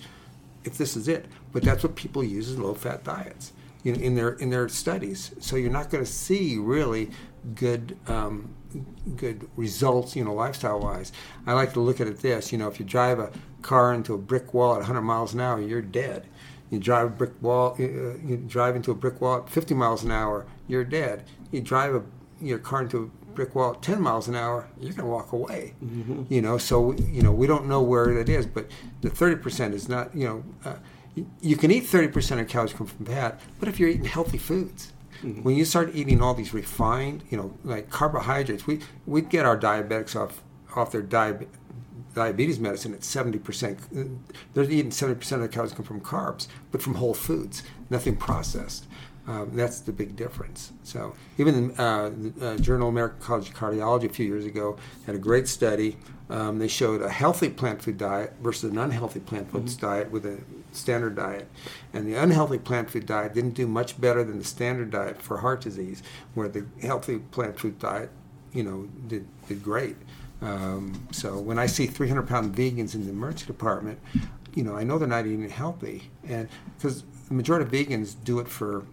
if 0.64 0.78
this 0.78 0.98
is 0.98 1.08
it. 1.08 1.26
But 1.54 1.64
that's 1.64 1.84
what 1.84 1.96
people 1.96 2.24
use 2.24 2.52
in 2.52 2.62
low-fat 2.62 3.04
diets 3.04 3.54
know, 3.94 4.00
in 4.00 4.16
their 4.16 4.30
in 4.34 4.50
their 4.50 4.68
studies. 4.70 5.32
So 5.40 5.56
you're 5.56 5.72
not 5.72 5.90
going 5.90 6.04
to 6.04 6.12
see 6.12 6.58
really 6.58 7.12
good 7.56 7.98
um, 8.08 8.54
good 9.16 9.48
results, 9.56 10.16
you 10.16 10.24
know, 10.24 10.34
lifestyle-wise. 10.34 11.12
I 11.46 11.54
like 11.54 11.74
to 11.74 11.80
look 11.80 12.02
at 12.02 12.08
it 12.08 12.20
this, 12.20 12.52
you 12.52 12.58
know, 12.58 12.68
if 12.68 12.80
you 12.80 12.86
drive 12.86 13.20
a 13.20 13.32
car 13.62 13.94
into 13.94 14.14
a 14.14 14.18
brick 14.18 14.54
wall 14.54 14.74
at 14.74 14.80
100 14.80 15.02
miles 15.02 15.34
an 15.34 15.40
hour, 15.40 15.60
you're 15.62 15.82
dead. 15.82 16.28
You 16.70 16.80
drive 16.80 17.07
a 17.07 17.09
brick 17.09 17.41
wall, 17.41 17.76
uh, 17.80 17.82
you 17.82 18.43
drive 18.47 18.76
into 18.76 18.91
a 18.91 18.95
brick 18.95 19.22
wall 19.22 19.38
at 19.38 19.49
50 19.49 19.74
miles 19.74 20.03
an 20.03 20.11
hour, 20.11 20.45
you're 20.68 20.84
dead. 20.84 21.24
You 21.51 21.61
drive 21.61 21.95
a, 21.95 22.03
your 22.41 22.59
car 22.59 22.82
into 22.82 23.03
a 23.03 23.34
brick 23.34 23.55
wall 23.55 23.74
at 23.74 23.82
10 23.82 24.01
miles 24.01 24.28
an 24.28 24.36
hour, 24.36 24.68
you're 24.80 24.93
going 24.93 25.05
to 25.05 25.11
walk 25.11 25.32
away. 25.32 25.76
Mm-hmm. 25.84 26.24
You 26.30 26.41
know, 26.41 26.57
so 26.57 26.93
you 26.93 27.22
know 27.22 27.32
we 27.32 27.47
don't 27.47 27.68
know 27.68 27.82
where 27.82 28.13
that 28.15 28.30
is, 28.30 28.45
but 28.45 28.70
the 29.01 29.09
30% 29.09 29.74
is 29.74 29.88
not. 29.88 30.13
You 30.15 30.28
know, 30.28 30.43
uh, 30.65 30.76
you 31.41 31.55
can 31.55 31.72
eat 31.72 31.84
30% 31.84 32.41
of 32.41 32.47
calories 32.47 32.74
come 32.74 32.88
from 32.88 33.05
fat, 33.05 33.39
but 33.59 33.70
if 33.70 33.80
you're 33.80 33.89
eating 33.89 34.05
healthy 34.05 34.38
foods, 34.38 34.91
mm-hmm. 35.24 35.43
when 35.43 35.55
you 35.55 35.65
start 35.65 35.91
eating 35.95 36.22
all 36.22 36.34
these 36.34 36.53
refined, 36.53 37.24
you 37.30 37.38
know, 37.38 37.53
like 37.63 37.89
carbohydrates, 37.89 38.68
we 38.68 38.82
we 39.05 39.22
get 39.22 39.45
our 39.45 39.57
diabetics 39.57 40.15
off 40.15 40.43
off 40.76 40.91
their 40.91 41.01
diabetes 41.01 41.57
diabetes 42.18 42.59
medicine 42.59 42.93
at 42.93 43.01
70%. 43.01 44.18
They're 44.53 44.63
eating 44.63 44.89
70% 44.89 45.32
of 45.34 45.41
the 45.41 45.47
calories 45.47 45.72
come 45.72 45.86
from 45.86 46.01
carbs, 46.01 46.47
but 46.72 46.82
from 46.82 46.95
whole 46.95 47.13
foods, 47.13 47.61
nothing 47.91 48.18
processed. 48.18 48.88
Um, 49.28 49.51
that's 49.53 49.82
the 49.82 49.91
big 49.91 50.15
difference. 50.15 50.72
So 50.84 51.13
even 51.38 51.78
uh, 51.78 52.11
the 52.15 52.53
uh, 52.53 52.57
Journal 52.57 52.88
of 52.88 52.93
American 52.93 53.20
College 53.20 53.49
of 53.49 53.55
Cardiology 53.55 54.05
a 54.05 54.09
few 54.09 54.26
years 54.26 54.45
ago 54.45 54.78
had 55.05 55.15
a 55.15 55.20
great 55.20 55.47
study. 55.47 55.97
Um, 56.30 56.59
they 56.59 56.70
showed 56.70 57.01
a 57.01 57.09
healthy 57.09 57.49
plant 57.49 57.82
food 57.82 57.97
diet 57.97 58.34
versus 58.41 58.72
an 58.72 58.78
unhealthy 58.78 59.20
plant 59.20 59.51
food 59.51 59.65
mm-hmm. 59.65 59.86
diet 59.86 60.11
with 60.11 60.26
a 60.26 60.39
standard 60.72 61.15
diet. 61.15 61.47
And 61.93 62.07
the 62.07 62.15
unhealthy 62.15 62.57
plant 62.57 62.89
food 62.89 63.05
diet 63.05 63.34
didn't 63.34 63.53
do 63.53 63.68
much 63.68 63.99
better 63.99 64.24
than 64.24 64.39
the 64.39 64.45
standard 64.45 64.91
diet 64.91 65.22
for 65.22 65.38
heart 65.38 65.61
disease, 65.61 66.01
where 66.34 66.47
the 66.47 66.65
healthy 66.82 67.20
plant 67.20 67.59
food 67.59 67.78
diet, 67.80 68.09
you 68.53 68.63
know, 68.63 68.88
did, 69.07 69.28
did 69.47 69.61
great. 69.61 69.97
Um, 70.42 71.08
so 71.12 71.40
when 71.40 71.58
I 71.58 71.66
see 71.66 71.88
300 71.88 72.28
pound 72.28 72.56
vegans 72.56 72.96
in 72.96 73.06
the 73.06 73.12
emergency 73.12 73.46
department, 73.46 74.00
you 74.54 74.64
know, 74.64 74.76
I 74.76 74.84
know 74.84 74.98
they're 74.98 75.08
not 75.08 75.26
eating 75.26 75.50
healthy, 75.50 76.10
and 76.28 76.48
because 76.78 77.04
the 77.28 77.34
majority 77.34 77.66
of 77.66 77.72
vegans 77.72 78.16
do 78.24 78.40
it 78.40 78.48
for 78.48 78.86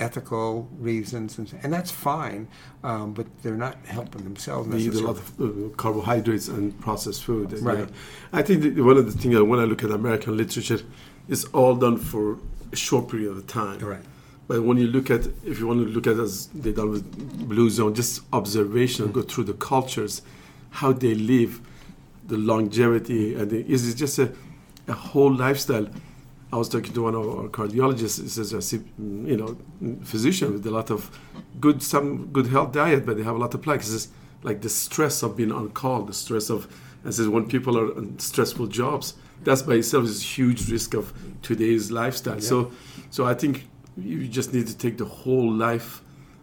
ethical 0.00 0.68
reasons, 0.78 1.38
and, 1.38 1.52
and 1.62 1.72
that's 1.72 1.90
fine, 1.90 2.48
um, 2.84 3.12
but 3.12 3.26
they're 3.42 3.56
not 3.56 3.76
helping 3.86 4.22
themselves. 4.24 4.68
They 4.68 4.78
eat 4.78 4.94
a 4.94 5.00
lot 5.00 5.16
of 5.16 5.40
uh, 5.40 5.74
carbohydrates 5.76 6.48
and 6.48 6.78
processed 6.80 7.24
food. 7.24 7.52
And, 7.52 7.62
right. 7.62 7.88
I 8.32 8.42
think 8.42 8.78
one 8.78 8.96
of 8.96 9.06
the 9.06 9.18
things 9.18 9.40
when 9.40 9.60
I 9.60 9.64
look 9.64 9.82
at 9.82 9.90
American 9.90 10.36
literature, 10.36 10.80
it's 11.28 11.44
all 11.46 11.74
done 11.74 11.96
for 11.96 12.38
a 12.72 12.76
short 12.76 13.08
period 13.08 13.30
of 13.30 13.46
time. 13.46 13.80
Right. 13.80 14.02
But 14.46 14.62
when 14.62 14.78
you 14.78 14.86
look 14.86 15.10
at, 15.10 15.26
if 15.44 15.58
you 15.58 15.66
want 15.66 15.86
to 15.86 15.92
look 15.92 16.06
at 16.06 16.18
as 16.18 16.46
they 16.48 16.72
done 16.72 16.90
with 16.90 17.48
Blue 17.48 17.68
Zone, 17.68 17.94
just 17.94 18.22
observation, 18.32 19.06
mm-hmm. 19.06 19.20
go 19.20 19.22
through 19.22 19.44
the 19.44 19.52
cultures 19.54 20.22
how 20.70 20.92
they 20.92 21.14
live, 21.14 21.60
the 22.26 22.36
longevity, 22.36 23.34
and 23.34 23.50
the, 23.50 23.70
is 23.70 23.88
it 23.88 23.96
just 23.96 24.18
a, 24.18 24.32
a 24.86 24.92
whole 24.92 25.32
lifestyle? 25.32 25.88
I 26.52 26.56
was 26.56 26.68
talking 26.68 26.92
to 26.94 27.02
one 27.02 27.14
of 27.14 27.28
our 27.28 27.48
cardiologists. 27.48 28.22
He 28.22 28.28
says, 28.28 28.52
a, 28.52 28.76
you 28.98 29.36
know, 29.36 29.56
physician 30.02 30.52
with 30.52 30.66
a 30.66 30.70
lot 30.70 30.90
of 30.90 31.10
good, 31.60 31.82
some 31.82 32.26
good 32.28 32.46
health 32.46 32.72
diet, 32.72 33.04
but 33.04 33.16
they 33.18 33.22
have 33.22 33.36
a 33.36 33.38
lot 33.38 33.52
of 33.54 33.62
plaques. 33.62 33.86
He 33.86 33.92
says, 33.92 34.08
like 34.42 34.62
the 34.62 34.68
stress 34.68 35.22
of 35.22 35.36
being 35.36 35.52
on 35.52 35.70
call, 35.70 36.02
the 36.02 36.14
stress 36.14 36.48
of, 36.48 36.72
and 37.04 37.14
says 37.14 37.28
when 37.28 37.46
people 37.48 37.78
are 37.78 37.96
in 37.98 38.18
stressful 38.18 38.68
jobs, 38.68 39.14
that's 39.44 39.62
by 39.62 39.74
itself 39.74 40.04
is 40.04 40.22
a 40.22 40.24
huge 40.24 40.70
risk 40.70 40.94
of 40.94 41.12
today's 41.42 41.90
lifestyle. 41.90 42.34
Yeah. 42.34 42.40
So, 42.40 42.72
so 43.10 43.26
I 43.26 43.34
think 43.34 43.68
you 43.96 44.26
just 44.28 44.52
need 44.52 44.66
to 44.68 44.76
take 44.76 44.98
the 44.98 45.04
whole 45.04 45.50
life 45.50 46.02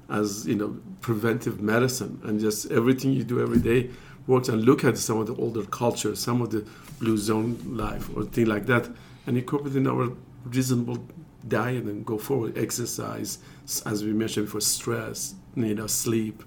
as 0.10 0.46
you 0.46 0.56
know 0.56 0.78
preventive 1.02 1.62
medicine 1.62 2.22
and 2.24 2.40
just 2.40 2.70
everything 2.72 3.12
you 3.12 3.24
do 3.24 3.42
every 3.42 3.60
day 3.60 3.90
works 4.28 4.50
and 4.50 4.64
look 4.64 4.84
at 4.84 4.98
some 4.98 5.20
of 5.20 5.28
the 5.28 5.36
older 5.36 5.64
cultures, 5.64 6.20
some 6.20 6.42
of 6.42 6.52
the 6.52 6.66
blue 7.00 7.18
zone 7.18 7.60
life 7.66 8.10
or 8.16 8.24
thing 8.24 8.46
like 8.46 8.66
that, 8.66 8.90
and 9.28 9.38
incorporate 9.38 9.76
in 9.76 9.88
our 9.88 10.12
reasonable 10.46 11.06
diet 11.48 11.84
and 11.84 12.06
go 12.06 12.18
forward. 12.18 12.58
Exercise, 12.58 13.40
as 13.86 14.04
we 14.04 14.14
mentioned 14.14 14.48
before, 14.48 14.62
stress, 14.62 15.36
you 15.56 15.76
know, 15.76 15.88
sleep, 15.88 16.44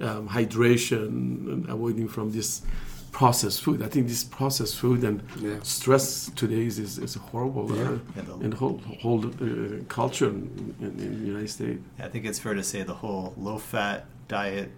um, 0.00 0.28
hydration, 0.28 1.08
and 1.52 1.68
avoiding 1.68 2.08
from 2.08 2.32
this 2.32 2.62
processed 3.12 3.62
food. 3.62 3.82
I 3.82 3.88
think 3.88 4.06
this 4.06 4.22
processed 4.22 4.76
food 4.76 5.02
and 5.02 5.22
yeah. 5.40 5.56
stress 5.62 6.30
today 6.36 6.66
is, 6.66 6.78
is, 6.78 6.98
is 6.98 7.14
horrible 7.14 7.74
yeah. 7.74 7.82
uh, 7.82 7.98
yeah, 8.16 8.34
in 8.44 8.50
the 8.50 8.56
whole, 8.56 8.80
whole 9.00 9.26
uh, 9.26 9.82
culture 9.88 10.28
in, 10.28 10.74
in, 10.80 10.86
in, 10.86 11.20
the 11.20 11.26
United 11.26 11.50
States. 11.50 11.80
I 11.98 12.08
think 12.08 12.26
it's 12.26 12.38
fair 12.38 12.54
to 12.54 12.62
say 12.62 12.82
the 12.82 12.94
whole 12.94 13.34
low 13.36 13.58
fat 13.58 14.06
diet 14.28 14.70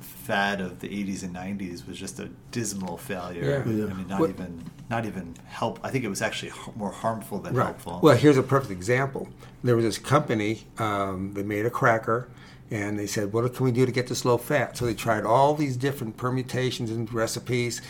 fad 0.00 0.60
of 0.60 0.80
the 0.80 0.88
80s 0.88 1.22
and 1.22 1.34
90s 1.34 1.86
was 1.86 1.98
just 1.98 2.18
a 2.18 2.28
dismal 2.50 2.96
failure. 2.96 3.62
Yeah. 3.64 3.72
yeah. 3.72 3.86
I 3.86 3.94
mean, 3.94 4.08
not 4.08 4.20
what, 4.20 4.30
even 4.30 4.64
not 4.88 5.06
even 5.06 5.36
help. 5.46 5.78
I 5.82 5.90
think 5.90 6.04
it 6.04 6.08
was 6.08 6.22
actually 6.22 6.52
more 6.76 6.90
harmful 6.90 7.38
than 7.38 7.54
right. 7.54 7.64
helpful. 7.66 8.00
Well, 8.02 8.16
here's 8.16 8.36
a 8.36 8.42
perfect 8.42 8.72
example. 8.72 9.28
There 9.62 9.76
was 9.76 9.84
this 9.84 9.98
company 9.98 10.66
um, 10.78 11.34
that 11.34 11.46
made 11.46 11.66
a 11.66 11.70
cracker, 11.70 12.28
and 12.70 12.98
they 12.98 13.06
said, 13.06 13.32
"What 13.32 13.54
can 13.54 13.64
we 13.64 13.72
do 13.72 13.86
to 13.86 13.92
get 13.92 14.08
this 14.08 14.24
low 14.24 14.38
fat?" 14.38 14.76
So 14.76 14.86
they 14.86 14.94
tried 14.94 15.24
all 15.24 15.54
these 15.54 15.76
different 15.76 16.16
permutations 16.16 16.90
and 16.90 17.12
recipes. 17.12 17.82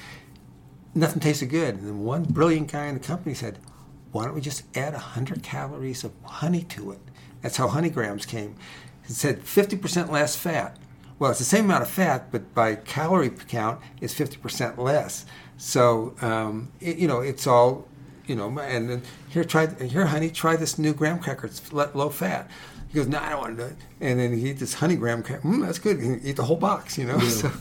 Nothing 0.94 1.20
tasted 1.20 1.46
good. 1.46 1.76
And 1.76 1.86
then 1.86 2.00
one 2.00 2.24
brilliant 2.24 2.72
guy 2.72 2.86
in 2.86 2.94
the 2.94 3.00
company 3.00 3.34
said, 3.34 3.58
"Why 4.12 4.24
don't 4.24 4.34
we 4.34 4.40
just 4.40 4.64
add 4.76 4.92
100 4.92 5.42
calories 5.42 6.04
of 6.04 6.12
honey 6.24 6.62
to 6.64 6.92
it?" 6.92 7.00
That's 7.42 7.56
how 7.56 7.68
honey 7.68 7.90
grahams 7.90 8.26
came. 8.26 8.56
It 9.04 9.12
said 9.12 9.40
50% 9.44 10.10
less 10.10 10.36
fat. 10.36 10.76
Well, 11.20 11.30
it's 11.30 11.38
the 11.38 11.44
same 11.44 11.66
amount 11.66 11.82
of 11.82 11.90
fat, 11.90 12.32
but 12.32 12.54
by 12.54 12.76
calorie 12.76 13.28
count, 13.28 13.78
it's 14.00 14.14
50% 14.14 14.78
less. 14.78 15.26
So, 15.58 16.14
um, 16.22 16.72
it, 16.80 16.96
you 16.96 17.06
know, 17.06 17.20
it's 17.20 17.46
all, 17.46 17.86
you 18.26 18.34
know, 18.34 18.48
and 18.58 18.88
then 18.88 19.02
here, 19.28 19.44
try, 19.44 19.66
here, 19.84 20.06
honey, 20.06 20.30
try 20.30 20.56
this 20.56 20.78
new 20.78 20.94
graham 20.94 21.18
cracker. 21.18 21.46
It's 21.46 21.70
low 21.74 22.08
fat. 22.08 22.50
He 22.88 22.94
goes, 22.94 23.06
no, 23.06 23.18
I 23.18 23.28
don't 23.28 23.38
want 23.38 23.58
to 23.58 23.62
do 23.64 23.68
it. 23.68 23.76
And 24.00 24.18
then 24.18 24.32
he 24.32 24.48
eats 24.48 24.60
this 24.60 24.72
honey 24.72 24.96
graham 24.96 25.22
cracker. 25.22 25.46
Mm, 25.46 25.66
that's 25.66 25.78
good. 25.78 26.00
He 26.00 26.30
eat 26.30 26.36
the 26.36 26.44
whole 26.44 26.56
box, 26.56 26.96
you 26.96 27.04
know. 27.04 27.18
Yeah. 27.18 27.52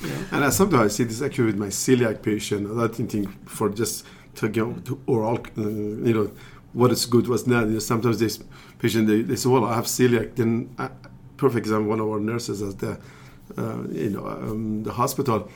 So, 0.00 0.08
yeah. 0.08 0.14
And 0.32 0.44
I, 0.44 0.50
sometimes 0.50 0.92
I 0.92 0.94
see 0.94 1.04
this 1.04 1.22
actually 1.22 1.46
with 1.46 1.56
my 1.56 1.68
celiac 1.68 2.22
patient. 2.22 2.78
I 2.78 2.88
think 2.88 3.48
for 3.48 3.68
just 3.68 4.04
to 4.36 4.48
go 4.48 4.72
to 4.72 5.00
oral, 5.06 5.38
uh, 5.56 5.60
you 5.60 6.14
know, 6.14 6.30
what 6.72 6.92
is 6.92 7.06
good, 7.06 7.28
what's 7.28 7.46
not. 7.46 7.66
You 7.66 7.74
know, 7.74 7.78
sometimes 7.78 8.18
this 8.18 8.38
patient 8.78 9.06
they, 9.06 9.22
they 9.22 9.36
say, 9.36 9.48
well, 9.48 9.64
I 9.64 9.74
have 9.74 9.84
celiac. 9.84 10.36
Then 10.36 10.74
I, 10.78 10.90
perfect 11.36 11.66
example. 11.66 11.88
One 11.88 12.00
of 12.00 12.08
our 12.08 12.20
nurses 12.20 12.62
at 12.62 12.78
the 12.78 12.98
uh, 13.56 13.82
you 13.90 14.10
know 14.10 14.26
um, 14.26 14.82
the 14.82 14.92
hospital. 14.92 15.48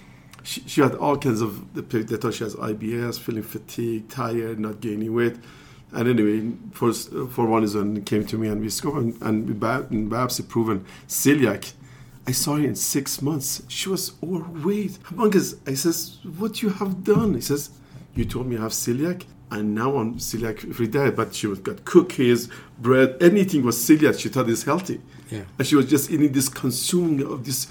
She, 0.42 0.62
she, 0.66 0.80
had 0.80 0.94
all 0.94 1.18
kinds 1.18 1.42
of 1.42 1.74
they 1.74 2.16
thought 2.16 2.32
she 2.32 2.44
has 2.44 2.54
IBS, 2.56 3.18
feeling 3.18 3.42
fatigued, 3.42 4.10
tired, 4.10 4.58
not 4.58 4.80
gaining 4.80 5.14
weight. 5.14 5.36
And 5.92 6.08
anyway, 6.08 6.52
for 6.72 6.92
for 6.92 7.46
one 7.46 7.62
reason, 7.62 8.02
came 8.04 8.24
to 8.26 8.38
me 8.38 8.48
and 8.48 8.60
we 8.60 8.68
discovered 8.68 9.20
and 9.20 9.48
we 9.48 9.54
biopsy 9.54 10.48
proven 10.48 10.84
celiac. 11.08 11.72
I 12.26 12.32
saw 12.32 12.56
her 12.56 12.64
in 12.64 12.76
six 12.76 13.20
months. 13.20 13.62
She 13.68 13.88
was 13.88 14.12
overweight. 14.22 14.92
Humongous. 15.04 15.58
I 15.66 15.74
says, 15.74 16.18
"What 16.38 16.62
you 16.62 16.70
have 16.70 17.02
done?" 17.02 17.34
He 17.34 17.40
says, 17.40 17.70
"You 18.14 18.24
told 18.24 18.46
me 18.46 18.56
I 18.56 18.62
have 18.62 18.72
celiac 18.72 19.24
and 19.50 19.74
now 19.74 19.96
on 19.96 20.14
celiac 20.14 20.72
free 20.74 20.86
diet, 20.86 21.16
but 21.16 21.34
she 21.34 21.46
was 21.46 21.58
got 21.58 21.84
cookies, 21.84 22.48
bread, 22.78 23.16
anything 23.20 23.64
was 23.64 23.76
celiac. 23.76 24.18
She 24.18 24.28
thought 24.28 24.48
is 24.48 24.64
healthy, 24.64 25.00
yeah. 25.30 25.42
and 25.58 25.66
she 25.66 25.76
was 25.76 25.86
just 25.86 26.10
eating 26.10 26.32
this 26.32 26.48
consuming 26.48 27.22
of 27.22 27.44
this 27.44 27.66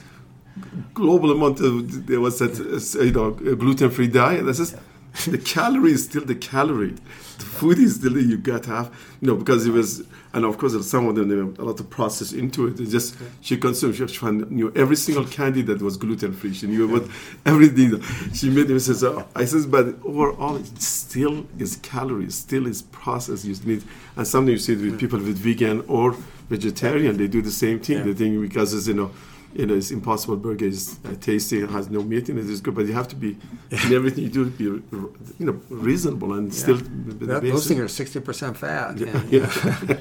global 0.94 1.32
amount 1.32 1.62
of 1.62 2.08
there 2.08 2.20
was 2.20 2.40
that 2.40 2.60
uh, 2.60 3.04
you 3.04 3.12
know 3.12 3.32
gluten 3.32 3.90
free 3.90 4.08
diet. 4.08 4.46
That's 4.46 4.58
just 4.58 4.76
the 5.28 5.38
calorie 5.38 5.94
is 5.94 6.06
still 6.06 6.24
the 6.26 6.36
calorie. 6.36 6.96
The 7.38 7.46
food 7.46 7.80
is 7.80 7.96
still 7.96 8.18
you 8.18 8.38
got 8.38 8.64
to 8.64 8.70
have 8.70 9.18
you 9.22 9.28
know 9.28 9.36
because 9.36 9.66
it 9.66 9.72
was 9.72 10.04
and 10.34 10.46
of 10.46 10.58
course 10.58 10.74
some 10.88 11.08
of 11.08 11.16
them 11.16 11.30
they 11.30 11.38
have 11.38 11.58
a 11.60 11.64
lot 11.64 11.80
of 11.80 11.90
process 11.90 12.32
into 12.32 12.68
it. 12.68 12.80
It's 12.80 12.92
just 12.92 13.18
she 13.42 13.58
consumed 13.58 13.96
she 13.96 14.06
found, 14.08 14.52
knew 14.52 14.72
every 14.76 14.96
single 14.96 15.26
candy 15.38 15.62
that 15.64 15.82
was 15.82 15.98
gluten 15.98 16.34
free. 16.34 16.54
She 16.54 16.68
knew 16.68 16.94
about 16.94 17.10
everything. 17.46 18.02
She 18.34 18.50
made 18.50 18.70
me 18.70 18.80
says 18.80 19.04
oh. 19.04 19.26
I 19.36 19.46
says 19.46 19.66
but 19.66 19.96
overall 20.04 20.58
it 20.58 20.82
still 20.82 21.46
is 21.58 21.78
calories, 21.78 22.36
still 22.36 22.68
is 22.68 22.82
process 22.84 23.46
you 23.46 23.56
need. 23.66 23.84
And 24.16 24.28
something 24.28 24.52
you 24.52 24.60
see 24.60 24.76
with 24.76 25.00
people 25.00 25.20
with 25.20 25.38
vegan 25.38 25.84
or 25.88 26.16
vegetarian, 26.50 27.18
they 27.18 27.28
do 27.28 27.42
the 27.42 27.52
same 27.52 27.80
thing. 27.80 27.98
Yeah. 27.98 28.04
They 28.04 28.14
think 28.14 28.42
because 28.42 28.74
it's 28.74 28.88
you 28.88 28.94
know 28.94 29.12
you 29.54 29.66
know, 29.66 29.76
it's 29.76 29.92
impossible 29.92 30.38
burger 30.38 30.66
is 30.66 31.00
uh, 31.06 31.16
tasty 31.20 31.62
and 31.62 31.72
has 31.72 31.90
no 31.90 32.02
meat 32.04 32.30
in 32.30 32.38
it. 32.38 32.50
It's 32.50 32.62
good, 32.62 32.76
but 32.76 32.86
you 32.86 32.94
have 32.94 33.08
to 33.10 33.16
be 33.16 33.38
in 33.72 33.94
everything 33.94 34.24
you 34.26 34.30
do 34.30 34.46
be 34.50 34.64
you 34.66 35.46
know 35.48 35.60
reasonable 35.70 36.34
and 36.34 36.54
still 36.54 36.78
the- 36.78 37.14
the 37.20 37.26
That, 37.26 37.42
those 37.44 37.68
things 37.68 37.80
are 37.82 37.88
sixty 37.88 38.20
percent 38.20 38.58
fat. 38.58 38.98
Yeah, 38.98 39.22
Yeah. 39.30 39.52
yeah. 39.90 39.98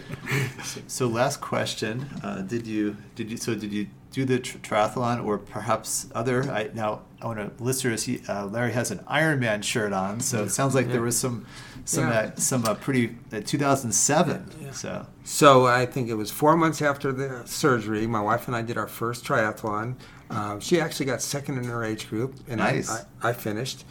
So 0.87 1.07
last 1.07 1.41
question: 1.41 2.07
uh, 2.23 2.43
Did 2.43 2.67
you 2.67 2.97
did 3.15 3.31
you 3.31 3.37
so 3.37 3.55
did 3.55 3.73
you 3.73 3.87
do 4.13 4.25
the 4.25 4.39
tr- 4.39 4.59
triathlon 4.59 5.25
or 5.25 5.39
perhaps 5.39 6.07
other? 6.15 6.43
I 6.51 6.71
now 6.75 7.01
I 7.21 7.27
want 7.27 7.57
to 7.59 7.63
listeners. 7.65 8.05
He, 8.05 8.21
uh, 8.29 8.47
Larry 8.47 8.73
has 8.73 8.91
an 8.91 8.99
Ironman 9.11 9.63
shirt 9.65 9.93
on, 9.93 10.21
so 10.21 10.45
it 10.45 10.51
sounds 10.51 10.75
like 10.75 10.89
there 10.89 11.03
was 11.03 11.19
some 11.19 11.47
some 11.85 12.05
Yeah. 12.09 12.19
uh, 12.19 12.31
some 12.37 12.65
uh, 12.65 12.75
pretty 12.75 13.17
uh, 13.33 13.41
2007. 13.45 14.73
So 14.73 15.07
So 15.25 15.67
I 15.67 15.85
think 15.87 16.09
it 16.09 16.15
was 16.15 16.31
four 16.31 16.57
months 16.57 16.81
after 16.83 17.13
the 17.13 17.43
surgery. 17.47 18.07
My 18.07 18.21
wife 18.21 18.47
and 18.47 18.55
I 18.57 18.63
did 18.63 18.77
our 18.79 18.87
first 18.87 19.25
triathlon. 19.25 19.95
Um, 20.31 20.61
she 20.61 20.81
actually 20.81 21.07
got 21.07 21.23
second 21.23 21.59
in 21.59 21.65
her 21.65 21.83
age 21.85 22.09
group, 22.09 22.37
and 22.49 22.59
Nice. 22.59 22.91
I, 22.91 23.05
I, 23.23 23.31
I 23.31 23.33
finished. 23.33 23.85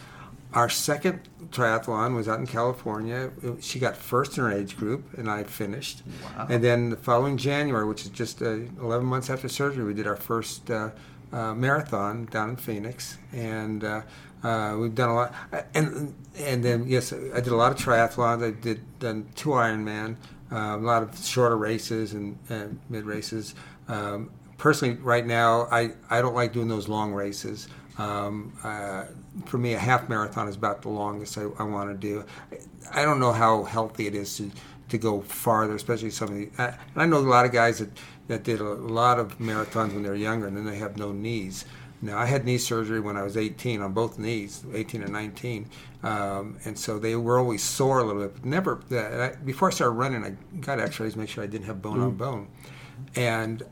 Our 0.53 0.69
second 0.69 1.19
triathlon 1.51 2.15
was 2.15 2.27
out 2.29 2.39
in 2.39 2.47
California. 2.47 3.31
She 3.59 3.79
got 3.79 3.97
first 3.97 4.37
in 4.37 4.43
her 4.45 4.51
age 4.51 4.77
group, 4.77 5.17
and 5.17 5.29
I 5.29 5.43
finished. 5.43 6.03
Wow. 6.37 6.47
And 6.49 6.63
then 6.63 6.89
the 6.91 6.95
following 6.95 7.35
January, 7.37 7.85
which 7.85 8.03
is 8.03 8.09
just 8.09 8.41
uh, 8.41 8.59
11 8.81 9.05
months 9.05 9.29
after 9.29 9.49
surgery, 9.49 9.83
we 9.83 9.93
did 9.93 10.07
our 10.07 10.15
first 10.15 10.71
uh, 11.33 11.35
uh, 11.35 11.53
marathon 11.53 12.25
down 12.25 12.51
in 12.51 12.55
Phoenix, 12.55 13.17
and 13.31 13.83
uh, 13.83 14.01
uh, 14.43 14.75
we've 14.79 14.95
done 14.95 15.09
a 15.09 15.15
lot. 15.15 15.33
And 15.73 16.13
and 16.37 16.63
then 16.63 16.87
yes, 16.87 17.13
I 17.13 17.39
did 17.39 17.47
a 17.47 17.55
lot 17.55 17.71
of 17.71 17.77
triathlons. 17.77 18.43
I 18.45 18.51
did 18.51 18.99
done 18.99 19.29
two 19.35 19.49
Ironman, 19.49 20.17
uh, 20.51 20.75
a 20.75 20.77
lot 20.77 21.03
of 21.03 21.17
shorter 21.17 21.57
races 21.57 22.13
and, 22.13 22.37
and 22.49 22.79
mid 22.89 23.05
races. 23.05 23.55
Um, 23.87 24.31
personally, 24.57 24.95
right 24.95 25.25
now, 25.25 25.67
I, 25.71 25.91
I 26.09 26.21
don't 26.21 26.35
like 26.35 26.53
doing 26.53 26.67
those 26.67 26.87
long 26.87 27.13
races. 27.13 27.67
Um, 27.97 28.53
uh, 28.63 29.05
for 29.45 29.57
me, 29.57 29.73
a 29.73 29.79
half 29.79 30.07
marathon 30.07 30.47
is 30.47 30.55
about 30.55 30.81
the 30.81 30.89
longest 30.89 31.37
I, 31.37 31.43
I 31.57 31.63
want 31.63 31.89
to 31.89 31.95
do. 31.95 32.23
I 32.93 33.03
don't 33.03 33.19
know 33.19 33.31
how 33.31 33.63
healthy 33.63 34.07
it 34.07 34.15
is 34.15 34.37
to, 34.37 34.51
to 34.89 34.97
go 34.97 35.21
farther, 35.21 35.75
especially 35.75 36.11
some 36.11 36.29
of 36.29 36.35
the. 36.35 36.49
And 36.57 36.75
I 36.95 37.05
know 37.05 37.17
a 37.17 37.19
lot 37.19 37.45
of 37.45 37.51
guys 37.51 37.79
that, 37.79 37.89
that 38.27 38.43
did 38.43 38.59
a 38.59 38.63
lot 38.63 39.19
of 39.19 39.37
marathons 39.39 39.93
when 39.93 40.03
they 40.03 40.09
were 40.09 40.15
younger, 40.15 40.47
and 40.47 40.55
then 40.55 40.65
they 40.65 40.77
have 40.77 40.97
no 40.97 41.11
knees. 41.11 41.65
Now, 42.01 42.17
I 42.19 42.25
had 42.25 42.45
knee 42.45 42.59
surgery 42.59 42.99
when 42.99 43.17
I 43.17 43.23
was 43.23 43.35
18 43.35 43.81
on 43.81 43.93
both 43.93 44.19
knees, 44.19 44.63
18 44.71 45.01
and 45.01 45.11
19, 45.11 45.67
um, 46.03 46.57
and 46.63 46.77
so 46.77 46.99
they 46.99 47.15
were 47.15 47.39
always 47.39 47.63
sore 47.63 47.99
a 47.99 48.03
little 48.03 48.21
bit. 48.21 48.35
But 48.35 48.45
never. 48.45 48.81
Uh, 48.91 49.31
I, 49.31 49.35
before 49.43 49.69
I 49.69 49.71
started 49.71 49.93
running, 49.93 50.23
I 50.23 50.35
got 50.59 50.79
X-rays 50.79 51.13
to 51.13 51.19
make 51.19 51.29
sure 51.29 51.43
I 51.43 51.47
didn't 51.47 51.65
have 51.65 51.81
bone 51.81 51.99
on 51.99 52.15
bone, 52.15 52.47
and 53.15 53.63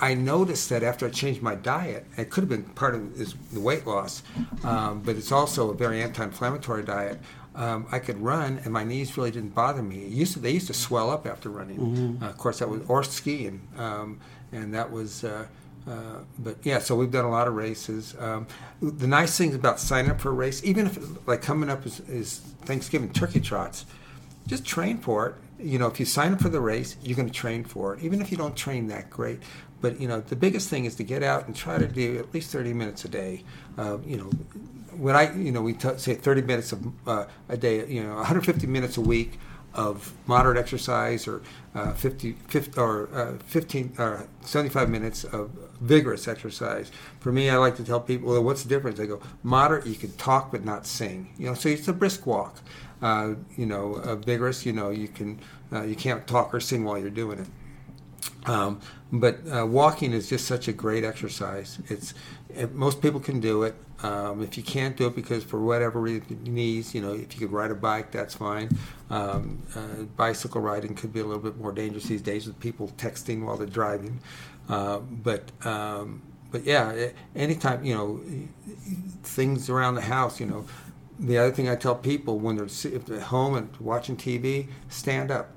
I 0.00 0.14
noticed 0.14 0.68
that 0.70 0.82
after 0.82 1.06
I 1.06 1.10
changed 1.10 1.42
my 1.42 1.54
diet, 1.54 2.06
it 2.16 2.30
could 2.30 2.42
have 2.42 2.48
been 2.48 2.64
part 2.64 2.96
of 2.96 3.20
is 3.20 3.34
the 3.52 3.60
weight 3.60 3.86
loss, 3.86 4.24
um, 4.64 5.02
but 5.02 5.16
it's 5.16 5.30
also 5.30 5.70
a 5.70 5.74
very 5.74 6.02
anti-inflammatory 6.02 6.82
diet. 6.82 7.20
Um, 7.54 7.86
I 7.92 8.00
could 8.00 8.18
run, 8.18 8.60
and 8.64 8.72
my 8.72 8.82
knees 8.82 9.16
really 9.16 9.30
didn't 9.30 9.54
bother 9.54 9.82
me. 9.82 10.04
It 10.06 10.12
used 10.12 10.32
to, 10.32 10.40
they 10.40 10.50
used 10.50 10.66
to 10.66 10.74
swell 10.74 11.10
up 11.10 11.24
after 11.26 11.48
running. 11.50 12.18
Uh, 12.20 12.26
of 12.26 12.36
course, 12.38 12.58
that 12.58 12.68
was 12.68 12.82
or 12.88 13.04
skiing, 13.04 13.60
um, 13.78 14.20
and 14.52 14.74
that 14.74 14.90
was. 14.90 15.22
Uh, 15.24 15.46
uh, 15.86 16.20
but 16.38 16.56
yeah, 16.62 16.78
so 16.78 16.96
we've 16.96 17.10
done 17.10 17.26
a 17.26 17.30
lot 17.30 17.46
of 17.46 17.54
races. 17.54 18.16
Um, 18.18 18.46
the 18.80 19.06
nice 19.06 19.36
thing 19.36 19.54
about 19.54 19.78
signing 19.78 20.10
up 20.10 20.18
for 20.20 20.30
a 20.30 20.32
race, 20.32 20.64
even 20.64 20.86
if 20.86 20.98
like 21.28 21.42
coming 21.42 21.68
up 21.68 21.84
is, 21.84 22.00
is 22.08 22.38
Thanksgiving 22.64 23.12
turkey 23.12 23.38
trots, 23.40 23.84
just 24.46 24.64
train 24.64 24.98
for 24.98 25.26
it. 25.26 25.34
You 25.58 25.78
know, 25.78 25.86
if 25.86 26.00
you 26.00 26.06
sign 26.06 26.32
up 26.32 26.40
for 26.40 26.48
the 26.48 26.60
race, 26.60 26.96
you're 27.02 27.16
going 27.16 27.28
to 27.28 27.34
train 27.34 27.64
for 27.64 27.94
it, 27.94 28.02
even 28.02 28.20
if 28.20 28.30
you 28.30 28.38
don't 28.38 28.56
train 28.56 28.88
that 28.88 29.10
great. 29.10 29.40
But 29.80 30.00
you 30.00 30.08
know, 30.08 30.20
the 30.20 30.36
biggest 30.36 30.70
thing 30.70 30.86
is 30.86 30.94
to 30.96 31.04
get 31.04 31.22
out 31.22 31.46
and 31.46 31.54
try 31.54 31.76
to 31.76 31.86
do 31.86 32.18
at 32.18 32.32
least 32.32 32.50
30 32.50 32.72
minutes 32.72 33.04
a 33.04 33.08
day. 33.08 33.44
Uh, 33.76 33.98
you 34.06 34.16
know, 34.16 34.30
when 34.96 35.16
I, 35.16 35.32
you 35.34 35.52
know, 35.52 35.62
we 35.62 35.72
t- 35.74 35.98
say 35.98 36.14
30 36.14 36.42
minutes 36.42 36.72
of 36.72 36.86
uh, 37.06 37.26
a 37.48 37.56
day. 37.56 37.86
You 37.86 38.04
know, 38.04 38.14
150 38.16 38.66
minutes 38.66 38.96
a 38.96 39.00
week 39.00 39.38
of 39.74 40.12
moderate 40.26 40.56
exercise, 40.56 41.26
or 41.26 41.42
uh, 41.74 41.92
50, 41.92 42.32
50 42.48 42.80
or 42.80 43.08
uh, 43.12 43.32
15 43.46 43.94
or 43.98 44.28
75 44.42 44.88
minutes 44.88 45.24
of 45.24 45.50
vigorous 45.80 46.28
exercise. 46.28 46.92
For 47.20 47.32
me, 47.32 47.50
I 47.50 47.56
like 47.56 47.76
to 47.76 47.84
tell 47.84 48.00
people, 48.00 48.30
well, 48.30 48.42
what's 48.44 48.62
the 48.62 48.68
difference? 48.68 49.00
I 49.00 49.06
go, 49.06 49.20
moderate, 49.42 49.86
you 49.86 49.96
can 49.96 50.12
talk 50.12 50.52
but 50.52 50.64
not 50.64 50.86
sing. 50.86 51.34
You 51.38 51.46
know, 51.46 51.54
so 51.54 51.68
it's 51.68 51.88
a 51.88 51.92
brisk 51.92 52.26
walk. 52.26 52.58
Uh, 53.02 53.34
you 53.56 53.66
know, 53.66 53.94
uh, 53.96 54.16
vigorous, 54.16 54.64
you 54.64 54.72
know, 54.72 54.90
you 54.90 55.08
can 55.08 55.40
uh, 55.72 55.82
you 55.82 55.96
can't 55.96 56.26
talk 56.26 56.54
or 56.54 56.60
sing 56.60 56.84
while 56.84 56.98
you're 56.98 57.10
doing 57.10 57.38
it. 57.40 57.48
Um, 58.46 58.80
but 59.12 59.38
uh, 59.54 59.66
walking 59.66 60.12
is 60.12 60.28
just 60.28 60.46
such 60.46 60.68
a 60.68 60.72
great 60.72 61.04
exercise. 61.04 61.78
It's 61.88 62.14
it, 62.48 62.74
most 62.74 63.00
people 63.00 63.20
can 63.20 63.40
do 63.40 63.62
it. 63.62 63.74
Um, 64.02 64.42
if 64.42 64.56
you 64.56 64.62
can't 64.62 64.96
do 64.96 65.06
it 65.06 65.14
because 65.14 65.44
for 65.44 65.60
whatever 65.60 66.00
reason 66.00 66.42
knees, 66.44 66.94
you 66.94 67.00
know, 67.00 67.12
if 67.12 67.34
you 67.34 67.46
could 67.46 67.52
ride 67.52 67.70
a 67.70 67.74
bike, 67.74 68.10
that's 68.10 68.34
fine. 68.34 68.68
Um, 69.08 69.62
uh, 69.74 70.02
bicycle 70.16 70.60
riding 70.60 70.94
could 70.94 71.12
be 71.12 71.20
a 71.20 71.24
little 71.24 71.42
bit 71.42 71.56
more 71.56 71.72
dangerous 71.72 72.04
these 72.04 72.22
days 72.22 72.46
with 72.46 72.58
people 72.60 72.88
texting 72.96 73.44
while 73.44 73.56
they're 73.56 73.66
driving. 73.66 74.20
Uh, 74.68 74.98
but 74.98 75.50
um, 75.66 76.22
but 76.50 76.64
yeah, 76.64 77.08
anytime 77.34 77.84
you 77.84 77.94
know 77.94 78.20
things 79.22 79.70
around 79.70 79.94
the 79.94 80.02
house, 80.02 80.40
you 80.40 80.46
know. 80.46 80.64
The 81.16 81.38
other 81.38 81.52
thing 81.52 81.68
I 81.68 81.76
tell 81.76 81.94
people 81.94 82.40
when 82.40 82.56
they're 82.56 82.66
at 82.66 83.22
home 83.22 83.54
and 83.54 83.76
watching 83.76 84.16
TV, 84.16 84.66
stand 84.88 85.30
up 85.30 85.48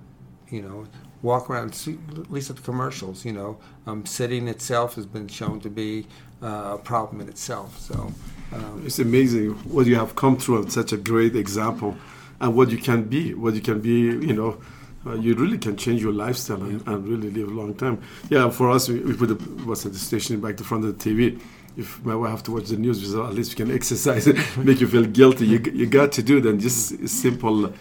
you 0.50 0.62
know, 0.62 0.86
walk 1.22 1.50
around, 1.50 1.74
see, 1.74 1.98
at 2.12 2.32
least 2.32 2.50
at 2.50 2.58
the 2.58 2.62
commercials, 2.62 3.26
you 3.26 3.34
know, 3.34 3.58
um, 3.86 4.06
sitting 4.06 4.48
itself 4.48 4.96
has 4.96 5.06
been 5.06 5.28
shown 5.28 5.60
to 5.62 5.70
be 5.70 6.06
uh, 6.44 6.76
a 6.76 6.78
problem 6.78 7.22
in 7.22 7.30
itself. 7.30 7.80
So, 7.80 8.14
um, 8.54 8.84
It's 8.86 9.00
amazing 9.00 9.52
what 9.72 9.88
you 9.88 9.96
have 9.96 10.16
come 10.16 10.38
through 10.38 10.62
and 10.64 10.72
such 10.72 10.94
a 10.94 10.98
great 10.98 11.36
example 11.36 11.98
and 12.40 12.56
what 12.56 12.70
you 12.70 12.78
can 12.78 13.04
be, 13.04 13.34
what 13.34 13.56
you 13.56 13.62
can 13.62 13.82
be, 13.82 13.92
you 13.92 14.34
know, 14.34 14.58
uh, 15.06 15.16
you 15.16 15.34
really 15.36 15.58
can 15.58 15.78
change 15.78 16.02
your 16.02 16.12
lifestyle 16.12 16.62
and, 16.62 16.86
and 16.88 17.08
really 17.08 17.30
live 17.32 17.48
a 17.48 17.52
long 17.52 17.74
time. 17.74 18.02
Yeah, 18.30 18.50
for 18.50 18.70
us, 18.70 18.90
we, 18.90 19.00
we 19.00 19.14
put 19.14 19.30
the, 19.30 19.36
what's 19.64 19.86
at 19.86 19.94
the 19.94 20.00
station 20.00 20.40
back 20.42 20.58
to 20.58 20.64
front 20.64 20.86
of 20.86 20.98
the 20.98 21.10
TV. 21.10 21.40
If 21.78 22.04
my 22.04 22.16
wife 22.16 22.32
have 22.32 22.44
to 22.44 22.52
watch 22.52 22.66
the 22.66 22.78
news, 22.78 23.14
at 23.16 23.34
least 23.34 23.52
we 23.52 23.66
can 23.66 23.74
exercise, 23.80 24.28
make 24.58 24.82
you 24.82 24.88
feel 24.88 25.06
guilty. 25.06 25.46
You, 25.46 25.60
you 25.74 25.86
got 25.86 26.12
to 26.14 26.24
do 26.24 26.48
and 26.48 26.60
just 26.60 27.08
simple, 27.08 27.72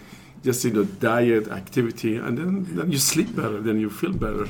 just 0.47 0.63
you 0.63 0.71
know, 0.71 0.85
diet, 0.85 1.49
activity, 1.49 2.15
and 2.15 2.37
then, 2.37 2.75
then 2.75 2.91
you 2.91 2.97
sleep 2.97 3.35
better, 3.35 3.59
then 3.61 3.79
you 3.79 3.89
feel 3.89 4.13
better. 4.13 4.47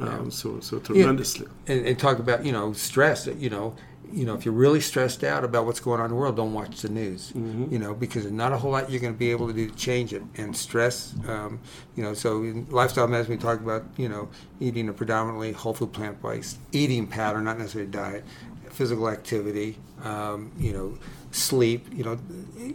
Um, 0.00 0.30
so 0.30 0.60
so 0.60 0.78
tremendously. 0.78 1.48
and, 1.66 1.84
and 1.84 1.98
talk 1.98 2.20
about 2.20 2.44
you 2.44 2.52
know 2.52 2.72
stress. 2.72 3.26
You 3.26 3.50
know, 3.50 3.74
you 4.12 4.24
know 4.26 4.34
if 4.36 4.44
you're 4.44 4.60
really 4.66 4.80
stressed 4.80 5.24
out 5.24 5.42
about 5.42 5.66
what's 5.66 5.80
going 5.80 6.00
on 6.00 6.06
in 6.06 6.10
the 6.12 6.16
world, 6.16 6.36
don't 6.36 6.52
watch 6.52 6.82
the 6.82 6.88
news. 6.88 7.32
You 7.34 7.78
know, 7.80 7.94
because 7.94 8.22
there's 8.22 8.40
not 8.44 8.52
a 8.52 8.58
whole 8.58 8.70
lot 8.70 8.90
you're 8.90 9.00
going 9.00 9.14
to 9.14 9.18
be 9.18 9.32
able 9.32 9.48
to 9.48 9.52
do 9.52 9.68
to 9.68 9.74
change 9.74 10.12
it. 10.12 10.22
And 10.36 10.56
stress, 10.56 11.14
um, 11.26 11.58
you 11.96 12.02
know, 12.04 12.14
so 12.14 12.44
in 12.44 12.66
lifestyle 12.70 13.08
medicine 13.08 13.32
we 13.36 13.38
talk 13.38 13.58
about 13.60 13.82
you 13.96 14.08
know 14.08 14.28
eating 14.60 14.88
a 14.88 14.92
predominantly 14.92 15.50
whole 15.52 15.74
food 15.74 15.92
plant 15.92 16.22
based 16.22 16.58
eating 16.72 17.06
pattern, 17.06 17.44
not 17.44 17.58
necessarily 17.58 17.90
diet, 17.90 18.24
physical 18.70 19.08
activity. 19.08 19.78
Um, 20.04 20.52
you 20.58 20.72
know, 20.72 20.98
sleep. 21.30 21.86
You 21.92 22.04
know, 22.04 22.18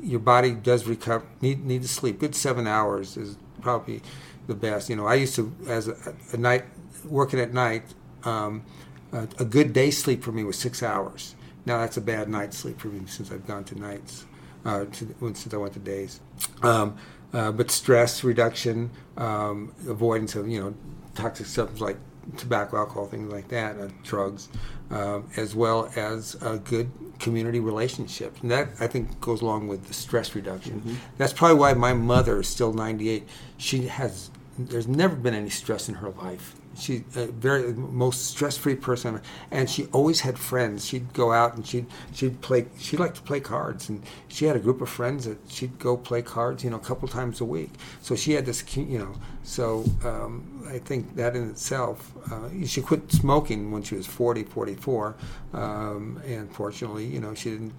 your 0.02 0.20
body 0.20 0.52
does 0.52 0.88
recover. 0.88 1.26
Need 1.42 1.66
need 1.66 1.82
to 1.82 1.88
sleep. 1.88 2.20
Good 2.20 2.36
seven 2.36 2.68
hours 2.68 3.18
is 3.18 3.38
probably 3.62 4.02
the 4.48 4.56
best. 4.56 4.90
You 4.90 4.96
know, 4.96 5.08
I 5.08 5.16
used 5.16 5.36
to 5.36 5.54
as 5.68 5.88
a, 5.88 5.96
a 6.32 6.38
night 6.38 6.66
working 7.06 7.40
at 7.40 7.54
night. 7.54 7.84
Um, 8.24 8.64
a, 9.12 9.28
a 9.40 9.46
good 9.46 9.74
day's 9.74 9.98
sleep 9.98 10.24
for 10.24 10.32
me 10.32 10.44
was 10.44 10.58
six 10.58 10.82
hours. 10.82 11.36
Now 11.66 11.80
that's 11.80 11.98
a 11.98 12.02
bad 12.02 12.30
night's 12.30 12.58
sleep 12.58 12.80
for 12.80 12.88
me 12.88 13.06
since 13.08 13.32
I've 13.32 13.48
gone 13.48 13.64
to 13.66 13.80
nights, 13.80 14.26
uh, 14.66 14.86
to, 14.86 15.16
since 15.34 15.54
I 15.54 15.58
went 15.58 15.74
to 15.74 15.80
days. 15.80 16.20
Um, 16.62 16.98
uh, 17.32 17.52
but 17.52 17.72
stress 17.72 18.24
reduction, 18.24 18.92
um, 19.18 19.74
avoidance 19.88 20.36
of 20.36 20.48
you 20.48 20.62
know 20.62 20.74
toxic 21.16 21.46
substances 21.46 21.82
like 21.82 21.98
tobacco, 22.38 22.78
alcohol, 22.78 23.08
things 23.08 23.32
like 23.32 23.48
that, 23.50 23.78
uh, 23.78 23.90
drugs, 24.04 24.50
um, 24.90 25.28
as 25.38 25.56
well 25.56 25.92
as 25.96 26.36
a 26.42 26.58
good 26.58 26.90
community 27.20 27.60
relationship. 27.60 28.36
And 28.42 28.52
that 28.52 28.70
I 28.80 28.88
think 28.88 29.20
goes 29.22 29.42
along 29.42 29.68
with 29.68 29.88
the 29.88 29.94
stress 29.94 30.36
reduction. 30.36 31.00
That's 31.18 31.34
probably 31.34 31.58
why 31.58 31.74
my 31.74 31.94
mother 31.94 32.40
is 32.40 32.48
still 32.48 32.74
98. 32.74 33.28
She 33.58 33.88
has 33.88 34.30
there's 34.58 34.88
never 34.88 35.16
been 35.16 35.34
any 35.34 35.50
stress 35.50 35.90
in 35.90 35.96
her 35.96 36.12
life. 36.12 36.56
She 36.78 37.04
a 37.16 37.28
very 37.28 37.74
most 37.74 38.26
stress-free 38.26 38.76
person, 38.76 39.22
and 39.52 39.70
she 39.70 39.86
always 39.88 40.22
had 40.22 40.38
friends. 40.40 40.86
She'd 40.86 41.14
go 41.14 41.32
out 41.32 41.56
and 41.56 41.66
she'd 41.66 41.86
she'd 42.14 42.42
play. 42.42 42.68
She 42.78 42.98
liked 42.98 43.16
to 43.18 43.22
play 43.22 43.40
cards, 43.40 43.90
and 43.90 44.04
she 44.28 44.46
had 44.46 44.56
a 44.56 44.60
group 44.60 44.82
of 44.82 44.90
friends 44.90 45.26
that 45.26 45.38
she'd 45.48 45.78
go 45.80 45.98
play 45.98 46.22
cards, 46.22 46.64
you 46.64 46.70
know, 46.70 46.78
a 46.78 46.80
couple 46.80 47.08
times 47.08 47.42
a 47.42 47.46
week. 47.46 47.72
So 48.02 48.16
she 48.16 48.34
had 48.34 48.46
this, 48.46 48.64
you 48.76 49.00
know. 49.00 49.14
So 49.44 49.86
um, 50.04 50.66
I 50.68 50.80
think 50.80 51.16
that 51.16 51.36
in 51.36 51.50
itself, 51.50 52.12
uh, 52.32 52.50
she 52.66 52.82
quit 52.82 53.12
smoking 53.12 53.72
when 53.72 53.84
she 53.84 53.96
was 53.96 54.08
40, 54.08 54.44
44, 54.44 55.16
um, 55.54 56.22
and 56.26 56.52
fortunately, 56.54 57.06
you 57.06 57.20
know, 57.20 57.34
she 57.34 57.52
didn't 57.52 57.74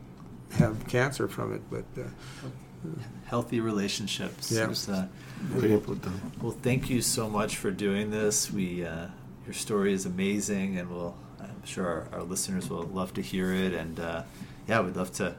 have 0.53 0.87
cancer 0.89 1.29
from 1.29 1.55
it, 1.55 1.63
but. 1.71 1.85
Uh, 2.01 2.09
Healthy 3.25 3.61
relationships. 3.61 4.53
Yeah. 4.53 4.67
Is, 5.51 5.57
uh, 5.57 5.61
Very 5.61 5.73
important. 5.75 6.43
Well, 6.43 6.53
thank 6.53 6.89
you 6.91 7.01
so 7.03 7.29
much 7.29 7.57
for 7.57 7.71
doing 7.71 8.11
this. 8.11 8.51
We, 8.53 8.85
uh, 8.85 9.07
your 9.47 9.55
story 9.55 9.93
is 9.93 10.07
amazing, 10.07 10.79
and 10.79 10.91
we'll, 10.91 11.15
I'm 11.41 11.65
sure 11.65 11.87
our, 12.13 12.19
our 12.21 12.23
listeners 12.23 12.69
will 12.71 12.83
love 12.85 13.13
to 13.15 13.23
hear 13.23 13.53
it. 13.53 13.73
And 13.75 14.01
uh, 14.01 14.23
yeah, 14.69 14.81
we'd 14.81 14.97
love 14.97 15.13
to 15.15 15.35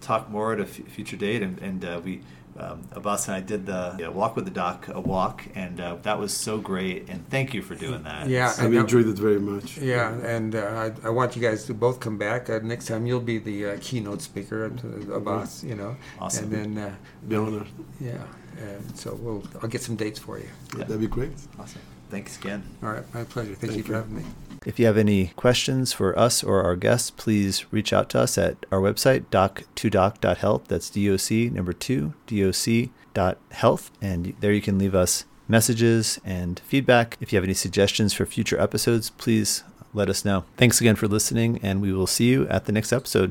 talk 0.00 0.30
more 0.30 0.52
at 0.52 0.60
a 0.60 0.64
f- 0.64 0.70
future 0.88 1.16
date. 1.16 1.42
And, 1.42 1.58
and 1.58 1.84
uh, 1.84 2.00
we, 2.04 2.22
um, 2.58 2.82
Abbas 2.92 3.28
and 3.28 3.36
I 3.36 3.40
did 3.40 3.66
the 3.66 3.96
yeah, 3.98 4.08
walk 4.08 4.34
with 4.36 4.44
the 4.44 4.50
doc, 4.50 4.88
a 4.88 5.00
walk, 5.00 5.46
and 5.54 5.80
uh, 5.80 5.96
that 6.02 6.18
was 6.18 6.36
so 6.36 6.58
great. 6.58 7.08
And 7.08 7.28
thank 7.30 7.54
you 7.54 7.62
for 7.62 7.74
doing 7.74 8.02
that. 8.02 8.28
Yeah, 8.28 8.52
I 8.58 8.64
and 8.64 8.74
enjoyed 8.74 9.06
it 9.06 9.16
very 9.18 9.38
much. 9.38 9.78
Yeah, 9.78 10.12
and 10.20 10.54
uh, 10.54 10.90
I, 11.04 11.06
I 11.06 11.10
want 11.10 11.36
you 11.36 11.42
guys 11.42 11.64
to 11.66 11.74
both 11.74 12.00
come 12.00 12.18
back. 12.18 12.50
Uh, 12.50 12.58
next 12.62 12.86
time 12.86 13.06
you'll 13.06 13.20
be 13.20 13.38
the 13.38 13.66
uh, 13.66 13.78
keynote 13.80 14.20
speaker, 14.20 14.66
uh, 14.66 15.14
Abbas, 15.14 15.62
you 15.64 15.74
know. 15.76 15.96
Awesome. 16.20 16.52
And 16.52 16.76
then, 16.76 16.84
uh, 16.88 16.94
Be 17.28 17.36
honored. 17.36 17.68
yeah, 18.00 18.18
and 18.58 18.98
so 18.98 19.14
we'll, 19.14 19.42
I'll 19.62 19.68
get 19.68 19.82
some 19.82 19.96
dates 19.96 20.18
for 20.18 20.38
you. 20.38 20.48
Yeah. 20.76 20.84
That'd 20.84 21.00
be 21.00 21.06
great. 21.06 21.32
Awesome. 21.58 21.80
Thanks 22.10 22.36
again. 22.38 22.64
All 22.82 22.90
right, 22.90 23.14
my 23.14 23.24
pleasure. 23.24 23.54
Thank, 23.54 23.72
Thank 23.72 23.76
you 23.76 23.82
for 23.84 23.90
you. 23.92 23.94
having 23.96 24.16
me. 24.16 24.24
If 24.66 24.78
you 24.78 24.86
have 24.86 24.98
any 24.98 25.28
questions 25.36 25.92
for 25.92 26.18
us 26.18 26.42
or 26.42 26.62
our 26.62 26.76
guests, 26.76 27.10
please 27.10 27.72
reach 27.72 27.92
out 27.92 28.10
to 28.10 28.20
us 28.20 28.36
at 28.36 28.66
our 28.70 28.80
website, 28.80 29.26
doc2doc.health. 29.30 30.64
That's 30.68 30.90
DOC 30.90 31.52
number 31.52 31.72
two, 31.72 32.14
DOC.health. 32.26 33.90
And 34.02 34.34
there 34.40 34.52
you 34.52 34.60
can 34.60 34.78
leave 34.78 34.94
us 34.94 35.24
messages 35.48 36.20
and 36.24 36.60
feedback. 36.60 37.16
If 37.20 37.32
you 37.32 37.36
have 37.36 37.44
any 37.44 37.54
suggestions 37.54 38.12
for 38.12 38.26
future 38.26 38.60
episodes, 38.60 39.10
please 39.10 39.64
let 39.92 40.08
us 40.08 40.24
know. 40.24 40.44
Thanks 40.56 40.80
again 40.80 40.96
for 40.96 41.08
listening, 41.08 41.58
and 41.62 41.80
we 41.80 41.92
will 41.92 42.06
see 42.06 42.28
you 42.28 42.46
at 42.48 42.66
the 42.66 42.72
next 42.72 42.92
episode. 42.92 43.28